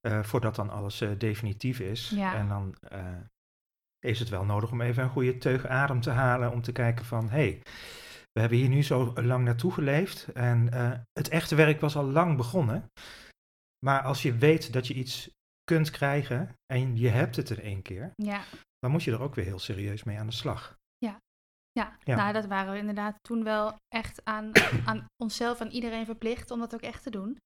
eh, 0.00 0.22
voordat 0.22 0.54
dan 0.54 0.70
alles 0.70 1.00
eh, 1.00 1.10
definitief 1.18 1.80
is. 1.80 2.08
Ja. 2.10 2.34
En 2.34 2.48
dan 2.48 2.74
is 3.98 4.18
het 4.18 4.28
wel 4.28 4.44
nodig 4.44 4.70
om 4.70 4.80
even 4.80 5.02
een 5.02 5.10
goede 5.10 5.38
teug 5.38 5.66
adem 5.66 6.00
te 6.00 6.10
halen 6.10 6.52
om 6.52 6.62
te 6.62 6.72
kijken 6.72 7.04
van, 7.04 7.28
hé, 7.28 7.36
hey, 7.48 7.60
we 8.32 8.40
hebben 8.40 8.58
hier 8.58 8.68
nu 8.68 8.82
zo 8.82 9.12
lang 9.14 9.44
naartoe 9.44 9.72
geleefd 9.72 10.32
en 10.32 10.72
het 11.12 11.28
echte 11.28 11.54
werk 11.54 11.80
was 11.80 11.96
al 11.96 12.04
lang 12.04 12.36
begonnen. 12.36 12.90
Maar 13.86 14.02
als 14.02 14.22
je 14.22 14.36
weet 14.36 14.72
dat 14.72 14.86
je 14.86 14.94
iets 14.94 15.30
kunt 15.64 15.90
krijgen 15.90 16.54
en 16.72 16.96
je 16.96 17.08
hebt 17.08 17.36
het 17.36 17.48
er 17.50 17.62
één 17.62 17.82
keer, 17.82 18.10
Ja, 18.14 18.42
dan 18.78 18.90
moet 18.90 19.02
je 19.02 19.12
er 19.12 19.20
ook 19.20 19.34
weer 19.34 19.44
heel 19.44 19.58
serieus 19.58 20.04
mee 20.04 20.18
aan 20.18 20.26
de 20.26 20.32
slag. 20.32 20.76
Ja. 20.98 21.18
Ja, 21.72 21.96
Ja. 22.04 22.16
nou 22.16 22.32
dat 22.32 22.46
waren 22.46 22.72
we 22.72 22.78
inderdaad 22.78 23.16
toen 23.20 23.44
wel 23.44 23.76
echt 23.88 24.24
aan, 24.24 24.50
aan 24.84 25.06
onszelf 25.22 25.60
en 25.60 25.70
iedereen 25.72 26.04
verplicht 26.04 26.50
om 26.50 26.58
dat 26.58 26.74
ook 26.74 26.80
echt 26.82 27.02
te 27.02 27.10
doen. 27.10 27.36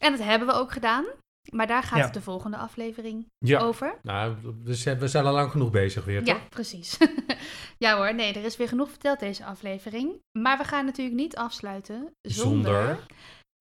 En 0.00 0.10
dat 0.16 0.26
hebben 0.26 0.48
we 0.48 0.54
ook 0.54 0.72
gedaan. 0.72 1.04
Maar 1.52 1.66
daar 1.66 1.82
gaat 1.82 1.98
Ja. 1.98 2.08
de 2.08 2.20
volgende 2.22 2.56
aflevering 2.56 3.26
Ja, 3.38 3.58
over. 3.60 3.98
nou, 4.02 4.36
we 4.62 4.74
zijn, 4.74 4.98
we 4.98 5.08
zijn 5.08 5.24
al 5.24 5.32
lang 5.32 5.50
genoeg 5.50 5.70
bezig 5.70 6.04
weer, 6.04 6.24
toch? 6.24 6.36
Ja, 6.36 6.42
precies. 6.48 6.98
ja 7.78 7.96
hoor, 7.96 8.14
nee, 8.14 8.32
er 8.34 8.44
is 8.44 8.56
weer 8.56 8.68
genoeg 8.68 8.88
verteld 8.90 9.20
deze 9.20 9.44
aflevering. 9.44 10.20
Maar 10.38 10.58
we 10.58 10.64
gaan 10.64 10.84
natuurlijk 10.84 11.16
niet 11.16 11.36
afsluiten 11.36 12.14
zonder, 12.20 12.72
Zonder 12.86 13.06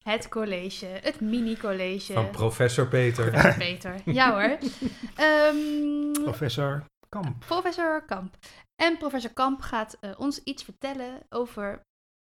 het 0.04 0.30
college, 0.30 0.86
het 0.86 1.20
mini-college. 1.22 2.14
van 2.14 2.30
professor 2.30 2.88
Peter. 2.88 3.30
Professor 3.32 3.58
Peter. 3.58 4.02
Ja 4.06 4.32
hoor. 4.32 4.58
Ehm, 5.28 6.12
Professor 6.24 6.86
Kamp. 7.10 7.40
professor 7.46 8.06
Kamp. 8.06 8.36
En 8.76 8.98
professor 8.98 9.34
Kamp 9.34 9.62
gaat 9.62 9.98
eh, 10.00 10.12
ons 10.18 10.40
iets 10.44 10.64
vertellen 10.64 11.20
over 11.30 11.82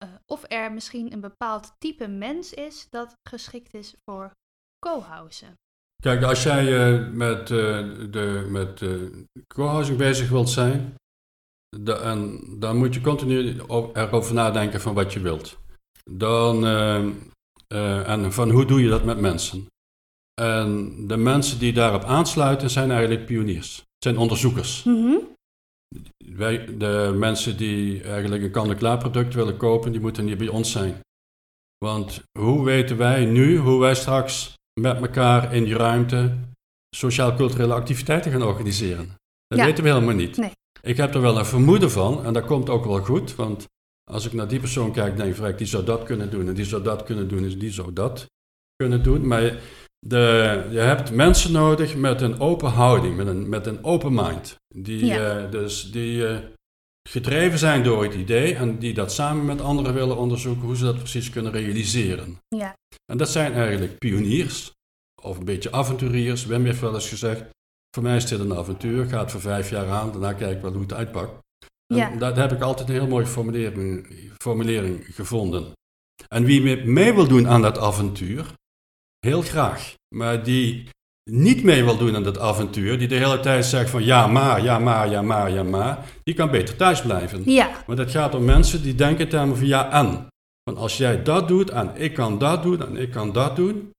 eh, 0.05 0.11
of 0.27 0.45
er 0.49 0.73
misschien 0.73 1.13
een 1.13 1.21
bepaald 1.21 1.73
type 1.79 2.09
mens 2.09 2.53
is 2.53 2.87
dat 2.91 3.17
geschikt 3.29 3.75
is 3.75 3.95
voor 4.05 4.31
co-housen. 4.79 5.55
Kijk, 6.03 6.23
als 6.23 6.43
jij 6.43 6.65
eh, 6.65 7.09
met, 7.13 7.41
eh, 7.41 7.89
de, 8.11 8.47
met 8.49 8.83
co-housing 9.55 9.99
bezig 9.99 10.29
wilt 10.29 10.49
zijn, 10.49 10.95
en 11.85 12.41
dan 12.59 12.77
moet 12.77 12.95
je 12.95 13.01
continu 13.01 13.59
erover 13.95 14.35
nadenken 14.35 14.81
van 14.81 14.95
wat 14.95 15.13
je 15.13 15.21
wilt. 15.21 15.59
Dan, 16.11 16.67
en 18.07 18.33
van 18.33 18.51
hoe 18.51 18.65
doe 18.65 18.83
je 18.83 18.89
dat 18.89 19.05
met 19.05 19.21
mensen. 19.21 19.67
En 20.41 20.95
de 21.07 21.17
mensen 21.17 21.59
die 21.59 21.73
daarop 21.73 22.05
aansluiten 22.05 22.71
zijn 22.71 22.91
eigenlijk 22.91 23.27
pioniers. 23.27 23.83
Zijn 23.99 24.19
onderzoekers. 24.19 24.85
Wij, 26.37 26.77
de 26.79 27.15
mensen 27.17 27.57
die 27.57 28.03
eigenlijk 28.03 28.43
een 28.43 28.51
kant-en-klaar 28.51 28.99
product 28.99 29.35
willen 29.35 29.57
kopen, 29.57 29.93
die 29.93 30.01
moeten 30.01 30.25
niet 30.25 30.39
bij 30.39 30.49
ons 30.49 30.71
zijn. 30.73 31.01
Want 31.85 32.23
hoe 32.39 32.65
weten 32.65 32.97
wij 32.97 33.25
nu, 33.25 33.57
hoe 33.57 33.81
wij 33.81 33.95
straks 33.95 34.55
met 34.81 34.97
elkaar 34.97 35.55
in 35.55 35.65
die 35.65 35.77
ruimte 35.77 36.37
sociaal-culturele 36.97 37.75
activiteiten 37.75 38.33
gaan 38.33 38.43
organiseren? 38.43 39.15
Dat 39.47 39.59
Ja. 39.59 39.65
weten 39.65 39.85
we 39.85 39.91
helemaal 39.91 40.15
niet. 40.15 40.37
Nee. 40.37 40.51
Ik 40.83 40.97
heb 40.97 41.15
er 41.15 41.21
wel 41.21 41.39
een 41.39 41.47
vermoeden 41.47 41.91
van, 41.91 42.25
en 42.25 42.33
dat 42.33 42.45
komt 42.45 42.69
ook 42.69 42.85
wel 42.85 43.01
goed, 43.05 43.35
want 43.35 43.67
als 44.11 44.27
ik 44.27 44.33
naar 44.33 44.49
die 44.49 44.61
persoon 44.61 44.93
kijk, 44.93 45.17
denk 45.17 45.37
ik, 45.37 45.59
die 45.59 45.67
zou 45.67 45.85
dat 45.85 46.03
kunnen 46.03 46.31
doen, 46.31 46.49
en 46.49 46.55
die 46.55 46.65
zou 46.65 46.83
dat 46.83 47.03
kunnen 47.03 47.29
doen, 47.29 47.45
en 47.45 47.59
die 47.59 47.71
zou 47.73 47.93
dat 47.93 48.27
kunnen 48.77 49.03
doen. 49.03 49.27
Maar 49.27 49.59
de, 50.07 50.67
je 50.71 50.79
hebt 50.79 51.11
mensen 51.13 51.53
nodig 51.53 51.97
met 51.97 52.21
een 52.21 52.41
open 52.41 52.71
houding, 52.71 53.17
met 53.17 53.27
een, 53.27 53.49
met 53.49 53.67
een 53.67 53.85
open 53.85 54.15
mind. 54.15 54.57
Die, 54.75 55.05
Ja. 55.05 55.39
eh, 55.39 55.51
dus 55.51 55.91
die 55.91 56.27
eh, 56.27 56.39
gedreven 57.09 57.59
zijn 57.59 57.83
door 57.83 58.03
het 58.03 58.15
idee 58.15 58.55
en 58.55 58.79
die 58.79 58.95
dat 58.95 59.13
samen 59.13 59.45
met 59.45 59.61
anderen 59.61 59.95
willen 59.95 60.17
onderzoeken 60.17 60.63
hoe 60.67 60.77
ze 60.77 60.85
dat 60.85 60.99
precies 60.99 61.31
kunnen 61.31 61.53
realiseren. 61.53 62.39
Ja. 62.49 62.75
En 63.13 63.17
dat 63.17 63.29
zijn 63.29 63.53
eigenlijk 63.53 63.99
pioniers, 63.99 64.73
of 65.23 65.39
een 65.39 65.45
beetje 65.45 65.73
avonturiers. 65.73 66.47
Wim 66.47 66.65
heeft 66.65 66.81
wel 66.81 66.95
eens 66.95 67.09
gezegd, 67.09 67.45
voor 67.91 68.03
mij 68.03 68.17
is 68.17 68.27
dit 68.27 68.41
een 68.41 68.55
avontuur, 68.57 69.05
gaat 69.07 69.31
voor 69.31 69.41
vijf 69.41 69.71
jaar 69.71 69.89
aan, 69.89 70.11
daarna 70.13 70.33
kijk 70.33 70.57
ik 70.57 70.63
wel 70.63 70.73
hoe 70.73 70.83
het 70.83 70.93
uitpakt. 70.93 71.43
Ja. 71.87 72.11
Daar 72.17 72.37
heb 72.37 72.53
ik 72.53 72.61
altijd 72.63 72.89
een 72.89 72.95
heel 72.95 73.07
mooie 73.07 73.27
formulering, 73.27 74.07
formulering 74.39 75.15
gevonden. 75.15 75.73
En 76.29 76.45
wie 76.45 76.85
mee 76.87 77.15
wil 77.15 77.29
doen 77.29 77.49
aan 77.49 77.63
dat 77.63 77.79
avontuur, 77.79 78.53
heel 79.25 79.43
graag. 79.43 79.95
Maar 80.15 80.43
die 80.43 80.89
niet 81.31 81.63
mee 81.63 81.85
wil 81.85 81.97
doen 81.97 82.17
aan 82.17 82.23
dat 82.23 82.39
avontuur, 82.39 82.99
die 82.99 83.09
de 83.09 83.15
hele 83.15 83.41
tijd 83.41 83.65
zegt 83.65 83.91
van 83.91 84.05
ja 84.05 84.27
maar, 84.27 84.63
ja 84.63 84.79
maar, 84.79 85.11
ja 85.11 85.23
maar, 85.23 85.51
ja 85.51 85.63
maar, 85.63 86.05
die 86.23 86.35
kan 86.35 86.51
beter 86.51 86.77
thuis 86.77 87.03
blijven. 87.03 87.51
Ja, 87.51 87.85
Maar 87.87 87.97
het 87.97 88.11
gaat 88.11 88.35
om 88.35 88.45
mensen 88.45 88.83
die 88.83 88.95
denken 88.95 89.29
termen 89.29 89.57
van 89.57 89.67
ja 89.67 89.91
en. 89.91 90.27
Want 90.63 90.79
als 90.79 90.97
jij 90.97 91.23
dat 91.23 91.49
doet 91.49 91.71
en 91.71 91.91
ik 91.95 92.15
kan 92.15 92.39
dat 92.39 92.63
doen 92.63 92.81
en 92.81 92.97
ik 92.97 93.11
kan 93.11 93.33
dat 93.33 93.57
doen, 93.57 93.91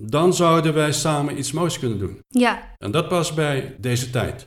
dan 0.00 0.34
zouden 0.34 0.74
wij 0.74 0.92
samen 0.92 1.38
iets 1.38 1.52
moois 1.52 1.78
kunnen 1.78 1.98
doen. 1.98 2.18
ja, 2.28 2.74
En 2.78 2.90
dat 2.90 3.08
past 3.08 3.34
bij 3.34 3.76
deze 3.78 4.10
tijd. 4.10 4.44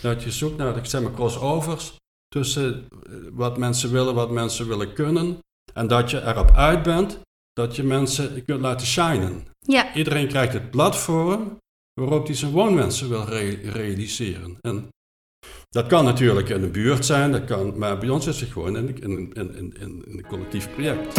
Dat 0.00 0.22
je 0.22 0.30
zoekt 0.30 0.56
naar, 0.56 0.76
ik 0.76 0.84
zeg 0.84 1.02
maar, 1.02 1.12
crossovers 1.12 1.96
tussen 2.28 2.86
eh, 2.88 3.12
wat 3.32 3.58
mensen 3.58 3.92
willen, 3.92 4.14
wat 4.14 4.30
mensen 4.30 4.68
willen 4.68 4.92
kunnen. 4.92 5.38
En 5.74 5.86
dat 5.86 6.10
je 6.10 6.22
erop 6.22 6.50
uit 6.50 6.82
bent 6.82 7.20
dat 7.52 7.76
je 7.76 7.82
mensen 7.82 8.44
kunt 8.44 8.60
laten 8.60 8.86
shinen. 8.86 9.46
ja, 9.58 9.94
Iedereen 9.94 10.28
krijgt 10.28 10.52
het 10.52 10.70
platform 10.70 11.58
waarop 12.00 12.26
hij 12.26 12.34
zijn 12.36 12.50
woonwensen 12.52 13.08
wil 13.08 13.24
re- 13.24 13.58
realiseren. 13.70 14.56
En 14.60 14.88
dat 15.68 15.86
kan 15.86 16.04
natuurlijk 16.04 16.48
in 16.48 16.62
een 16.62 16.72
buurt 16.72 17.06
zijn, 17.06 17.32
dat 17.32 17.44
kan, 17.44 17.78
maar 17.78 17.98
bij 17.98 18.08
ons 18.08 18.26
is 18.26 18.40
het 18.40 18.50
gewoon 18.50 18.76
in, 18.76 19.02
in, 19.02 19.32
in, 19.32 19.54
in, 19.56 19.74
in 19.80 20.02
een 20.06 20.24
collectief 20.28 20.68
project. 20.74 21.16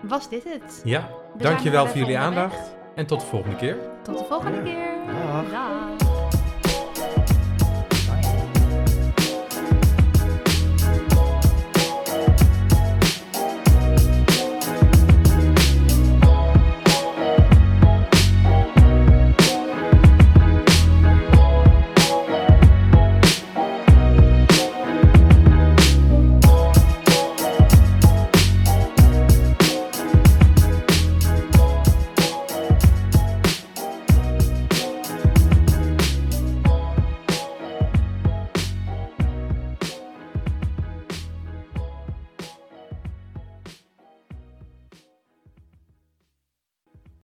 was 0.03 0.29
dit 0.29 0.45
het. 0.45 0.81
Ja, 0.85 1.09
dankjewel 1.39 1.87
voor 1.87 1.97
jullie 1.99 2.19
aandacht. 2.19 2.77
En 2.95 3.07
tot 3.07 3.21
de 3.21 3.27
volgende 3.27 3.57
keer. 3.57 3.77
Tot 4.03 4.19
de 4.19 4.25
volgende 4.25 4.57
Ja. 4.57 4.63
keer. 4.63 4.91
Dag. 5.07 5.51
Dag. 5.51 6.12